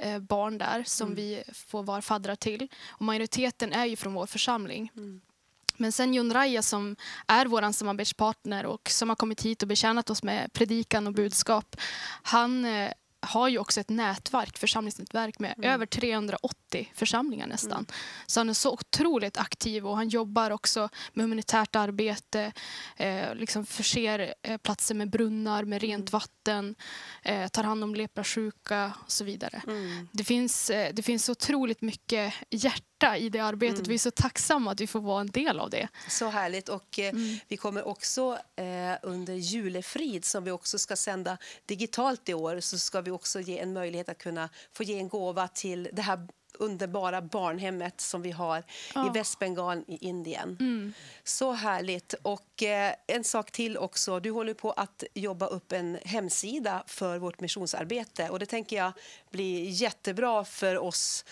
eh, 0.03 0.19
barn 0.19 0.59
där 0.59 0.85
som 0.87 1.07
Mm. 1.07 1.17
vi 1.17 1.43
får 1.55 1.83
vara 1.83 2.03
faddrar 2.03 2.37
till. 2.37 2.69
Och 2.89 3.03
majoriteten 3.03 3.73
är 3.73 3.85
ju 3.87 3.97
från 3.97 4.13
vår 4.15 4.27
församling. 4.27 4.93
Mm. 4.97 5.21
Men 5.81 5.93
sen 5.93 6.15
Jon 6.15 6.33
Raja 6.33 6.63
som 6.63 6.97
är 7.29 7.47
vår 7.47 7.73
samarbetspartner 7.73 8.67
och 8.67 8.91
som 8.91 9.09
har 9.09 9.17
kommit 9.17 9.43
hit 9.43 9.63
och 9.63 9.69
betjänat 9.69 10.11
oss 10.11 10.23
med 10.23 10.53
predikan 10.53 11.07
och 11.07 11.13
budskap. 11.13 11.77
Han 12.23 12.65
eh, 12.65 12.91
har 13.23 13.49
ju 13.49 13.59
också 13.59 13.81
ett 13.81 13.89
nätverk, 13.89 14.59
församlingsnätverk 14.59 15.39
med 15.39 15.55
Mm. 15.59 15.71
över 15.71 15.87
380 15.87 16.93
församlingar 16.95 17.47
nästan. 17.47 17.87
Så 18.27 18.41
han 18.41 18.49
är 18.49 18.55
så 18.55 18.73
otroligt 18.73 19.37
aktiv 19.39 19.87
och 19.87 19.97
han 19.97 20.09
jobbar 20.09 20.51
också 20.51 20.89
med 21.13 21.25
humanitärt 21.25 21.77
arbete, 21.77 22.53
eh, 22.97 23.35
liksom 23.35 23.67
förser 23.67 24.35
eh, 24.43 24.57
platser 24.57 24.95
med 24.95 25.11
brunnar, 25.11 25.65
med 25.65 25.83
rent 25.83 26.13
vatten, 26.13 26.75
eh, 27.23 27.49
tar 27.49 27.63
hand 27.65 27.85
om 27.85 27.95
leprasjuka 27.95 28.93
och 29.05 29.13
så 29.13 29.25
vidare. 29.25 29.63
Det, 30.13 30.25
finns, 30.25 30.71
eh, 30.71 30.95
det 30.95 31.03
finns 31.03 31.29
otroligt 31.29 31.81
mycket 31.83 32.35
hjärta 32.51 33.17
i 33.19 33.29
det 33.29 33.39
arbetet. 33.41 33.79
Mm. 33.79 33.89
Vi 33.89 33.95
är 33.95 33.99
så 33.99 34.11
tacksamma 34.11 34.71
att 34.73 34.81
vi 34.81 34.87
får 34.87 35.01
vara 35.01 35.21
en 35.21 35.31
del 35.31 35.59
av 35.61 35.71
det. 35.71 35.89
Så 36.09 36.29
härligt. 36.29 36.69
Och 36.69 36.99
eh, 36.99 37.13
Vi 37.49 37.57
kommer 37.57 37.87
också 37.89 38.39
eh, 38.57 38.65
under 39.03 39.35
julefrid, 39.35 40.25
som 40.25 40.45
vi 40.45 40.51
också 40.51 40.79
ska 40.79 40.97
sända 40.97 41.39
digitalt 41.67 42.29
i 42.29 42.35
år, 42.35 42.61
så 42.61 42.79
ska 42.79 43.01
vi 43.01 43.10
också 43.11 43.41
ge 43.41 43.59
en 43.59 43.73
möjlighet 43.73 44.09
att 44.09 44.19
kunna 44.19 44.49
få 44.73 44.83
ge 44.83 44.99
en 44.99 45.09
gåva 45.09 45.49
till 45.49 45.89
det 45.93 46.03
här 46.03 46.29
underbara 46.59 47.23
barnhemmet 47.23 48.01
som 48.01 48.23
vi 48.23 48.31
har 48.31 48.59
i 48.59 48.63
Ja. 48.95 49.11
Västbengalen 49.15 49.85
i 49.91 50.07
Indien. 50.07 50.57
Mm. 50.61 50.93
Så 51.25 51.53
härligt. 51.53 52.15
Och 52.23 52.63
eh, 52.63 52.95
en 53.07 53.25
sak 53.25 53.51
till 53.51 53.77
också. 53.79 54.21
Du 54.21 54.31
håller 54.31 54.55
på 54.55 54.73
att 54.73 55.05
jobba 55.15 55.47
upp 55.47 55.73
en 55.73 55.99
hemsida 56.05 56.85
för 56.87 57.19
vårt 57.19 57.41
missionsarbete 57.41 58.29
och 58.29 58.39
det 58.39 58.47
tänker 58.47 58.77
jag 58.77 58.93
blir 59.31 59.69
jättebra 59.69 60.45
för 60.45 60.79
oss 60.79 61.25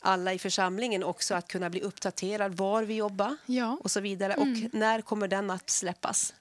alla 0.00 0.32
i 0.32 0.38
församlingen 0.38 1.04
också 1.04 1.34
att 1.34 1.48
kunna 1.48 1.70
bli 1.70 1.80
uppdaterad 1.80 2.56
var 2.56 2.82
vi 2.82 2.94
jobbar 2.94 3.36
Ja. 3.46 3.78
och 3.84 3.90
så 3.90 4.00
vidare. 4.00 4.32
Mm. 4.32 4.64
Och 4.66 4.74
när 4.74 5.00
kommer 5.00 5.28
den 5.28 5.50
att 5.50 5.70
släppas? 5.70 6.34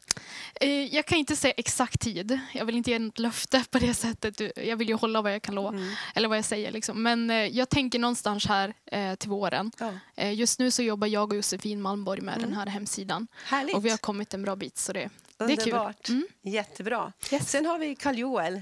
Eh, 0.61 0.95
Jag 0.95 1.05
kan 1.05 1.17
inte 1.17 1.35
säga 1.35 1.53
exakt 1.57 1.99
tid. 2.01 2.39
Jag 2.53 2.65
vill 2.65 2.75
inte 2.75 2.91
ge 2.91 2.99
något 2.99 3.19
löfte 3.19 3.63
på 3.69 3.79
det 3.79 3.93
sättet. 3.93 4.41
Jag 4.67 4.77
vill 4.77 4.87
ju 4.89 4.95
hålla 4.95 5.21
vad 5.21 5.33
jag 5.33 5.41
kan 5.41 5.55
lova. 5.55 5.69
Mm. 5.69 5.93
Eller 6.15 6.27
vad 6.27 6.37
jag 6.37 6.45
säger. 6.45 6.71
Liksom. 6.71 7.03
Men 7.03 7.29
eh, 7.29 7.35
jag 7.35 7.69
tänker 7.69 7.99
någonstans 7.99 8.45
här 8.45 8.73
eh, 8.85 9.15
till 9.15 9.29
våren. 9.29 9.71
Eh, 10.15 10.33
just 10.33 10.59
nu 10.59 10.71
så 10.71 10.83
jobbar 10.83 11.07
jag 11.07 11.29
och 11.29 11.35
Josefin 11.35 11.81
Malmborg 11.81 12.21
med 12.21 12.37
Mm. 12.37 12.49
den 12.49 12.59
här 12.59 12.65
hemsidan. 12.67 13.27
Härligt. 13.45 13.75
Och 13.75 13.85
vi 13.85 13.89
har 13.89 13.97
kommit 13.97 14.33
en 14.33 14.41
bra 14.41 14.55
bit 14.55 14.77
så 14.77 14.93
det, 14.93 15.09
det 15.37 15.43
är 15.43 15.47
kul. 15.47 15.59
Underbart. 15.59 16.09
Mm. 16.09 16.27
Jättebra. 16.41 17.13
Sen 17.45 17.65
har 17.65 17.79
vi 17.79 17.95
Karl-Joel. 17.95 18.61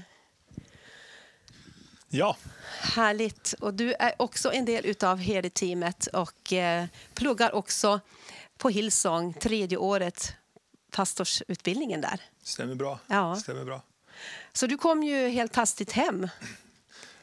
Ja. 2.08 2.36
Härligt. 2.80 3.52
Och 3.60 3.74
du 3.74 3.92
är 3.92 4.14
också 4.18 4.52
en 4.52 4.64
del 4.64 4.94
av 5.02 5.18
herdeteamet 5.18 6.06
och 6.06 6.52
eh, 6.52 6.84
pluggar 7.14 7.54
också 7.54 8.00
på 8.58 8.68
Hillsong 8.68 9.32
tredje 9.34 9.76
året, 9.78 10.32
pastorsutbildningen 10.96 12.00
där. 12.00 12.20
Stämmer 12.42 12.74
bra. 12.74 12.98
Ja. 13.06 13.36
Stämmer 13.36 13.64
bra. 13.64 13.82
Så 14.52 14.66
du 14.66 14.76
kom 14.78 15.02
ju 15.02 15.28
helt 15.28 15.56
hastigt 15.56 15.92
hem. 15.92 16.28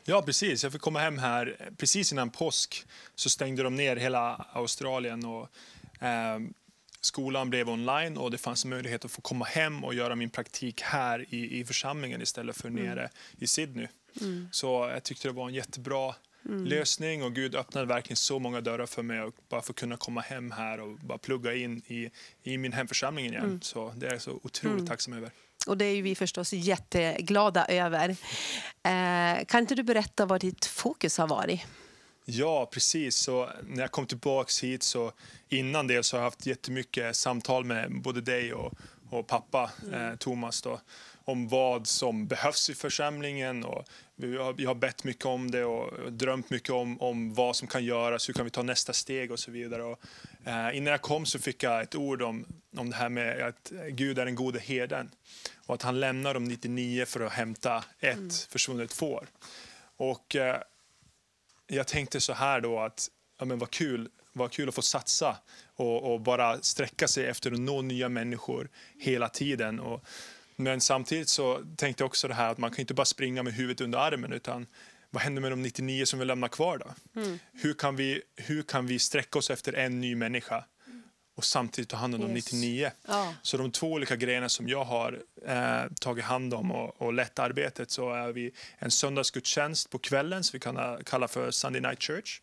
Ja, 0.03 0.21
precis. 0.21 0.63
Jag 0.63 0.71
fick 0.71 0.81
komma 0.81 0.99
hem 0.99 1.17
här 1.17 1.71
precis 1.77 2.11
innan 2.11 2.29
påsk. 2.29 2.85
Så 3.15 3.29
stängde 3.29 3.63
de 3.63 3.75
ner 3.75 3.95
hela 3.95 4.35
Australien. 4.53 5.25
Och, 5.25 5.49
eh, 6.03 6.39
skolan 7.01 7.49
blev 7.49 7.69
online 7.69 8.17
och 8.17 8.31
det 8.31 8.37
fanns 8.37 8.65
möjlighet 8.65 9.05
att 9.05 9.11
få 9.11 9.21
komma 9.21 9.45
hem 9.45 9.83
och 9.83 9.93
göra 9.93 10.15
min 10.15 10.29
praktik 10.29 10.81
här 10.81 11.25
i, 11.29 11.59
i 11.59 11.65
församlingen 11.65 12.21
istället 12.21 12.57
för 12.57 12.67
Mm. 12.69 12.85
nere 12.85 13.09
i 13.39 13.47
Sydney. 13.47 13.87
Mm. 14.21 14.49
Så 14.51 14.89
jag 14.93 15.03
tyckte 15.03 15.27
det 15.27 15.31
var 15.31 15.47
en 15.47 15.53
jättebra 15.53 16.15
Mm. 16.45 16.65
lösning 16.65 17.23
och 17.23 17.35
Gud 17.35 17.55
öppnade 17.55 17.87
verkligen 17.87 18.17
så 18.17 18.39
många 18.39 18.61
dörrar 18.61 18.85
för 18.85 19.03
mig 19.03 19.21
och 19.21 19.33
bara 19.49 19.61
få 19.61 19.73
kunna 19.73 19.97
komma 19.97 20.21
hem 20.21 20.51
här 20.51 20.79
och 20.79 20.97
bara 20.97 21.17
plugga 21.17 21.53
in 21.55 21.81
i, 21.87 22.09
i 22.43 22.57
min 22.57 22.73
hemförsamling 22.73 23.25
igen. 23.25 23.43
Mm. 23.43 23.61
Så 23.61 23.93
det 23.97 24.07
är 24.07 24.11
jag 24.11 24.21
så 24.21 24.39
otroligt 24.43 24.73
Mm. 24.75 24.87
tacksam 24.87 25.13
över. 25.13 25.31
Och 25.67 25.77
det 25.77 25.85
är 25.85 26.01
vi 26.01 26.15
förstås 26.15 26.53
jätteglada 26.53 27.65
över. 27.65 28.09
Eh, 28.83 29.45
kan 29.45 29.59
inte 29.61 29.75
du 29.75 29.83
berätta 29.83 30.25
vad 30.25 30.41
ditt 30.41 30.65
fokus 30.65 31.17
har 31.17 31.27
varit? 31.27 31.61
Ja, 32.25 32.69
precis. 32.73 33.15
Så 33.15 33.49
när 33.67 33.81
jag 33.81 33.91
kom 33.91 34.05
tillbaks 34.05 34.63
hit 34.63 34.83
så 34.83 35.11
innan 35.49 35.87
det 35.87 36.03
så 36.03 36.15
har 36.17 36.21
jag 36.21 36.27
haft 36.27 36.45
jättemycket 36.45 37.15
samtal 37.15 37.65
med 37.65 38.01
både 38.01 38.21
dig 38.21 38.53
och, 38.53 38.73
och 39.09 39.27
pappa 39.27 39.71
eh, 39.93 40.15
Thomas 40.15 40.61
då, 40.61 40.79
om 41.25 41.47
vad 41.47 41.87
som 41.87 42.27
behövs 42.27 42.69
i 42.69 42.75
församlingen. 42.75 43.63
Och 43.63 43.85
vi, 44.15 44.37
har, 44.37 44.53
vi 44.53 44.65
har 44.65 44.75
bett 44.75 45.03
mycket 45.03 45.25
om 45.25 45.51
det 45.51 45.65
och 45.65 46.11
drömt 46.11 46.49
mycket 46.49 46.69
om, 46.69 47.01
om 47.01 47.33
vad 47.33 47.55
som 47.55 47.67
kan 47.67 47.85
göras, 47.85 48.29
hur 48.29 48.33
kan 48.33 48.45
vi 48.45 48.51
ta 48.51 48.63
nästa 48.63 48.93
steg 48.93 49.31
och 49.31 49.39
så 49.39 49.51
vidare. 49.51 49.83
Och, 49.83 49.99
eh, 50.45 50.77
innan 50.77 50.91
jag 50.91 51.01
kom 51.01 51.25
så 51.25 51.39
fick 51.39 51.63
jag 51.63 51.81
ett 51.81 51.95
ord 51.95 52.21
om, 52.21 52.45
om 52.77 52.89
det 52.89 52.95
här 52.95 53.09
med 53.09 53.41
att 53.41 53.71
Gud 53.89 54.19
är 54.19 54.25
den 54.25 54.35
gode 54.35 54.59
herden 54.59 55.11
och 55.65 55.75
att 55.75 55.81
han 55.81 55.99
lämnar 55.99 56.33
de 56.33 56.43
99 56.43 57.05
för 57.05 57.19
att 57.19 57.33
hämta 57.33 57.83
ett 57.99 58.17
Mm. 58.17 58.29
försvunnet 58.49 58.93
får. 58.93 59.27
Och 59.97 60.35
eh, 60.35 60.61
jag 61.67 61.87
tänkte 61.87 62.21
så 62.21 62.33
här 62.33 62.61
då 62.61 62.79
att 62.79 63.09
ja, 63.39 63.45
men 63.45 63.59
vad 63.59 63.69
kul 63.69 64.09
vad 64.33 64.51
kul 64.51 64.69
att 64.69 64.75
få 64.75 64.81
satsa 64.81 65.37
och, 65.75 66.13
och 66.13 66.21
bara 66.21 66.61
sträcka 66.61 67.07
sig 67.07 67.25
efter 67.25 67.51
att 67.51 67.59
nå 67.59 67.81
nya 67.81 68.09
människor 68.09 68.69
hela 68.97 69.29
tiden. 69.29 69.79
Och, 69.79 70.05
men 70.63 70.81
samtidigt 70.81 71.29
så 71.29 71.63
tänkte 71.75 72.03
jag 72.03 72.05
också 72.05 72.27
det 72.27 72.33
här 72.33 72.51
att 72.51 72.57
man 72.57 72.71
kan 72.71 72.79
inte 72.79 72.93
bara 72.93 73.05
springa 73.05 73.43
med 73.43 73.53
huvudet 73.53 73.81
under 73.81 73.99
armen 73.99 74.33
utan 74.33 74.67
vad 75.09 75.23
händer 75.23 75.41
med 75.41 75.51
de 75.51 75.61
99 75.61 76.05
som 76.05 76.19
vi 76.19 76.25
lämnar 76.25 76.47
kvar 76.47 76.77
då? 76.77 77.19
Mm. 77.21 77.39
Hur 77.53 77.73
kan 77.73 77.95
vi, 77.95 78.21
hur 78.35 78.63
kan 78.63 78.87
vi 78.87 78.99
sträcka 78.99 79.39
oss 79.39 79.49
efter 79.49 79.73
en 79.73 80.01
ny 80.01 80.15
människa 80.15 80.65
och 81.35 81.45
samtidigt 81.45 81.89
ta 81.89 81.97
hand 81.97 82.15
om 82.15 82.21
de 82.21 82.35
Yes. 82.35 82.51
99? 82.51 82.91
Ja. 83.07 83.33
Så 83.41 83.57
de 83.57 83.71
två 83.71 83.91
olika 83.91 84.15
grejerna 84.15 84.49
som 84.49 84.67
jag 84.67 84.83
har 84.83 85.21
eh, 85.47 85.83
tagit 86.01 86.25
hand 86.25 86.53
om 86.53 86.71
och, 86.71 87.01
och 87.01 87.13
lett 87.13 87.39
arbetet 87.39 87.91
så 87.91 88.13
är 88.13 88.31
vi 88.31 88.51
en 88.77 88.91
söndagsgudstjänst 88.91 89.89
på 89.89 89.99
kvällen 89.99 90.43
som 90.43 90.57
vi 90.57 90.59
kan 90.59 91.03
kalla 91.03 91.27
för 91.27 91.51
Sunday 91.51 91.81
Night 91.81 92.03
Church. 92.03 92.41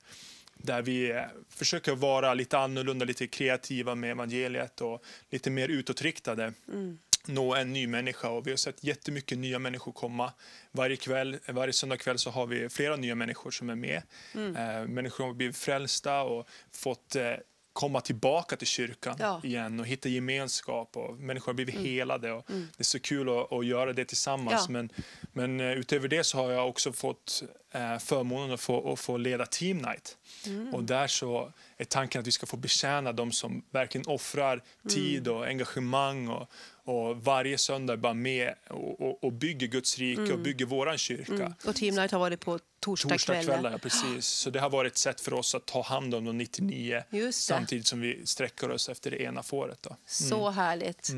Där 0.63 0.83
vi 0.83 1.11
eh, 1.11 1.23
försöker 1.49 1.95
vara 1.95 2.35
lite 2.35 2.59
annorlunda, 2.59 3.05
lite 3.05 3.27
kreativa 3.27 3.95
med 3.95 4.11
evangeliet 4.11 4.81
och 4.81 5.05
lite 5.31 5.51
mer 5.51 5.69
utåtriktade 5.69 6.53
Mm. 6.69 6.99
nå 7.27 7.55
en 7.55 7.73
ny 7.73 7.87
människa 7.87 8.29
och 8.29 8.47
vi 8.47 8.51
har 8.51 8.57
sett 8.57 8.85
jättemycket 8.85 9.39
nya 9.39 9.59
människor 9.59 9.93
komma. 9.93 10.33
Varje 10.73 10.97
kväll, 10.97 11.39
varje 11.49 11.73
söndagkväll 11.73 12.19
så 12.19 12.31
har 12.31 12.47
vi 12.47 12.69
flera 12.69 12.97
nya 12.97 13.15
människor 13.15 13.51
som 13.51 13.71
är 13.71 13.75
med. 13.75 14.03
Mm. 14.35 14.57
Eh, 14.57 14.89
människor 14.89 15.25
har 15.27 15.33
blivit 15.33 15.57
frälsta 15.57 16.23
och 16.23 16.49
fått 16.73 17.17
eh, 17.17 17.33
komma 17.73 18.01
tillbaka 18.01 18.57
till 18.57 18.67
kyrkan 18.67 19.17
Ja. 19.19 19.41
igen 19.45 19.81
och 19.81 19.87
hitta 19.87 20.09
gemenskap 20.09 20.97
och 20.97 21.17
människor 21.19 21.47
har 21.47 21.55
blivit 21.55 21.75
Mm. 21.75 21.87
helade 21.87 22.33
och 22.33 22.51
Mm. 22.51 22.69
det 22.77 22.83
är 22.83 22.85
så 22.85 23.01
kul 23.01 23.29
att, 23.29 23.53
att 23.53 23.67
göra 23.67 23.93
det 23.93 24.05
tillsammans. 24.05 24.65
Ja. 24.69 24.73
Men, 24.73 24.91
men 25.33 25.61
eh, 25.61 25.73
utöver 25.73 26.09
det 26.09 26.25
så 26.25 26.39
har 26.39 26.51
jag 26.53 26.69
också 26.69 26.93
fått 26.93 27.43
eh, 27.73 27.99
förmånen 27.99 28.53
att 28.55 28.61
få, 28.61 28.93
att 28.93 29.01
få 29.01 29.17
leda 29.17 29.47
Team 29.47 29.79
Night. 29.79 30.17
Mm. 30.47 30.75
Och 30.75 30.85
där 30.85 31.07
så 31.07 31.53
är 31.77 31.85
tanken 31.85 32.21
att 32.21 32.27
vi 32.27 32.33
ska 32.33 32.47
få 32.47 32.57
betjäna 32.57 33.13
de 33.13 33.33
som 33.33 33.63
verkligen 33.71 34.07
offrar 34.07 34.63
tid 34.89 35.29
och 35.29 35.47
engagemang 35.47 36.29
och, 36.29 36.51
och 36.85 37.17
varje 37.25 37.59
söndag 37.59 37.93
är 37.93 37.97
bara 37.97 38.15
med 38.15 38.55
och, 38.69 39.01
och, 39.01 39.25
och 39.25 39.33
bygger 39.33 39.67
Guds 39.67 39.99
rike 39.99 40.23
och 40.23 40.29
Mm. 40.29 40.43
bygger 40.43 40.67
våran 40.67 40.99
kyrka. 40.99 41.33
Mm. 41.33 41.53
Och 41.67 41.75
Team 41.77 41.95
Night 41.95 42.11
har 42.13 42.19
varit 42.19 42.41
på 42.41 42.59
torsdagskvällar. 42.81 43.43
Torsdagskvällar, 43.43 43.71
ja, 43.73 43.79
precis. 43.79 44.27
Så 44.27 44.51
det 44.51 44.61
har 44.61 44.71
varit 44.71 44.93
ett 44.93 44.99
sätt 44.99 45.21
för 45.21 45.35
oss 45.35 45.55
att 45.55 45.67
ta 45.67 45.83
hand 45.83 46.15
om 46.15 46.25
de 46.25 46.39
99 46.39 47.03
Just 47.11 47.49
det. 47.49 47.55
samtidigt 47.55 47.87
som 47.87 48.01
vi 48.01 48.27
sträcker 48.27 48.71
oss 48.71 48.89
efter 48.89 49.11
det 49.11 49.23
ena 49.23 49.43
fåret. 49.43 49.83
Då. 49.83 49.97
Så 50.07 50.51
härligt. 50.51 51.11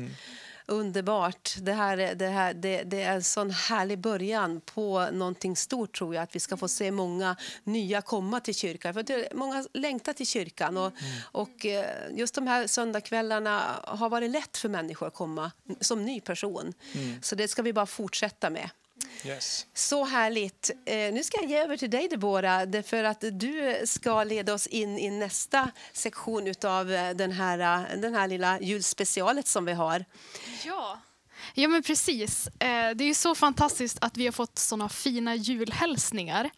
Mm. 0.67 0.79
Underbart. 0.79 1.55
Det, 1.61 1.73
här, 1.73 1.97
är- 1.97 2.15
det, 2.15 2.27
här, 2.27 2.53
det, 2.53 2.83
det 2.83 3.01
är 3.01 3.13
en 3.15 3.23
sån 3.23 3.51
härlig 3.51 3.99
början 3.99 4.61
på 4.65 5.07
någonting 5.11 5.55
stort 5.55 5.97
tror 5.97 6.15
jag. 6.15 6.23
Att 6.23 6.35
vi 6.35 6.39
ska 6.39 6.57
få 6.57 6.67
se 6.67 6.91
många 6.91 7.35
nya 7.63 8.01
komma 8.01 8.39
till 8.39 8.55
kyrkan. 8.55 8.93
För 8.93 9.35
många 9.35 9.65
längtar 9.73 10.13
till 10.13 10.27
kyrkan. 10.27 10.77
Och, 10.77 10.93
och 11.31 11.65
eh, 11.65 11.85
just 12.11 12.35
de 12.35 12.47
här 12.47 12.67
söndagskvällarna 12.67 13.61
har 13.83 14.09
varit 14.09 14.31
lätt 14.31 14.57
för 14.57 14.69
människor 14.69 15.07
att 15.07 15.13
komma 15.13 15.51
som 15.79 16.05
ny 16.05 16.21
person. 16.21 16.73
Mm. 16.93 17.21
Så 17.21 17.35
det 17.35 17.47
ska 17.47 17.61
vi 17.61 17.73
bara 17.73 17.85
fortsätta 17.85 18.49
med. 18.49 18.69
Yes. 19.25 19.65
Så 19.73 20.05
härligt. 20.05 20.71
Eh, 20.85 21.13
nu 21.13 21.23
ska 21.23 21.37
jag 21.41 21.49
ge 21.49 21.57
över 21.57 21.77
till 21.77 21.89
dig, 21.89 22.07
Deborah, 22.07 22.65
därför 22.65 23.03
att 23.03 23.23
du 23.31 23.81
ska 23.85 24.23
leda 24.23 24.53
oss 24.53 24.67
in 24.67 24.99
i 24.99 25.09
nästa 25.09 25.71
sektion 25.93 26.53
av 26.63 26.87
den 27.15 27.31
här, 27.31 27.59
eh, 27.59 27.99
den 28.01 28.13
här 28.15 28.27
lilla 28.27 28.61
julspecialet 28.61 29.47
som 29.47 29.65
vi 29.65 29.73
har. 29.73 30.05
Ja. 30.65 31.01
Ja, 31.53 31.67
men 31.67 31.83
precis. 31.83 32.47
Eh, 32.47 32.91
Det 32.95 33.03
är 33.03 33.13
så 33.13 33.35
fantastiskt 33.35 33.97
att 34.01 34.17
vi 34.17 34.25
har 34.25 34.31
fått 34.31 34.59
såna 34.59 34.89
fina 34.89 35.35
julhälsningar. 35.35 36.49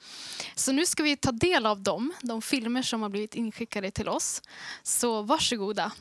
Så 0.55 0.71
nu 0.71 0.85
ska 0.85 1.03
vi 1.03 1.17
ta 1.17 1.31
del 1.31 1.65
av 1.65 1.81
dem, 1.81 2.13
de 2.21 2.41
filmer 2.41 2.81
som 2.81 3.01
har 3.01 3.09
blivit 3.09 3.35
inskickade 3.35 3.91
till 3.91 4.09
oss. 4.09 4.41
Så 4.83 5.21
varsågoda. 5.21 5.91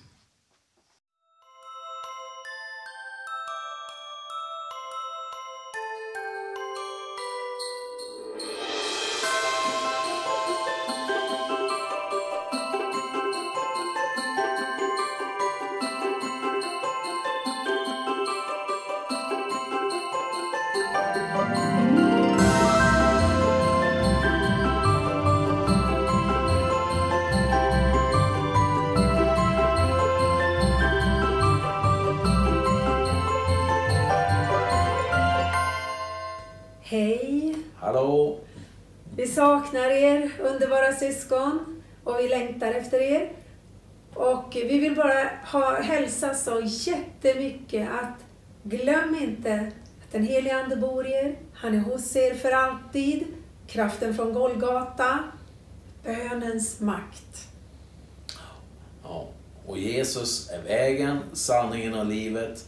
Saknar 39.44 39.90
er, 39.90 40.32
underbara 40.40 40.92
syskon, 40.92 41.82
och 42.04 42.18
vi 42.18 42.28
längtar 42.28 42.72
efter 42.72 43.00
er. 43.00 43.32
Och 44.14 44.48
vi 44.54 44.78
vill 44.78 44.96
bara 44.96 45.30
ha, 45.44 45.80
hälsa 45.80 46.34
så 46.34 46.60
jättemycket 46.64 47.88
att 47.90 48.24
glöm 48.62 49.16
inte 49.20 49.72
att 50.02 50.12
den 50.12 50.22
helige 50.22 50.56
Ande 50.56 50.76
bor 50.76 51.06
i 51.06 51.12
er. 51.12 51.38
Han 51.54 51.74
är 51.74 51.78
hos 51.78 52.16
er 52.16 52.34
för 52.34 52.52
alltid. 52.52 53.24
Kraften 53.66 54.14
från 54.14 54.32
Golgata. 54.32 55.18
Bönens 56.04 56.80
makt. 56.80 57.48
Ja. 59.02 59.28
Och 59.66 59.78
Jesus 59.78 60.50
är 60.50 60.62
vägen, 60.62 61.18
sanningen 61.32 61.94
och 61.94 62.06
livet. 62.06 62.64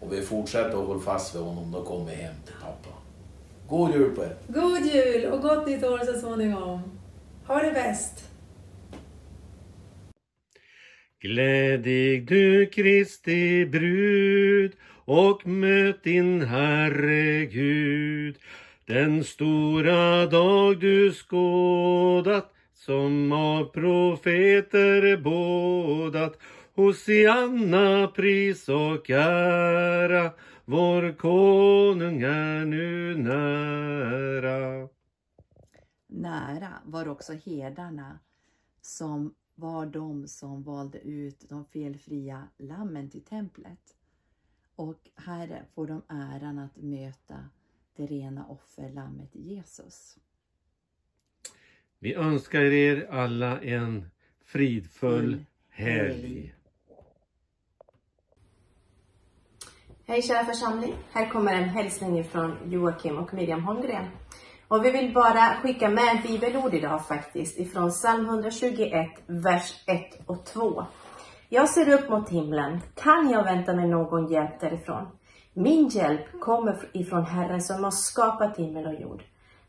Och 0.00 0.12
vi 0.12 0.22
fortsätter 0.22 0.68
att 0.68 0.86
hålla 0.86 1.00
fast 1.00 1.34
vid 1.34 1.42
honom, 1.42 1.72
då 1.72 1.84
kommer 1.84 2.10
vi 2.10 2.14
hem 2.14 2.34
till 2.46 2.54
pappa. 2.62 2.97
God 3.68 3.94
jul 3.94 4.14
på 4.16 4.22
er! 4.24 4.36
God 4.48 4.86
jul 4.86 5.24
och 5.32 5.42
gott 5.42 5.66
nytt 5.66 5.84
år 5.84 5.98
så 5.98 6.20
småningom. 6.20 6.80
Ha 7.46 7.62
det 7.62 7.72
bäst! 7.72 8.24
Glädig 11.20 12.28
du 12.28 12.66
Kristi 12.66 13.66
brud 13.66 14.72
och 15.04 15.46
möt 15.46 16.02
din 16.02 16.42
Herre 16.42 17.46
Gud. 17.46 18.36
Den 18.86 19.24
stora 19.24 20.26
dag 20.26 20.80
du 20.80 21.12
skådat 21.12 22.52
som 22.74 23.32
av 23.32 23.64
profeter 23.64 25.16
bådat. 25.16 26.38
Hosianna 26.74 28.06
pris 28.06 28.68
och 28.68 29.10
ära, 29.10 30.30
vår 30.70 31.12
konung 31.12 32.22
är 32.22 32.64
nu 32.64 33.16
nära. 33.16 34.88
Nära 36.06 36.72
var 36.84 37.08
också 37.08 37.32
herdarna 37.32 38.18
som 38.80 39.34
var 39.54 39.86
de 39.86 40.28
som 40.28 40.62
valde 40.62 40.98
ut 40.98 41.48
de 41.48 41.64
felfria 41.64 42.48
lammen 42.56 43.10
till 43.10 43.22
templet. 43.22 43.96
Och 44.76 45.10
här 45.14 45.64
får 45.74 45.86
de 45.86 46.02
äran 46.08 46.58
att 46.58 46.76
möta 46.76 47.48
det 47.96 48.06
rena 48.06 48.46
offerlammet 48.46 49.30
Jesus. 49.32 50.18
Vi 51.98 52.14
önskar 52.14 52.60
er 52.60 53.06
alla 53.10 53.60
en 53.60 54.10
fridfull 54.44 55.44
helg. 55.68 56.57
Hej 60.10 60.22
kära 60.22 60.44
församling. 60.44 60.94
Här 61.12 61.28
kommer 61.28 61.54
en 61.54 61.68
hälsning 61.68 62.24
från 62.24 62.56
Joakim 62.64 63.18
och 63.18 63.34
Miriam 63.34 63.64
Holmgren. 63.64 64.06
Och 64.68 64.84
vi 64.84 64.90
vill 64.90 65.14
bara 65.14 65.56
skicka 65.62 65.88
med 65.88 66.14
ett 66.14 66.22
bibelord 66.22 66.74
idag 66.74 67.06
faktiskt 67.06 67.58
ifrån 67.58 67.90
psalm 67.90 68.24
121, 68.26 69.06
vers 69.26 69.84
1 69.86 70.00
och 70.26 70.44
2. 70.44 70.84
Jag 71.48 71.68
ser 71.68 71.88
upp 71.88 72.10
mot 72.10 72.30
himlen. 72.30 72.80
Kan 72.94 73.30
jag 73.30 73.44
vänta 73.44 73.72
mig 73.72 73.88
någon 73.88 74.32
hjälp 74.32 74.60
därifrån? 74.60 75.06
Min 75.54 75.88
hjälp 75.88 76.40
kommer 76.40 76.88
ifrån 76.92 77.24
Herren 77.24 77.62
som 77.62 77.84
har 77.84 77.90
skapat 77.90 78.56
himmel 78.56 78.86
och 78.86 79.00
jord. 79.00 79.22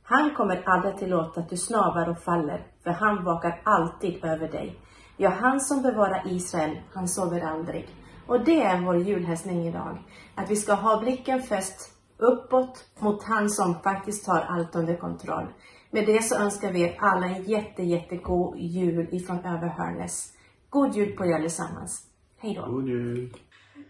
Han 0.04 0.36
kommer 0.36 0.64
aldrig 0.66 0.98
tillåta 0.98 1.40
att 1.40 1.50
du 1.50 1.58
snavar 1.58 2.10
och 2.10 2.20
faller, 2.20 2.68
för 2.84 2.92
han 2.92 3.24
vakar 3.24 3.62
alltid 3.64 4.26
över 4.26 4.48
dig. 4.48 4.80
Ja, 5.18 5.30
han 5.30 5.60
som 5.60 5.82
bevarar 5.82 6.24
Israel, 6.26 6.78
han 6.94 7.08
sover 7.08 7.42
aldrig. 7.42 7.88
Och 8.30 8.46
det 8.46 8.62
är 8.62 8.82
vår 8.82 8.98
julhälsning 8.98 9.68
idag. 9.68 9.98
Att 10.36 10.52
vi 10.52 10.56
ska 10.56 10.74
ha 10.74 11.00
blicken 11.00 11.42
fäst 11.42 11.92
uppåt 12.18 12.86
mot 13.00 13.24
han 13.24 13.50
som 13.50 13.82
faktiskt 13.84 14.28
har 14.28 14.40
allt 14.40 14.76
under 14.76 14.96
kontroll. 14.96 15.46
Med 15.92 16.06
det 16.06 16.24
så 16.24 16.36
önskar 16.36 16.72
vi 16.72 16.82
er 16.82 16.96
alla 17.00 17.26
en 17.26 17.44
jätte, 17.44 17.84
jättegod 17.84 18.58
jul 18.58 19.08
ifrån 19.12 19.38
Överhörnes. 19.46 20.34
God 20.70 20.96
jul 20.96 21.12
på 21.12 21.26
er 21.26 21.34
allesammans. 21.34 22.04
Hej 22.38 22.54
då. 22.54 22.72
God 22.72 22.88
jul. 22.88 23.34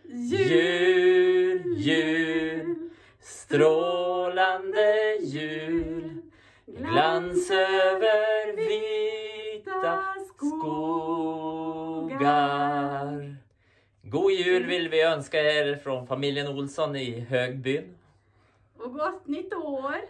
Jul, 0.05 1.75
jul, 1.77 2.89
strålande 3.21 5.17
jul. 5.21 6.21
Glans 6.65 7.51
över 7.51 8.28
jul 14.59 14.67
vill 14.67 14.89
vi 14.89 15.01
önska 15.01 15.41
er 15.41 15.79
från 15.83 16.07
familjen 16.07 16.47
Olsson 16.47 16.95
i 16.95 17.19
Högbyn. 17.19 17.97
Och 18.77 18.93
gott 18.93 19.27
nytt 19.27 19.53
år! 19.53 20.01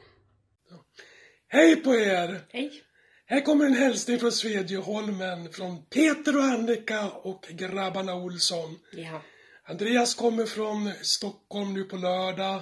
Hej 1.48 1.76
på 1.76 1.96
er! 1.96 2.42
Hej! 2.50 2.84
Här 3.26 3.42
kommer 3.42 3.66
en 3.66 3.74
hälsning 3.74 4.20
från 4.20 4.32
Svedjeholmen 4.32 5.50
från 5.52 5.84
Peter 5.84 6.38
och 6.38 6.44
Annika 6.44 7.10
och 7.10 7.46
grabbarna 7.50 8.16
Olsson. 8.16 8.80
Ja. 8.92 9.22
Andreas 9.64 10.16
kommer 10.16 10.46
från 10.46 10.92
Stockholm 11.02 11.74
nu 11.74 11.84
på 11.84 11.96
lördag. 11.96 12.62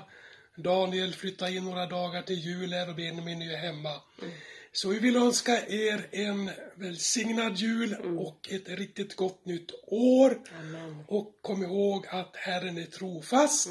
Daniel 0.57 1.13
flyttar 1.13 1.55
in 1.57 1.65
några 1.65 1.85
dagar 1.85 2.21
till 2.21 2.39
jul 2.39 2.73
här 2.73 2.89
och 2.89 2.95
Benjamin 2.95 3.41
är 3.41 3.57
hemma. 3.57 3.89
Så 4.80 4.89
vi 4.89 4.99
vill 4.99 5.15
önska 5.15 5.51
er 5.67 6.07
en 6.11 6.49
välsignad 6.75 7.55
jul 7.55 7.95
och 8.17 8.49
ett 8.51 8.69
riktigt 8.69 9.15
gott 9.15 9.45
nytt 9.45 9.71
år. 9.88 10.41
Och 11.07 11.41
kom 11.41 11.63
ihåg 11.63 12.05
att 12.07 12.36
Herren 12.36 12.78
är 12.78 12.86
trofast. 12.86 13.69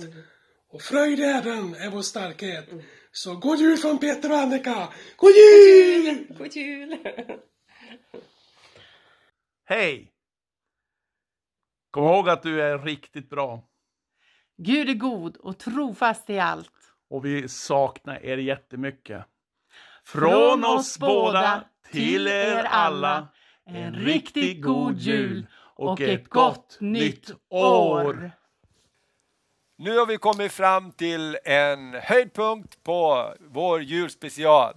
Och 0.68 0.82
fröjd 0.82 1.20
i 1.20 1.22
Herren 1.22 1.74
är 1.74 1.90
vår 1.90 2.02
starkhet. 2.02 2.68
Så 3.12 3.36
god 3.36 3.58
jul 3.58 3.76
från 3.76 3.98
Peter 3.98 4.30
och 4.30 4.38
Annika! 4.38 4.88
God 5.16 5.30
jul! 5.30 6.26
God 6.38 6.56
jul! 6.56 6.98
Hej! 9.64 10.12
Kom 11.90 12.04
ihåg 12.04 12.28
att 12.28 12.42
du 12.42 12.62
är 12.62 12.78
riktigt 12.78 13.30
bra. 13.30 13.68
Gud 14.56 14.88
är 14.88 14.94
god 14.94 15.36
och 15.36 15.58
trofast 15.58 16.30
i 16.30 16.38
allt. 16.38 16.94
Och 17.08 17.24
vi 17.24 17.48
saknar 17.48 18.24
er 18.24 18.38
jättemycket. 18.38 19.26
Från 20.06 20.64
oss 20.64 20.98
båda 20.98 21.64
till 21.92 22.28
er 22.28 22.64
alla 22.64 23.28
en 23.66 23.94
riktigt 23.94 24.62
god 24.62 24.98
jul 24.98 25.46
och 25.76 26.00
ett 26.00 26.28
gott 26.28 26.76
nytt 26.80 27.30
år. 27.50 28.30
Nu 29.78 29.98
har 29.98 30.06
vi 30.06 30.16
kommit 30.16 30.52
fram 30.52 30.92
till 30.92 31.38
en 31.44 31.94
höjdpunkt 31.94 32.82
på 32.84 33.32
vår 33.40 33.82
julspecial. 33.82 34.74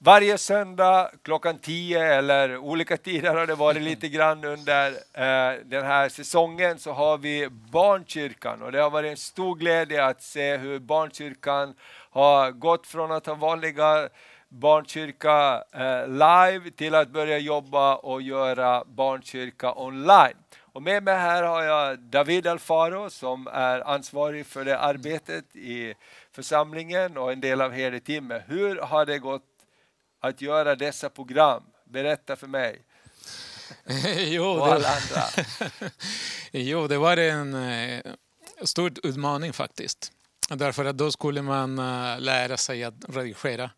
Varje 0.00 0.38
söndag 0.38 1.10
klockan 1.22 1.58
10 1.58 2.04
eller 2.04 2.56
olika 2.56 2.96
tider 2.96 3.34
har 3.34 3.46
det 3.46 3.54
varit 3.54 3.82
lite 3.82 4.08
grann 4.18 4.44
under 4.44 4.86
eh, 4.90 5.60
den 5.64 5.86
här 5.86 6.08
säsongen 6.08 6.78
så 6.78 6.92
har 6.92 7.18
vi 7.18 7.48
Barnkyrkan 7.50 8.62
och 8.62 8.72
det 8.72 8.80
har 8.80 8.90
varit 8.90 9.10
en 9.10 9.16
stor 9.16 9.54
glädje 9.54 10.04
att 10.04 10.22
se 10.22 10.56
hur 10.56 10.78
Barnkyrkan 10.78 11.74
har 12.10 12.50
gått 12.50 12.86
från 12.86 13.12
att 13.12 13.26
ha 13.26 13.34
vanliga 13.34 14.08
barnkyrka 14.48 15.64
eh, 15.72 16.08
live 16.08 16.70
till 16.70 16.94
att 16.94 17.08
börja 17.08 17.38
jobba 17.38 17.96
och 17.96 18.22
göra 18.22 18.84
barnkyrka 18.84 19.74
online. 19.74 20.36
Och 20.58 20.82
med 20.82 21.02
mig 21.02 21.14
här 21.14 21.42
har 21.42 21.62
jag 21.62 21.98
David 21.98 22.46
Alfaro 22.46 23.10
som 23.10 23.46
är 23.46 23.80
ansvarig 23.80 24.46
för 24.46 24.64
det 24.64 24.78
arbetet 24.78 25.56
i 25.56 25.94
församlingen 26.32 27.16
och 27.16 27.32
en 27.32 27.40
del 27.40 27.60
av 27.60 27.72
herdeteamet. 27.72 28.42
Hur 28.46 28.76
har 28.76 29.06
det 29.06 29.18
gått 29.18 29.42
att 30.20 30.40
göra 30.40 30.74
dessa 30.74 31.10
program? 31.10 31.62
Berätta 31.84 32.36
för 32.36 32.46
mig. 32.46 32.82
jo, 34.16 34.44
och 34.44 34.66
det, 34.66 34.72
alla 34.74 34.88
andra. 34.88 35.22
jo, 36.52 36.86
det 36.86 36.98
var 36.98 37.16
en 37.16 37.54
eh, 37.54 38.00
stor 38.62 38.92
utmaning 39.02 39.52
faktiskt. 39.52 40.12
Därför 40.48 40.84
att 40.84 40.98
då 40.98 41.12
skulle 41.12 41.42
man 41.42 41.78
eh, 41.78 42.20
lära 42.20 42.56
sig 42.56 42.84
att 42.84 42.94
redigera 43.08 43.70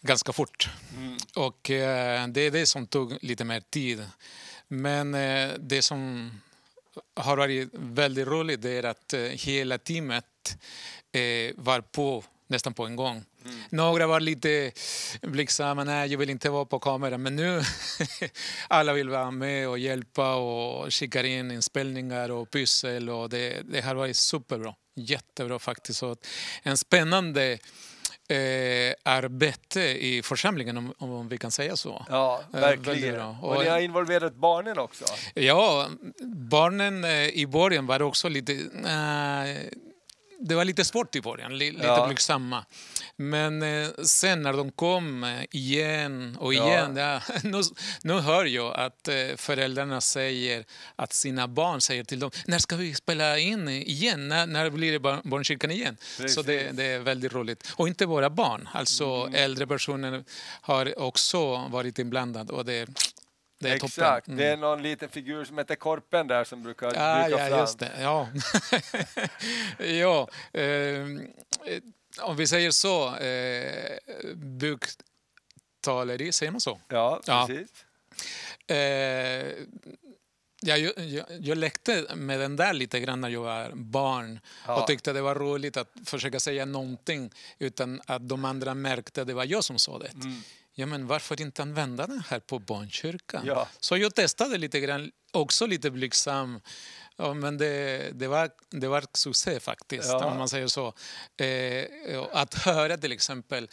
ganska 0.00 0.32
fort. 0.32 0.68
Mm. 0.96 1.16
Och 1.34 1.70
eh, 1.70 2.28
det 2.28 2.40
är 2.40 2.50
det 2.50 2.66
som 2.66 2.86
tog 2.86 3.18
lite 3.22 3.44
mer 3.44 3.60
tid. 3.60 4.06
Men 4.68 5.14
eh, 5.14 5.50
det 5.58 5.82
som 5.82 6.30
har 7.14 7.36
varit 7.36 7.68
väldigt 7.72 8.26
roligt 8.26 8.64
är 8.64 8.82
att 8.82 9.12
eh, 9.12 9.20
hela 9.20 9.78
teamet 9.78 10.24
var 11.54 11.80
på 11.80 12.24
nästan 12.46 12.74
på 12.74 12.86
en 12.86 12.96
gång. 12.96 13.24
Några 13.70 14.06
var 14.06 14.20
lite 14.20 14.72
blygsamma, 15.22 15.84
nej 15.84 16.10
jag 16.10 16.18
vill 16.18 16.30
inte 16.30 16.50
vara 16.50 16.64
på 16.64 16.78
kamera. 16.78 17.18
Men 17.18 17.36
nu 17.36 17.62
alla 18.68 18.92
vill 18.92 19.08
vara 19.08 19.30
med 19.30 19.68
och 19.68 19.78
hjälpa 19.78 20.34
och 20.34 20.94
skickar 20.94 21.24
in 21.24 21.50
inspelningar 21.50 22.30
och 22.30 22.50
pyssel. 22.50 23.10
Och 23.10 23.28
det, 23.28 23.60
det 23.70 23.80
har 23.80 23.94
varit 23.94 24.16
superbra, 24.16 24.74
jättebra 24.94 25.58
faktiskt. 25.58 25.98
Så 25.98 26.16
en 26.62 26.76
spännande 26.76 27.58
eh, 28.30 28.94
arbete 29.02 29.80
i 29.80 30.22
församlingen 30.24 30.76
om, 30.76 30.94
om 30.98 31.28
vi 31.28 31.38
kan 31.38 31.50
säga 31.50 31.76
så. 31.76 32.06
Ja, 32.08 32.40
Eh, 32.54 32.60
verkligen. 32.60 33.14
bra. 33.14 33.36
Och 33.42 33.62
ni 33.62 33.68
har 33.68 33.78
involverat 33.78 34.34
barnen 34.34 34.78
också. 34.78 35.04
Ja, 35.34 35.86
barnen 36.50 37.04
eh, 37.04 37.28
i 37.28 37.46
början 37.46 37.86
var 37.86 38.02
också 38.02 38.28
lite... 38.28 38.52
eh, 38.52 39.56
det 40.42 40.54
var 40.54 40.64
lite 40.64 40.84
svårt 40.84 41.16
i 41.16 41.20
början, 41.20 41.58
li, 41.58 41.70
lite 41.72 41.86
Ja. 41.86 42.06
blygsamma. 42.06 42.64
Men 43.16 43.62
eh, 43.62 43.88
sen 44.02 44.42
när 44.42 44.52
de 44.52 44.72
kom 44.72 45.24
eh, 45.24 45.42
igen 45.50 46.36
och 46.40 46.54
Ja. 46.54 46.68
igen, 46.68 46.96
ja. 46.96 47.20
nu, 47.42 47.60
nu 48.02 48.12
hör 48.12 48.44
jag 48.44 48.74
att 48.76 49.08
eh, 49.08 49.14
föräldrarna 49.36 50.00
säger 50.00 50.64
att 50.96 51.12
sina 51.12 51.48
barn 51.48 51.80
säger 51.80 52.04
till 52.04 52.18
dem, 52.20 52.30
när 52.46 52.58
ska 52.58 52.76
vi 52.76 52.94
spela 52.94 53.38
in 53.38 53.68
igen? 53.68 54.28
När, 54.28 54.46
när 54.46 54.70
blir 54.70 54.92
det 54.92 54.98
barn, 54.98 55.20
barnkyrkan 55.24 55.70
igen? 55.70 55.96
Så 56.00 56.22
det, 56.22 56.58
Precis. 56.58 56.76
det 56.76 56.84
är 56.84 56.98
väldigt 56.98 57.32
roligt. 57.32 57.72
Och 57.76 57.88
inte 57.88 58.06
bara 58.06 58.30
barn, 58.30 58.68
alltså 58.72 59.04
Mm. 59.20 59.34
äldre 59.34 59.66
personer 59.66 60.24
har 60.60 60.98
också 60.98 61.56
varit 61.56 61.98
inblandade 61.98 62.52
och 62.52 62.64
det, 62.64 62.86
det. 63.60 63.72
Exakt, 63.72 64.26
Mm. 64.28 64.38
det 64.38 64.46
är 64.46 64.56
någon 64.56 64.82
liten 64.82 65.08
figur 65.08 65.44
som 65.44 65.58
heter 65.58 65.74
Korpen 65.74 66.26
där 66.26 66.44
som 66.44 66.62
brukar 66.62 66.86
Ah, 66.96 67.24
dyka 67.28 67.38
ja, 67.38 67.48
fram. 67.48 67.58
just 67.60 67.78
det. 67.78 67.90
Ja. 68.00 68.28
ja 69.86 70.28
eh, 70.60 71.06
om 72.22 72.36
vi 72.36 72.46
säger 72.46 72.70
så, 72.70 73.16
eh, 73.16 73.98
buktaleri, 74.34 76.32
säger 76.32 76.52
man 76.52 76.60
så? 76.60 76.80
Ja, 76.88 77.20
precis. 77.26 77.70
Eh, 78.66 78.76
jag, 80.62 80.78
jag, 80.78 81.24
jag 81.40 81.58
lekte 81.58 82.06
med 82.16 82.40
den 82.40 82.56
där 82.56 82.72
lite 82.72 83.00
grann 83.00 83.20
när 83.20 83.28
jag 83.28 83.40
var 83.40 83.70
barn 83.74 84.40
Ja. 84.66 84.80
och 84.80 84.86
tyckte 84.86 85.12
det 85.12 85.20
var 85.22 85.34
roligt 85.34 85.76
att 85.76 85.88
försöka 86.04 86.40
säga 86.40 86.64
någonting 86.64 87.30
utan 87.58 88.00
att 88.06 88.28
de 88.28 88.44
andra 88.44 88.74
märkte 88.74 89.20
att 89.20 89.26
det 89.28 89.34
var 89.34 89.44
jag 89.44 89.64
som 89.64 89.78
sa 89.78 89.98
det. 89.98 90.08
Mm. 90.14 90.42
Ja, 90.74 90.86
men 90.86 91.06
varför 91.06 91.40
inte 91.40 91.62
använda 91.62 92.06
den 92.06 92.22
här 92.28 92.40
på 92.40 92.58
barnkyrkan? 92.58 93.42
Ja. 93.46 93.68
Så 93.80 93.96
jag 93.96 94.14
testade 94.14 94.58
lite 94.58 94.80
grann, 94.80 95.10
också 95.32 95.66
lite 95.66 95.90
blygsam. 95.90 96.60
Ja, 97.16 97.34
men 97.34 97.58
det, 97.58 98.10
det, 98.14 98.28
var, 98.28 98.50
det 98.70 98.88
var 98.88 99.04
succé 99.12 99.60
faktiskt, 99.60 100.08
Ja. 100.08 100.24
om 100.24 100.38
man 100.38 100.48
säger 100.48 100.66
så. 100.66 100.94
Eh, 101.36 101.86
att 102.32 102.54
höra 102.54 102.96
till 102.96 103.12
exempel 103.12 103.68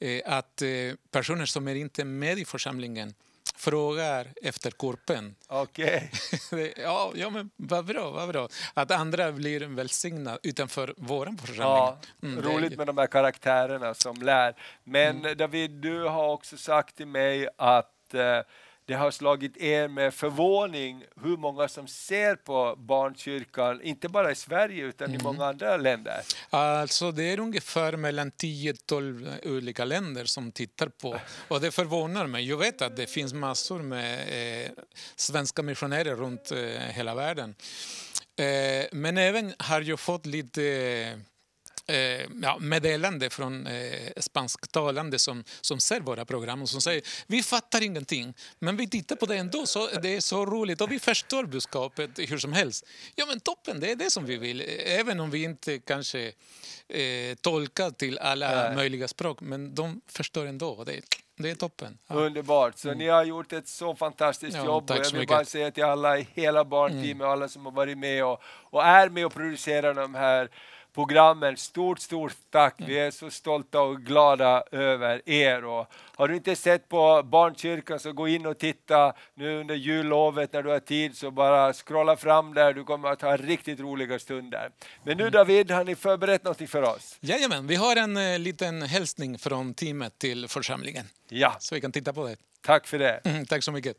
eh, 0.00 0.22
att 0.26 0.62
eh, 0.62 0.68
personer 1.10 1.46
som 1.46 1.68
är 1.68 1.74
inte 1.74 2.04
med 2.04 2.38
i 2.38 2.44
församlingen 2.44 3.14
frågar 3.62 4.26
efter 4.42 4.70
korpen. 4.70 5.34
Okej. 5.48 6.10
Det- 6.50 6.74
ja, 6.76 7.12
ja, 7.14 7.30
men 7.30 7.50
vad 7.56 7.84
bra, 7.84 8.10
vad 8.10 8.28
bra. 8.28 8.48
Att 8.74 8.90
andra 8.90 9.32
blir 9.32 9.60
välsignade 9.60 10.38
utanför 10.42 10.94
vår 10.96 11.26
församling. 11.26 11.62
Ja, 11.66 11.98
Mm, 12.22 12.42
roligt 12.42 12.76
med 12.78 12.86
de 12.86 12.98
här 12.98 13.06
karaktärerna 13.06 13.94
som 13.94 14.16
lär. 14.22 14.54
Men 14.84 15.16
Mm. 15.18 15.36
David, 15.36 15.70
du 15.70 16.02
har 16.04 16.28
också 16.28 16.56
sagt 16.56 16.96
till 16.96 17.06
mig 17.06 17.48
att 17.58 18.14
eh, 18.14 18.38
det 18.84 18.94
har 18.94 19.10
slagit 19.10 19.56
er 19.56 19.88
med 19.88 20.14
förvåning 20.14 21.04
hur 21.22 21.36
många 21.36 21.68
som 21.68 21.88
ser 21.88 22.36
på 22.36 22.74
barnkyrkan, 22.78 23.82
inte 23.82 24.08
bara 24.08 24.32
i 24.32 24.34
Sverige 24.34 24.84
utan 24.84 25.14
i 25.14 25.18
många 25.18 25.46
andra 25.46 25.76
länder. 25.76 26.20
Alltså 26.50 27.12
det 27.12 27.22
är 27.32 27.40
ungefär 27.40 27.96
mellan 27.96 28.32
10-12 28.32 29.48
olika 29.48 29.84
länder 29.84 30.24
som 30.24 30.52
tittar 30.52 30.88
på. 30.88 31.20
Och 31.48 31.60
det 31.60 31.70
förvånar 31.70 32.26
mig. 32.26 32.48
Jag 32.48 32.56
vet 32.56 32.82
att 32.82 32.96
det 32.96 33.06
finns 33.06 33.32
massor 33.32 33.82
med 33.82 34.64
eh, 34.64 34.70
svenska 35.16 35.62
missionärer 35.62 36.16
runt 36.16 36.52
eh, 36.52 36.58
hela 36.68 37.14
världen. 37.14 37.54
Eh, 38.38 38.86
men 38.92 39.18
även 39.18 39.54
har 39.58 39.80
jag 39.80 40.00
fått 40.00 40.26
lite 40.26 40.62
eh, 41.86 41.96
ja, 42.42 42.58
meddelande 42.60 43.30
från 43.30 43.66
eh, 43.66 44.10
spansktalande 44.16 45.18
som, 45.18 45.44
som 45.60 45.80
ser 45.80 46.00
våra 46.00 46.24
program 46.24 46.62
och 46.62 46.68
som 46.68 46.80
säger 46.80 47.02
vi 47.26 47.42
fattar 47.42 47.82
ingenting, 47.82 48.34
men 48.58 48.76
vi 48.76 48.88
tittar 48.88 49.16
på 49.16 49.26
det 49.26 49.36
ändå, 49.36 49.66
så 49.66 49.86
det 50.02 50.16
är 50.16 50.20
så 50.20 50.46
roligt 50.46 50.80
och 50.80 50.92
vi 50.92 50.98
förstår 50.98 51.44
budskapet 51.44 52.10
hur 52.18 52.38
som 52.38 52.52
helst. 52.52 52.86
Ja 53.14 53.26
men 53.26 53.40
toppen, 53.40 53.80
det 53.80 53.90
är 53.90 53.96
det 53.96 54.10
som 54.10 54.26
vi 54.26 54.36
vill, 54.36 54.62
även 54.86 55.20
om 55.20 55.30
vi 55.30 55.42
inte 55.42 55.78
kanske 55.78 56.32
eh, 56.88 57.34
tolkar 57.40 57.90
till 57.90 58.18
alla 58.18 58.62
Nej. 58.62 58.76
möjliga 58.76 59.08
språk, 59.08 59.40
men 59.40 59.74
de 59.74 60.00
förstår 60.06 60.46
ändå. 60.46 60.84
Det, 60.84 61.00
det 61.38 61.50
är 61.50 61.54
toppen. 61.54 61.98
Ja. 62.06 62.14
Mm. 62.14 62.26
Underbart. 62.26 62.78
Så 62.78 62.94
ni 62.94 63.08
har 63.08 63.24
gjort 63.24 63.52
ett 63.52 63.68
så 63.68 63.94
fantastiskt 63.96 64.56
Ja, 64.56 64.64
jobb. 64.64 64.90
och 64.90 64.96
jag 64.96 65.04
vill 65.04 65.12
mycket. 65.12 65.14
Mm. 65.14 65.26
bara 65.26 65.44
säga 65.44 65.70
till 65.70 65.84
alla 65.84 66.18
i 66.18 66.28
hela 66.34 66.64
barnteamet 66.64 67.24
och 67.24 67.32
alla 67.32 67.48
som 67.48 67.64
har 67.64 67.72
varit 67.72 67.98
med 67.98 68.24
och, 68.24 68.42
och 68.44 68.84
är 68.84 69.08
med 69.08 69.26
och 69.26 69.32
producerar 69.32 69.94
de 69.94 70.14
här 70.14 70.50
programmen. 70.94 71.56
Stort, 71.56 71.98
stort 72.00 72.32
tack. 72.50 72.80
Mm. 72.80 72.90
Vi 72.90 72.98
är 72.98 73.10
så 73.10 73.30
stolta 73.30 73.80
och 73.80 74.00
glada 74.02 74.62
över 74.72 75.28
er. 75.28 75.64
Och 75.64 75.86
har 76.16 76.28
du 76.28 76.34
inte 76.36 76.56
sett 76.56 76.88
på 76.88 77.22
Barnkyrkan 77.22 77.98
så 78.00 78.12
gå 78.12 78.28
in 78.28 78.46
och 78.46 78.58
titta 78.58 79.12
nu 79.34 79.60
under 79.60 79.74
jullovet 79.74 80.52
när 80.52 80.62
du 80.62 80.70
har 80.70 80.80
tid 80.80 81.16
så 81.16 81.30
bara 81.30 81.72
scrolla 81.72 82.16
fram 82.16 82.54
där. 82.54 82.72
Du 82.72 82.84
kommer 82.84 83.08
att 83.08 83.22
ha 83.22 83.36
riktigt 83.36 83.80
roliga 83.80 84.18
stunder. 84.18 84.70
Men 85.04 85.12
Mm. 85.12 85.24
nu 85.24 85.30
David, 85.30 85.70
har 85.70 85.84
ni 85.84 85.94
förberett 85.94 86.44
någonting 86.44 86.68
för 86.68 86.82
oss? 86.82 87.16
Jajamän, 87.20 87.66
vi 87.66 87.74
har 87.74 87.96
en 87.96 88.16
eh, 88.16 88.38
liten 88.38 88.82
hälsning 88.82 89.38
från 89.38 89.74
teamet 89.74 90.18
till 90.18 90.48
församlingen. 90.48 91.04
Ja. 91.28 91.56
Så 91.58 91.74
vi 91.74 91.80
kan 91.80 91.92
titta 91.92 92.12
på 92.12 92.26
det. 92.26 92.36
Tack 92.66 92.86
för 92.86 92.98
det. 92.98 93.20
Mm, 93.24 93.46
tack 93.46 93.62
så 93.62 93.72
mycket. 93.72 93.96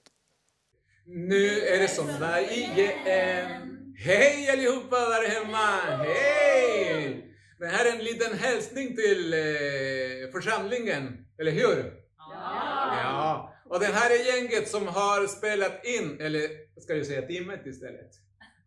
Nu 1.05 1.47
är 1.59 1.79
det 1.79 1.87
söndag 1.87 2.41
igen. 2.41 3.79
Hej 3.95 4.49
allihopa 4.49 4.95
där 4.95 5.29
hemma! 5.29 6.03
Hej! 6.03 7.29
Det 7.59 7.67
här 7.67 7.85
är 7.85 7.91
en 7.91 8.03
liten 8.03 8.37
hälsning 8.37 8.95
till 8.95 9.33
eh, 9.33 10.31
församlingen, 10.31 11.25
eller 11.39 11.51
hur? 11.51 11.93
Ja. 12.17 13.53
Och 13.69 13.79
det 13.79 13.85
här 13.85 14.09
är 14.09 14.35
gänget 14.35 14.67
som 14.67 14.87
har 14.87 15.27
spelat 15.27 15.85
in, 15.85 16.21
eller 16.21 16.49
ska 16.81 16.95
jag 16.95 17.05
säga 17.05 17.21
teamet 17.21 17.65
istället, 17.65 18.11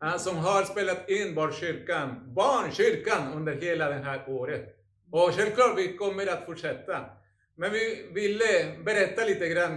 Ja, 0.00 0.18
som 0.18 0.36
har 0.36 0.64
spelat 0.64 1.08
in 1.08 1.34
Barnkyrkan, 1.34 2.34
Barnkyrkan 2.34 3.32
under 3.32 3.52
hela 3.54 3.88
det 3.88 4.04
här 4.04 4.24
året. 4.28 4.76
Och 5.12 5.30
självklart, 5.32 5.78
vi 5.78 5.96
kommer 5.96 6.26
att 6.26 6.46
fortsätta. 6.46 7.04
Men 7.56 7.72
vi 7.72 8.08
ville 8.14 8.76
berätta 8.84 9.24
lite 9.24 9.48
grann 9.48 9.72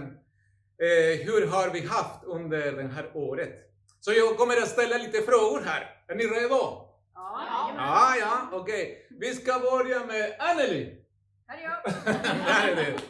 eh, 0.82 1.26
hur 1.26 1.46
har 1.46 1.70
vi 1.70 1.80
haft 1.80 2.24
under 2.24 2.72
det 2.72 2.88
här 2.88 3.10
året. 3.16 3.69
Så 4.00 4.12
jag 4.12 4.36
kommer 4.36 4.56
att 4.56 4.68
ställa 4.68 4.96
lite 4.96 5.22
frågor 5.22 5.60
här. 5.60 6.04
Är 6.08 6.14
ni 6.14 6.24
redo? 6.24 6.86
Ja, 7.14 7.72
ja, 7.76 8.16
ja 8.20 8.48
okej. 8.52 9.06
Vi 9.10 9.34
ska 9.34 9.58
börja 9.58 10.06
med 10.06 10.36
Anneli. 10.38 11.04
Här 11.46 12.68
är 12.70 12.76
det. 12.76 13.00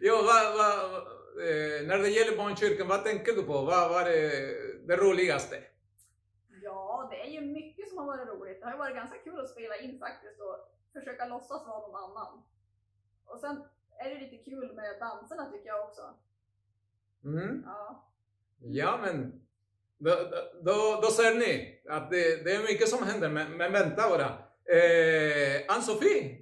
Jo, 0.00 0.14
vad, 0.14 0.56
vad, 0.56 0.94
eh, 1.48 1.86
när 1.88 1.98
det 1.98 2.08
gäller 2.08 2.36
barnkyrkan, 2.36 2.88
vad 2.88 3.04
tänker 3.04 3.32
du 3.32 3.42
på? 3.42 3.52
Vad 3.52 3.90
var 3.90 4.04
det, 4.04 4.28
det 4.86 4.96
roligaste? 4.96 5.56
Ja, 6.62 7.08
det 7.10 7.20
är 7.20 7.30
ju 7.30 7.40
mycket 7.40 7.88
som 7.88 7.98
har 7.98 8.06
varit 8.06 8.28
roligt. 8.28 8.60
Det 8.60 8.66
har 8.66 8.72
ju 8.72 8.78
varit 8.78 8.96
ganska 8.96 9.18
kul 9.18 9.40
att 9.40 9.50
spela 9.50 9.76
in 9.76 9.98
faktiskt 9.98 10.40
och 10.40 10.56
försöka 10.92 11.26
låtsas 11.26 11.66
vara 11.66 11.80
någon 11.80 11.96
annan. 11.96 12.42
Och 13.26 13.40
sen 13.40 13.64
är 13.98 14.10
det 14.10 14.20
lite 14.20 14.50
kul 14.50 14.72
med 14.74 15.00
danserna 15.00 15.50
tycker 15.50 15.66
jag 15.68 15.84
också. 15.88 16.02
Mm. 17.24 17.62
Ja. 17.66 18.08
Ja, 18.58 18.98
men 19.02 19.42
då, 20.04 20.10
då, 20.62 21.00
då 21.02 21.08
ser 21.08 21.34
ni 21.34 21.82
att 21.88 22.10
det, 22.10 22.44
det 22.44 22.52
är 22.54 22.62
mycket 22.62 22.88
som 22.88 23.02
händer, 23.06 23.28
men, 23.28 23.56
men 23.56 23.72
vänta 23.72 24.08
bara. 24.08 24.26
Eh, 24.76 25.74
Ann-Sofie! 25.74 26.38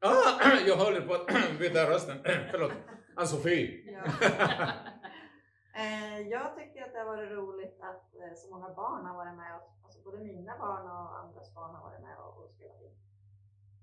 Ah, 0.00 0.58
jag 0.66 0.76
håller 0.76 1.00
på 1.00 1.14
att 1.14 1.26
byta 1.58 1.90
rösten. 1.90 2.18
Förlåt. 2.50 2.72
Ann-Sofie. 3.16 3.68
Eh, 5.74 6.20
jag 6.28 6.56
tycker 6.56 6.82
att 6.82 6.92
det 6.92 6.98
har 6.98 7.06
varit 7.06 7.30
roligt 7.30 7.80
att 7.80 8.14
eh, 8.14 8.34
så 8.36 8.50
många 8.50 8.68
barn 8.74 9.06
har 9.06 9.16
varit 9.16 9.36
med. 9.36 9.56
Och, 9.56 9.84
alltså 9.84 10.00
både 10.04 10.18
mina 10.18 10.58
barn 10.58 10.84
och 10.90 11.18
andras 11.18 11.54
barn 11.54 11.74
har 11.74 11.82
varit 11.82 12.02
med 12.02 12.16
och, 12.18 12.44
och 12.44 12.50
spelat 12.50 12.80
in. 12.82 12.94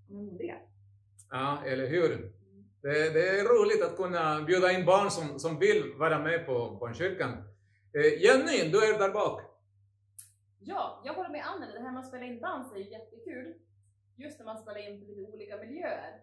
De 0.07 0.17
är 0.17 0.23
modiga. 0.23 0.55
Ja, 1.29 1.57
eller 1.65 1.87
hur? 1.87 2.33
Det, 2.81 3.09
det 3.09 3.39
är 3.39 3.43
roligt 3.43 3.83
att 3.83 3.97
kunna 3.97 4.41
bjuda 4.41 4.71
in 4.71 4.85
barn 4.85 5.11
som, 5.11 5.39
som 5.39 5.59
vill 5.59 5.93
vara 5.97 6.19
med 6.19 6.45
på 6.45 6.77
barnkyrkan. 6.79 7.31
Eh, 7.93 8.21
Jenny, 8.23 8.71
du 8.71 8.77
är 8.77 8.99
där 8.99 9.13
bak. 9.13 9.41
Ja, 10.59 11.01
jag 11.05 11.13
håller 11.13 11.29
med 11.29 11.45
Anneli. 11.45 11.73
Det 11.73 11.79
här 11.79 11.91
med 11.91 11.99
att 11.99 12.07
spela 12.07 12.25
in 12.25 12.39
dans 12.39 12.73
är 12.73 12.77
ju 12.77 12.89
jättekul. 12.89 13.59
Just 14.15 14.39
när 14.39 14.45
man 14.45 14.61
spelar 14.61 14.89
in 14.89 14.99
på 14.99 15.05
lite 15.05 15.21
olika 15.21 15.57
miljöer. 15.57 16.21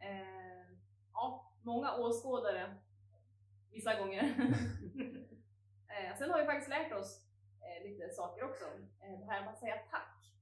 Eh, 0.00 0.66
ja, 1.12 1.52
många 1.62 1.96
åskådare 1.96 2.74
vissa 3.72 3.94
gånger. 3.94 4.22
eh, 5.88 6.18
sen 6.18 6.30
har 6.30 6.40
vi 6.40 6.46
faktiskt 6.46 6.70
lärt 6.70 6.92
oss 6.92 7.26
eh, 7.62 7.88
lite 7.88 8.10
saker 8.10 8.44
också. 8.44 8.64
Eh, 9.00 9.18
det 9.20 9.26
här 9.26 9.40
med 9.40 9.50
att 9.52 9.58
säga 9.58 9.76
tack. 9.90 10.32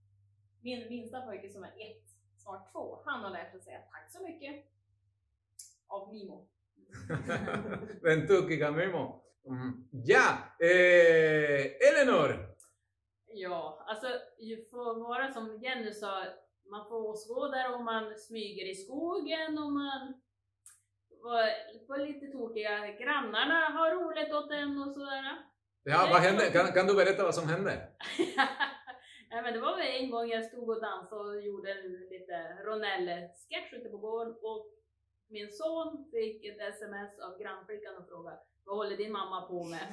Min 0.60 0.88
minsta 0.88 1.20
pojke 1.20 1.52
som 1.52 1.64
är 1.64 1.68
ett, 1.68 2.08
snart 2.36 2.72
två, 2.72 3.02
han 3.04 3.20
har 3.24 3.30
lärt 3.30 3.50
sig 3.50 3.60
säga 3.60 3.80
tack 3.90 4.12
så 4.12 4.22
mycket. 4.22 4.64
Av 5.86 6.12
Mimo. 6.12 6.48
Den 8.02 8.26
tokiga 8.26 8.70
Mimo. 8.70 9.25
Mm. 9.46 9.88
Ja, 9.90 10.26
eh, 10.60 11.64
Elinor! 11.88 12.56
Ja, 13.26 13.84
alltså 13.86 14.06
ju 14.38 14.56
får 14.70 15.08
vara 15.08 15.32
som 15.32 15.58
Jenny 15.62 15.92
sa, 15.92 16.24
man 16.70 16.88
får 16.88 16.96
åskådare 17.10 17.74
och 17.74 17.84
man 17.84 18.18
smyger 18.18 18.70
i 18.70 18.74
skogen 18.74 19.58
och 19.58 19.72
man 19.72 20.14
var 21.22 21.98
lite 22.06 22.26
tokiga. 22.26 22.92
Grannarna 23.00 23.60
har 23.76 23.90
roligt 23.90 24.32
åt 24.34 24.50
en 24.50 24.82
och 24.82 24.92
sådär. 24.94 25.24
Ja, 25.82 26.08
vad 26.12 26.20
hände? 26.20 26.50
Kan, 26.52 26.72
kan 26.72 26.86
du 26.86 26.94
berätta 26.94 27.22
vad 27.24 27.34
som 27.34 27.48
hände? 27.48 27.70
Nej, 29.30 29.42
men 29.42 29.52
det 29.54 29.60
var 29.60 29.76
väl 29.76 29.86
en 29.86 30.10
gång 30.10 30.28
jag 30.28 30.44
stod 30.44 30.68
och 30.68 30.82
dansade 30.82 31.20
och 31.20 31.42
gjorde 31.42 31.70
en 31.72 31.92
lite 31.92 32.36
Ronelle-sketch 32.64 33.72
ute 33.72 33.88
på 33.88 33.98
gården 33.98 34.34
och 34.42 34.66
min 35.28 35.50
son 35.50 36.10
fick 36.12 36.44
ett 36.44 36.60
sms 36.74 37.18
av 37.18 37.38
grannflickan 37.38 37.96
och 37.96 38.08
frågade 38.08 38.38
vad 38.66 38.76
håller 38.76 38.96
din 38.96 39.12
mamma 39.12 39.42
på 39.42 39.64
med? 39.64 39.86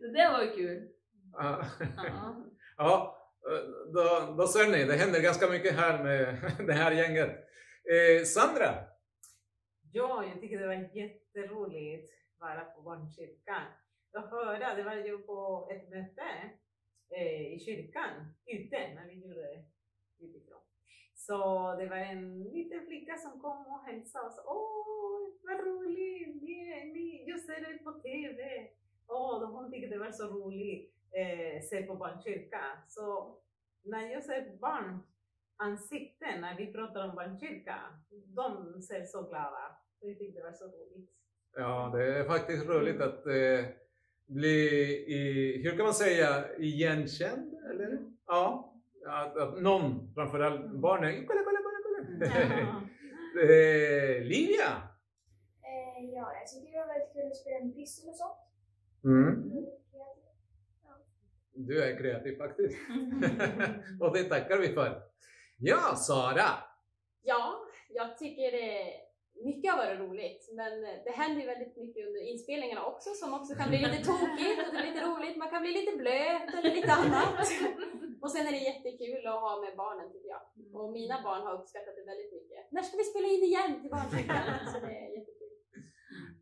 Det 0.00 0.28
var 0.28 0.42
ju 0.42 0.50
kul. 0.50 0.88
Ja. 1.32 1.64
Ja. 1.96 2.46
Ja, 2.76 3.16
då, 3.94 4.34
då 4.38 4.46
ser 4.46 4.70
ni, 4.72 4.84
det 4.84 4.96
händer 4.96 5.20
ganska 5.22 5.46
mycket 5.50 5.76
här 5.76 6.04
med 6.04 6.36
det 6.66 6.72
här 6.72 6.92
gänget. 6.92 7.30
Eh, 7.92 8.24
Sandra? 8.24 8.70
Ja, 9.92 10.24
jag 10.26 10.40
tycker 10.40 10.58
det 10.58 10.66
var 10.66 10.96
jätteroligt 10.96 12.10
att 12.38 12.40
vara 12.40 12.64
på 12.64 12.82
barnkyrkan. 12.82 13.62
Jag 14.12 14.20
hörde, 14.22 14.74
det 14.76 14.82
var 14.82 14.94
ju 14.94 15.18
på 15.18 15.68
ett 15.72 15.90
möte 15.90 16.30
eh, 17.16 17.52
i 17.54 17.58
kyrkan, 17.66 18.34
ute, 18.46 18.94
när 18.94 19.06
vi 19.06 19.14
gjorde 19.14 19.40
det 19.40 19.64
utifrån. 20.24 20.60
Så 21.30 21.74
det 21.78 21.86
var 21.86 21.96
en 21.96 22.42
liten 22.42 22.86
flicka 22.86 23.16
som 23.16 23.40
kom 23.40 23.66
och 23.66 23.84
hälsade 23.84 24.30
sa 24.30 24.42
Åh, 24.46 25.28
vad 25.42 25.66
roligt! 25.66 26.42
Ni, 26.42 26.92
ni, 26.94 27.24
jag 27.26 27.40
ser 27.40 27.52
er 27.52 27.78
på 27.84 27.92
TV! 27.92 28.68
Åh, 29.08 29.44
oh, 29.44 29.52
hon 29.52 29.72
tyckte 29.72 29.88
det 29.88 29.98
var 29.98 30.10
så 30.10 30.26
roligt 30.26 30.94
eh, 31.12 31.62
se 31.62 31.82
på 31.82 31.94
barnkyrka. 31.94 32.60
Så 32.88 33.34
när 33.82 34.12
jag 34.12 34.24
ser 34.24 34.56
barn 34.60 34.98
ansikten 35.56 36.40
när 36.40 36.56
vi 36.56 36.72
pratar 36.72 37.08
om 37.08 37.14
barnkyrka, 37.14 37.78
de 38.10 38.82
ser 38.82 39.04
så 39.04 39.22
glada. 39.22 39.76
Jag 40.00 40.18
tyckte 40.18 40.40
det 40.40 40.44
var 40.44 40.52
så 40.52 40.64
roligt. 40.64 41.10
Ja, 41.56 41.90
det 41.94 42.18
är 42.18 42.24
faktiskt 42.24 42.68
roligt 42.68 43.00
att 43.00 43.26
eh, 43.26 43.64
bli, 44.26 44.56
i, 45.06 45.62
hur 45.62 45.76
kan 45.76 45.84
man 45.84 45.94
säga, 45.94 46.56
igenkänd? 46.58 47.54
Eller? 47.70 47.98
Ja, 48.26 48.69
att, 49.06 49.36
att 49.36 49.62
någon, 49.62 50.14
framförallt 50.14 50.70
barnen, 50.70 51.26
kolla, 51.26 51.40
kolla, 51.44 51.58
kolla, 51.62 51.78
kolla. 51.84 52.30
eh, 53.42 54.22
Livia? 54.22 54.70
Eh, 55.62 56.04
ja, 56.14 56.32
jag 56.40 56.48
tycker 56.48 56.72
det 56.72 56.78
var 56.78 56.86
väldigt 56.86 57.12
kul 57.12 57.26
att 57.26 57.36
spela 57.36 57.64
med 57.64 57.74
pyssel 57.74 58.08
och 58.08 58.16
sånt. 58.16 58.38
Mm. 59.04 59.66
Du 61.54 61.82
är 61.82 61.98
kreativ 61.98 62.36
faktiskt. 62.36 62.78
och 64.00 64.14
det 64.14 64.24
tackar 64.24 64.58
vi 64.58 64.68
för. 64.68 65.02
Ja, 65.58 65.96
Sara! 65.96 66.50
Ja, 67.22 67.66
jag 67.88 68.18
tycker 68.18 68.52
det 68.52 69.09
mycket 69.48 69.70
har 69.70 69.78
varit 69.84 70.00
roligt, 70.00 70.42
men 70.52 70.72
det 71.04 71.14
händer 71.20 71.40
ju 71.40 71.46
väldigt 71.46 71.76
mycket 71.76 72.06
under 72.08 72.20
inspelningarna 72.32 72.82
också 72.92 73.10
som 73.20 73.34
också 73.38 73.52
kan 73.54 73.68
bli 73.68 73.78
lite 73.78 74.04
tokigt 74.10 74.58
och 74.66 74.72
det 74.72 74.80
är 74.82 74.90
lite 74.90 75.06
roligt. 75.10 75.36
Man 75.36 75.50
kan 75.50 75.62
bli 75.62 75.72
lite 75.72 75.96
blöt 76.02 76.48
eller 76.58 76.74
lite 76.78 76.92
annat. 76.92 77.46
Och 78.22 78.30
sen 78.30 78.46
är 78.46 78.52
det 78.52 78.68
jättekul 78.70 79.26
att 79.26 79.40
ha 79.46 79.60
med 79.64 79.76
barnen 79.76 80.12
tycker 80.12 80.28
jag. 80.28 80.42
Och 80.76 80.92
mina 80.92 81.22
barn 81.22 81.42
har 81.46 81.54
uppskattat 81.58 81.96
det 81.96 82.04
väldigt 82.12 82.32
mycket. 82.32 82.72
När 82.72 82.82
ska 82.82 82.96
vi 82.96 83.04
spela 83.04 83.28
in 83.28 83.44
igen 83.44 83.80
till 83.80 83.90
barnkyrkan? 83.90 84.44
Så 84.72 84.78
det 84.86 84.92
är 85.02 85.08
jättekul. 85.18 85.52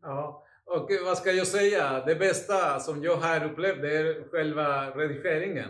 Ja, 0.01 0.45
och 0.65 0.89
vad 1.05 1.17
ska 1.17 1.31
jag 1.31 1.47
säga? 1.47 2.03
Det 2.05 2.15
bästa 2.15 2.79
som 2.79 3.03
jag 3.03 3.15
har 3.15 3.45
upplevt 3.45 3.83
är 3.83 4.29
själva 4.31 4.89
redigeringen. 4.89 5.69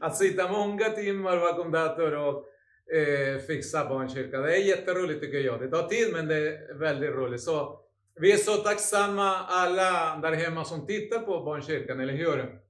att 0.00 0.16
sitta 0.16 0.52
många 0.52 0.84
timmar 0.84 1.36
bakom 1.36 1.72
dator 1.72 2.12
och 2.16 2.44
eh, 2.92 3.40
fixa 3.40 3.88
barnkyrkan. 3.88 4.42
Det 4.42 4.56
är 4.56 4.64
jätteroligt 4.64 5.20
tycker 5.20 5.38
jag. 5.38 5.60
Det 5.60 5.68
tar 5.68 5.88
tid 5.88 6.12
men 6.12 6.28
det 6.28 6.36
är 6.36 6.74
väldigt 6.74 7.10
roligt. 7.10 7.42
Så 7.42 7.80
vi 8.20 8.32
är 8.32 8.36
så 8.36 8.52
tacksamma 8.52 9.36
alla 9.48 10.18
där 10.22 10.32
hemma 10.32 10.64
som 10.64 10.86
tittar 10.86 11.18
på 11.18 11.44
barnkyrkan, 11.44 12.00
eller 12.00 12.12
hur? 12.12 12.60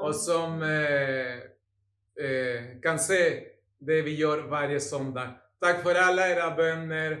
Och 0.00 0.16
som 0.16 0.62
eh, 0.62 1.34
eh, 2.26 2.80
kan 2.82 2.98
se 2.98 3.40
det 3.78 4.02
vi 4.02 4.14
gör 4.14 4.38
varje 4.38 4.80
söndag. 4.80 5.28
Tack 5.60 5.82
för 5.82 5.94
alla 5.94 6.28
era 6.28 6.56
böner. 6.56 7.12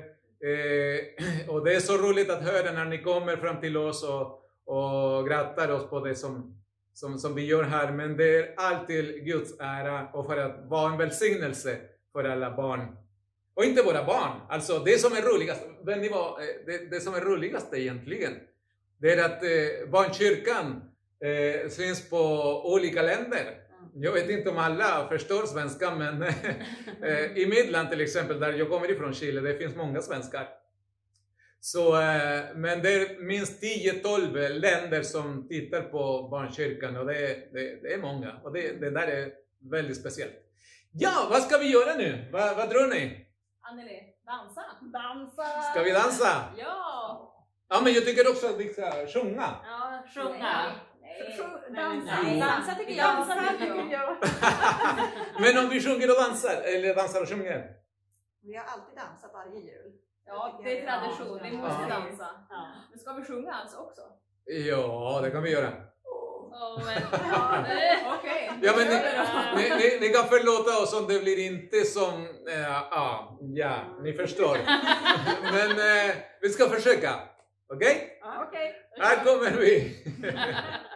Eh, 0.44 1.48
och 1.54 1.64
det 1.64 1.74
är 1.74 1.80
så 1.80 1.96
roligt 1.96 2.30
att 2.30 2.42
höra 2.42 2.72
när 2.72 2.84
ni 2.84 3.02
kommer 3.02 3.36
fram 3.36 3.60
till 3.60 3.76
oss 3.76 4.04
och, 4.04 4.42
och 4.74 5.28
grattar 5.28 5.70
oss 5.70 5.90
på 5.90 6.00
det 6.00 6.14
som, 6.14 6.62
som, 6.94 7.18
som 7.18 7.34
vi 7.34 7.46
gör 7.46 7.62
här. 7.62 7.92
Men 7.92 8.16
det 8.16 8.38
är 8.38 8.54
alltid 8.56 9.24
Guds 9.24 9.60
ära 9.60 10.08
och 10.12 10.26
för 10.26 10.36
att 10.36 10.64
vara 10.64 10.92
en 10.92 10.98
välsignelse 10.98 11.76
för 12.14 12.24
alla 12.24 12.56
barn. 12.56 12.96
Och 13.54 13.64
inte 13.64 13.82
bara 13.82 14.04
barn. 14.04 14.40
Alltså 14.48 14.78
det 14.78 14.98
som 14.98 15.12
är 15.12 15.22
roligast, 15.22 15.62
vet 15.86 15.98
ni 15.98 16.08
vad, 16.08 16.40
eh, 16.40 16.46
det, 16.66 16.90
det 16.90 17.00
som 17.00 17.14
är 17.14 17.20
roligast 17.20 17.74
egentligen, 17.74 18.32
det 18.98 19.12
är 19.12 19.24
att 19.24 19.42
eh, 19.42 19.90
barnkyrkan 19.90 20.82
eh, 21.24 21.68
finns 21.70 22.10
på 22.10 22.22
olika 22.72 23.02
länder. 23.02 23.60
Jag 23.94 24.12
vet 24.12 24.30
inte 24.30 24.50
om 24.50 24.58
alla 24.58 25.08
förstår 25.08 25.46
svenska, 25.46 25.94
men 25.94 26.22
eh, 26.22 27.36
i 27.36 27.46
mitt 27.46 27.70
land 27.70 27.90
till 27.90 28.00
exempel, 28.00 28.40
där 28.40 28.52
jag 28.52 28.70
kommer 28.70 28.90
ifrån 28.90 29.14
Chile, 29.14 29.40
det 29.40 29.58
finns 29.58 29.76
många 29.76 30.02
svenskar. 30.02 30.48
Så, 31.60 31.94
eh, 31.94 32.44
men 32.54 32.82
det 32.82 32.94
är 32.94 33.22
minst 33.22 33.62
10-12 33.62 34.48
länder 34.48 35.02
som 35.02 35.48
tittar 35.48 35.82
på 35.82 36.28
barnkyrkan 36.30 36.96
och 36.96 37.06
det, 37.06 37.52
det, 37.52 37.82
det 37.82 37.92
är 37.92 37.98
många. 37.98 38.40
Och 38.44 38.52
det, 38.52 38.80
det 38.80 38.90
där 38.90 39.06
är 39.06 39.32
väldigt 39.70 39.96
speciellt. 39.96 40.43
Ja, 40.96 41.26
vad 41.30 41.42
ska 41.42 41.58
vi 41.58 41.72
göra 41.72 41.94
nu? 41.94 42.28
Vad, 42.32 42.56
vad 42.56 42.70
tror 42.70 42.86
ni? 42.86 43.26
Anneli, 43.60 44.00
dansa! 44.26 44.64
Dansa! 44.92 45.62
Ska 45.62 45.82
vi 45.82 45.90
dansa? 45.90 46.28
Ja! 46.56 47.30
Ja, 47.68 47.80
men 47.84 47.92
jag 47.92 48.04
tycker 48.04 48.30
också 48.30 48.46
att 48.46 48.58
vi 48.58 48.72
ska 48.72 49.06
sjunga. 49.06 49.48
Ja, 49.64 50.04
sjunga. 50.14 50.72
Dansa. 51.76 52.12
Jo. 52.22 52.40
Dansa 52.40 52.74
tycker 52.74 52.92
jag. 52.92 53.16
Dansa 53.16 53.34
tycker 53.58 53.92
jag. 53.92 54.16
Men 55.40 55.64
om 55.64 55.70
vi 55.70 55.80
sjunger 55.80 56.08
och 56.10 56.16
dansar, 56.16 56.62
eller 56.74 56.94
dansar 56.94 57.22
och 57.22 57.28
sjunger? 57.28 57.70
Vi 58.42 58.56
har 58.56 58.64
alltid 58.64 58.96
dansat 58.96 59.30
varje 59.34 59.60
jul. 59.60 59.92
Ja, 60.26 60.60
det 60.64 60.78
är 60.80 60.86
tradition. 60.86 61.40
Vi 61.42 61.56
måste 61.56 61.82
Ja. 61.88 61.88
dansa. 61.88 62.28
Men 62.90 62.98
ska 62.98 63.12
vi 63.12 63.24
sjunga 63.24 63.52
alltså 63.52 63.76
också? 63.78 64.00
Ja, 64.44 65.20
det 65.22 65.30
kan 65.30 65.42
vi 65.42 65.50
göra. 65.50 65.72
Ja, 66.60 66.82
men... 66.86 67.02
Okej. 68.18 68.50
Ja, 68.62 68.72
men 68.76 68.86
ni, 70.00 70.08
kan 70.08 70.28
förlåta 70.28 70.82
oss 70.82 70.94
om 70.94 71.06
det 71.06 71.18
blir 71.20 71.38
inte 71.46 71.84
som... 71.84 72.12
eh, 72.48 72.60
Ja, 72.90 73.38
ja, 73.54 73.74
ni 74.02 74.12
förstår. 74.12 74.58
Men 75.52 75.70
eh, 75.70 76.14
vi 76.40 76.48
ska 76.48 76.68
försöka. 76.68 77.10
Okej? 77.74 78.18
Ja, 78.20 78.44
Okej. 78.48 78.74
Här 79.00 79.24
kommer 79.24 79.50
vi! 79.50 79.96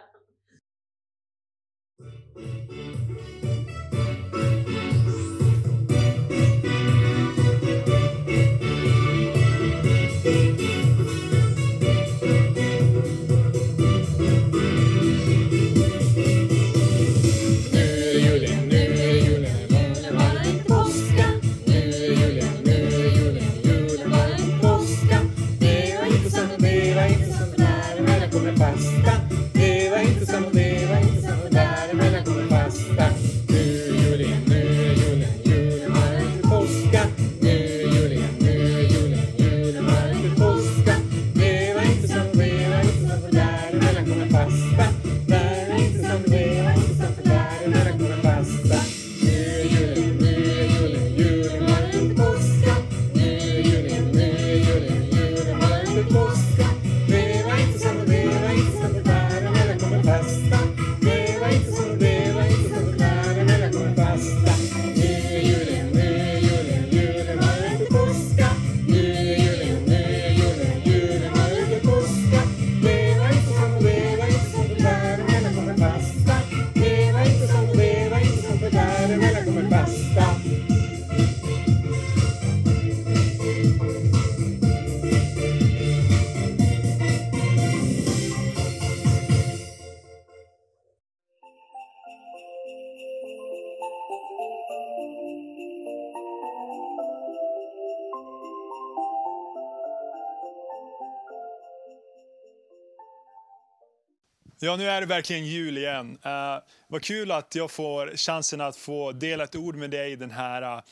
Ja, 104.61 104.75
nu 104.75 104.89
är 104.89 105.01
det 105.01 105.07
verkligen 105.07 105.45
jul 105.45 105.77
igen. 105.77 106.17
Uh, 106.25 106.63
vad 106.87 107.01
kul 107.01 107.31
att 107.31 107.55
jag 107.55 107.71
får 107.71 108.17
chansen 108.17 108.61
att 108.61 108.75
få 108.75 109.11
dela 109.11 109.43
ett 109.43 109.55
ord 109.55 109.75
med 109.75 109.89
dig 109.89 110.11
i 110.11 110.15
den 110.15 110.31
här 110.31 110.77
uh, 110.77 110.83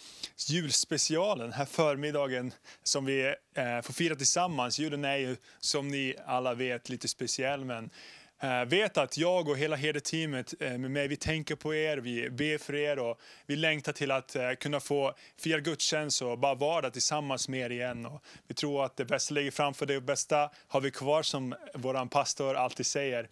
julspecialen, 0.50 1.46
den 1.46 1.54
här 1.54 1.66
förmiddagen 1.66 2.54
som 2.84 3.06
vi 3.06 3.26
uh, 3.28 3.82
får 3.84 3.94
fira 3.94 4.16
tillsammans. 4.16 4.80
Julen 4.80 5.06
är 5.06 5.18
ju, 5.18 5.38
som 5.60 5.88
ni 5.88 6.16
alla 6.26 6.54
vet, 6.54 6.90
lite 6.90 7.08
speciell, 7.08 7.66
men 7.66 7.84
uh, 7.84 7.90
Eh, 8.40 8.66
vet 8.66 8.98
att 8.98 9.18
jag 9.18 9.50
och 9.50 9.58
hela 9.58 9.76
herdeteamet 9.76 10.54
eh, 10.60 10.78
med 10.78 10.92
mig, 10.92 11.08
vi 11.08 11.16
tänker 11.16 11.56
på 11.56 11.76
er, 11.76 11.98
vi 11.98 12.30
ber 12.30 12.58
för 12.58 12.76
er 12.76 13.00
och 13.00 13.20
vi 13.46 13.56
längtar 13.56 13.94
till 13.94 14.12
att 14.12 14.36
eh, 14.36 14.52
kunna 14.52 14.80
få 14.80 15.14
fira 15.40 15.60
gudstjänst 15.60 16.22
och 16.22 16.40
bara 16.40 16.56
vara 16.56 16.82
där 16.82 16.90
tillsammans 16.90 17.50
med 17.50 17.60
er 17.60 17.70
igen. 17.70 18.06
Och 18.06 18.24
vi 18.48 18.54
tror 18.54 18.86
att 18.86 18.98
det 18.98 19.06
bästa 19.06 19.34
ligger 19.34 19.52
framför 19.52 19.86
det 19.86 19.98
och 19.98 20.04
bästa 20.04 20.50
har 20.68 20.82
vi 20.82 20.92
kvar 20.92 21.24
som 21.24 21.56
vår 21.74 22.06
pastor 22.06 22.56
alltid 22.56 22.86
säger. 22.86 23.30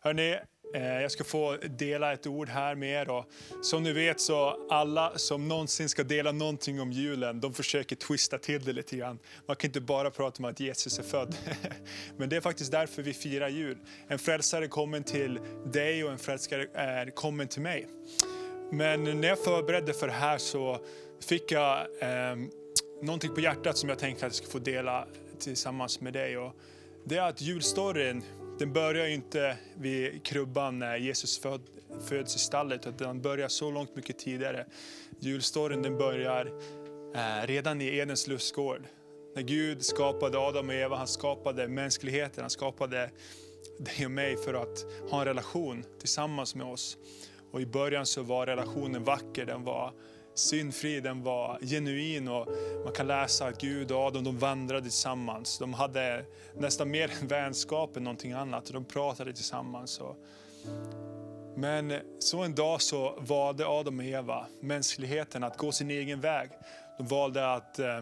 Hörrni, 0.00 0.38
Eh, 0.74 1.02
jag 1.02 1.10
ska 1.10 1.24
få 1.24 1.56
dela 1.56 2.12
ett 2.12 2.26
ord 2.26 2.48
här 2.48 2.74
med 2.74 3.02
er. 3.02 3.10
Och 3.10 3.24
som 3.62 3.82
ni 3.82 3.92
vet 3.92 4.20
så 4.20 4.66
alla 4.70 5.18
som 5.18 5.48
någonsin 5.48 5.88
ska 5.88 6.02
dela 6.02 6.32
någonting 6.32 6.80
om 6.80 6.92
julen, 6.92 7.40
de 7.40 7.54
försöker 7.54 7.96
twista 7.96 8.38
till 8.38 8.64
det 8.64 8.72
lite 8.72 8.96
grann. 8.96 9.18
Man 9.46 9.56
kan 9.56 9.68
inte 9.68 9.80
bara 9.80 10.10
prata 10.10 10.38
om 10.38 10.44
att 10.44 10.60
Jesus 10.60 10.98
är 10.98 11.02
född. 11.02 11.36
Men 12.16 12.28
det 12.28 12.36
är 12.36 12.40
faktiskt 12.40 12.72
därför 12.72 13.02
vi 13.02 13.14
firar 13.14 13.48
jul. 13.48 13.78
En 14.08 14.18
frälsare 14.18 14.68
kommer 14.68 15.00
till 15.00 15.40
dig 15.72 16.04
och 16.04 16.12
en 16.12 16.18
frälsare 16.18 16.66
är 16.74 17.10
kommen 17.10 17.48
till 17.48 17.62
mig. 17.62 17.86
Men 18.72 19.20
när 19.20 19.28
jag 19.28 19.44
förberedde 19.44 19.92
för 19.92 20.06
det 20.06 20.12
här 20.12 20.38
så 20.38 20.80
fick 21.20 21.52
jag 21.52 21.78
eh, 21.80 22.36
någonting 23.02 23.34
på 23.34 23.40
hjärtat 23.40 23.78
som 23.78 23.88
jag 23.88 23.98
tänkte 23.98 24.26
att 24.26 24.32
jag 24.32 24.36
skulle 24.36 24.52
få 24.52 24.58
dela 24.58 25.06
tillsammans 25.38 26.00
med 26.00 26.12
dig. 26.12 26.38
Och 26.38 26.52
det 27.04 27.16
är 27.16 27.28
att 27.28 27.40
julstoryn, 27.40 28.22
den 28.58 28.72
börjar 28.72 29.06
ju 29.06 29.14
inte 29.14 29.56
vid 29.76 30.24
krubban 30.24 30.78
när 30.78 30.96
Jesus 30.96 31.38
föd, 31.38 31.60
föds 32.08 32.36
i 32.36 32.38
stallet, 32.38 32.86
utan 32.86 33.08
den 33.08 33.22
börjar 33.22 33.48
så 33.48 33.70
långt 33.70 33.96
mycket 33.96 34.18
tidigare. 34.18 34.66
Julstoryn 35.18 35.82
den 35.82 35.98
börjar 35.98 36.46
eh, 37.14 37.46
redan 37.46 37.80
i 37.80 37.96
Edens 37.96 38.26
lustgård. 38.28 38.82
När 39.34 39.42
Gud 39.42 39.84
skapade 39.84 40.38
Adam 40.38 40.68
och 40.68 40.74
Eva, 40.74 40.96
han 40.96 41.06
skapade 41.06 41.68
mänskligheten, 41.68 42.42
han 42.42 42.50
skapade 42.50 43.10
dig 43.78 44.04
och 44.04 44.10
mig 44.10 44.36
för 44.36 44.54
att 44.54 44.86
ha 45.10 45.20
en 45.20 45.24
relation 45.24 45.84
tillsammans 45.98 46.54
med 46.54 46.66
oss. 46.66 46.96
Och 47.52 47.60
i 47.60 47.66
början 47.66 48.06
så 48.06 48.22
var 48.22 48.46
relationen 48.46 49.04
vacker, 49.04 49.46
den 49.46 49.64
var 49.64 49.92
syndfri, 50.34 51.00
den 51.00 51.22
var 51.22 51.58
genuin 51.60 52.28
och 52.28 52.48
man 52.84 52.92
kan 52.92 53.06
läsa 53.06 53.46
att 53.46 53.60
Gud 53.60 53.92
och 53.92 53.98
Adam 53.98 54.24
de 54.24 54.38
vandrade 54.38 54.82
tillsammans. 54.82 55.58
De 55.58 55.74
hade 55.74 56.24
nästan 56.54 56.90
mer 56.90 57.10
vänskap 57.26 57.96
än 57.96 58.04
någonting 58.04 58.32
annat. 58.32 58.72
De 58.72 58.84
pratade 58.84 59.32
tillsammans. 59.32 60.00
Men 61.56 61.92
så 62.18 62.42
en 62.42 62.54
dag 62.54 62.82
så 62.82 63.18
valde 63.20 63.66
Adam 63.66 63.98
och 63.98 64.04
Eva, 64.04 64.46
mänskligheten, 64.60 65.44
att 65.44 65.56
gå 65.56 65.72
sin 65.72 65.90
egen 65.90 66.20
väg. 66.20 66.50
De 66.98 67.06
valde 67.06 67.52
att 67.52 67.78
eh, 67.78 67.98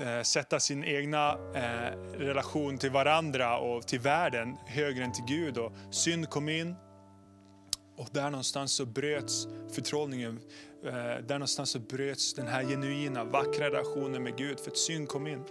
eh, 0.00 0.22
sätta 0.22 0.60
sin 0.60 0.84
egna 0.84 1.32
eh, 1.54 1.98
relation 2.18 2.78
till 2.78 2.90
varandra 2.90 3.58
och 3.58 3.86
till 3.86 4.00
världen 4.00 4.56
högre 4.66 5.04
än 5.04 5.12
till 5.12 5.24
Gud. 5.24 5.58
Och 5.58 5.72
synd 5.90 6.30
kom 6.30 6.48
in 6.48 6.76
och 7.96 8.08
där 8.12 8.30
någonstans 8.30 8.72
så 8.72 8.86
bröts 8.86 9.46
förtrollningen. 9.74 10.40
Eh, 10.84 11.24
där 11.26 11.34
någonstans 11.34 11.70
så 11.70 11.78
bröts 11.78 12.34
den 12.34 12.46
här 12.46 12.64
genuina, 12.64 13.24
vackra 13.24 13.70
relationen 13.70 14.22
med 14.22 14.36
Gud 14.36 14.60
för 14.60 14.70
att 14.70 14.76
synd 14.76 15.08
kom 15.08 15.26
in. 15.26 15.44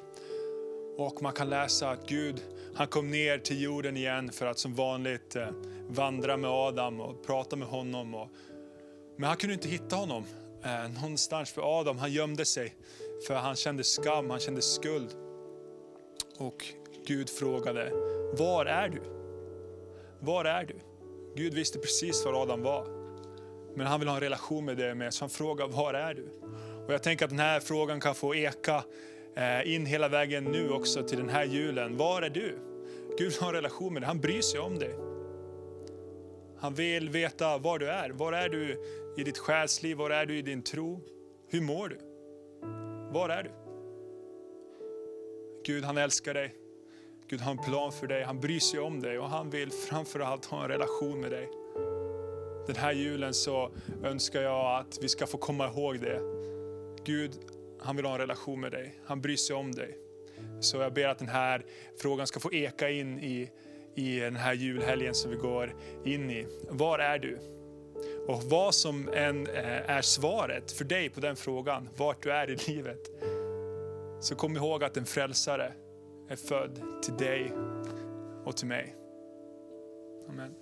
Och 0.97 1.21
man 1.21 1.33
kan 1.33 1.49
läsa 1.49 1.89
att 1.89 2.09
Gud, 2.09 2.41
han 2.75 2.87
kom 2.87 3.11
ner 3.11 3.37
till 3.37 3.61
jorden 3.61 3.97
igen 3.97 4.31
för 4.31 4.45
att 4.45 4.59
som 4.59 4.75
vanligt 4.75 5.35
eh, 5.35 5.47
vandra 5.87 6.37
med 6.37 6.49
Adam 6.49 7.01
och 7.01 7.25
prata 7.25 7.55
med 7.55 7.67
honom. 7.67 8.15
Och, 8.15 8.29
men 9.17 9.27
han 9.27 9.37
kunde 9.37 9.53
inte 9.53 9.67
hitta 9.67 9.95
honom 9.95 10.23
eh, 10.63 11.01
någonstans 11.01 11.51
för 11.51 11.79
Adam, 11.79 11.97
han 11.97 12.11
gömde 12.11 12.45
sig. 12.45 12.75
För 13.27 13.33
han 13.33 13.55
kände 13.55 13.83
skam, 13.83 14.29
han 14.29 14.39
kände 14.39 14.61
skuld. 14.61 15.09
Och 16.37 16.65
Gud 17.07 17.29
frågade, 17.29 17.91
var 18.37 18.65
är 18.65 18.89
du? 18.89 19.01
Var 20.19 20.45
är 20.45 20.65
du? 20.65 20.75
Gud 21.35 21.53
visste 21.53 21.79
precis 21.79 22.25
var 22.25 22.41
Adam 22.43 22.61
var. 22.63 23.00
Men 23.75 23.87
han 23.87 23.99
vill 23.99 24.09
ha 24.09 24.15
en 24.15 24.21
relation 24.21 24.65
med 24.65 24.77
dig 24.77 24.95
med, 24.95 25.13
så 25.13 25.23
han 25.23 25.29
frågar, 25.29 25.67
var 25.67 25.93
är 25.93 26.13
du? 26.13 26.27
Och 26.85 26.93
jag 26.93 27.03
tänker 27.03 27.25
att 27.25 27.31
den 27.31 27.39
här 27.39 27.59
frågan 27.59 27.99
kan 27.99 28.15
få 28.15 28.35
eka 28.35 28.83
eh, 29.35 29.75
in 29.75 29.85
hela 29.85 30.07
vägen 30.07 30.43
nu 30.43 30.69
också 30.69 31.03
till 31.03 31.17
den 31.17 31.29
här 31.29 31.45
julen. 31.45 31.97
Var 31.97 32.21
är 32.21 32.29
du? 32.29 32.57
Gud 33.17 33.31
vill 33.31 33.41
ha 33.41 33.47
en 33.47 33.53
relation 33.53 33.93
med 33.93 34.01
dig, 34.01 34.07
han 34.07 34.19
bryr 34.19 34.41
sig 34.41 34.59
om 34.59 34.79
dig. 34.79 34.95
Han 36.59 36.73
vill 36.73 37.09
veta 37.09 37.57
var 37.57 37.79
du 37.79 37.89
är. 37.89 38.09
Var 38.09 38.33
är 38.33 38.49
du 38.49 38.83
i 39.17 39.23
ditt 39.23 39.37
själsliv? 39.37 39.97
Var 39.97 40.09
är 40.09 40.25
du 40.25 40.37
i 40.37 40.41
din 40.41 40.61
tro? 40.61 41.01
Hur 41.47 41.61
mår 41.61 41.89
du? 41.89 41.97
Var 43.13 43.29
är 43.29 43.43
du? 43.43 43.51
Gud 45.65 45.83
han 45.83 45.97
älskar 45.97 46.33
dig. 46.33 46.55
Gud 47.27 47.41
har 47.41 47.51
en 47.51 47.57
plan 47.57 47.91
för 47.91 48.07
dig. 48.07 48.23
Han 48.23 48.39
bryr 48.39 48.59
sig 48.59 48.79
om 48.79 49.01
dig 49.01 49.19
och 49.19 49.29
han 49.29 49.49
vill 49.49 49.71
framförallt 49.71 50.45
ha 50.45 50.63
en 50.63 50.69
relation 50.69 51.21
med 51.21 51.31
dig. 51.31 51.60
Den 52.67 52.75
här 52.75 52.91
julen 52.91 53.33
så 53.33 53.71
önskar 54.03 54.41
jag 54.41 54.79
att 54.79 54.97
vi 55.01 55.09
ska 55.09 55.27
få 55.27 55.37
komma 55.37 55.67
ihåg 55.67 55.99
det. 55.99 56.21
Gud, 57.03 57.31
han 57.79 57.95
vill 57.95 58.05
ha 58.05 58.13
en 58.13 58.19
relation 58.19 58.59
med 58.59 58.71
dig. 58.71 58.99
Han 59.05 59.21
bryr 59.21 59.35
sig 59.35 59.55
om 59.55 59.71
dig. 59.71 59.97
Så 60.59 60.77
jag 60.77 60.93
ber 60.93 61.07
att 61.07 61.19
den 61.19 61.27
här 61.27 61.65
frågan 62.01 62.27
ska 62.27 62.39
få 62.39 62.53
eka 62.53 62.89
in 62.89 63.19
i, 63.19 63.51
i 63.95 64.19
den 64.19 64.35
här 64.35 64.53
julhelgen 64.53 65.15
som 65.15 65.31
vi 65.31 65.37
går 65.37 65.75
in 66.05 66.31
i. 66.31 66.47
Var 66.69 66.99
är 66.99 67.19
du? 67.19 67.39
Och 68.27 68.43
vad 68.43 68.75
som 68.75 69.09
än 69.13 69.47
eh, 69.47 69.89
är 69.89 70.01
svaret 70.01 70.71
för 70.71 70.85
dig 70.85 71.09
på 71.09 71.19
den 71.19 71.35
frågan, 71.35 71.89
vart 71.97 72.23
du 72.23 72.31
är 72.31 72.49
i 72.49 72.55
livet, 72.55 73.11
så 74.19 74.35
kom 74.35 74.57
ihåg 74.57 74.83
att 74.83 74.97
en 74.97 75.05
frälsare 75.05 75.73
är 76.29 76.35
född 76.35 76.81
till 77.03 77.17
dig 77.17 77.53
och 78.45 78.57
till 78.57 78.67
mig. 78.67 78.95
Amen. 80.29 80.60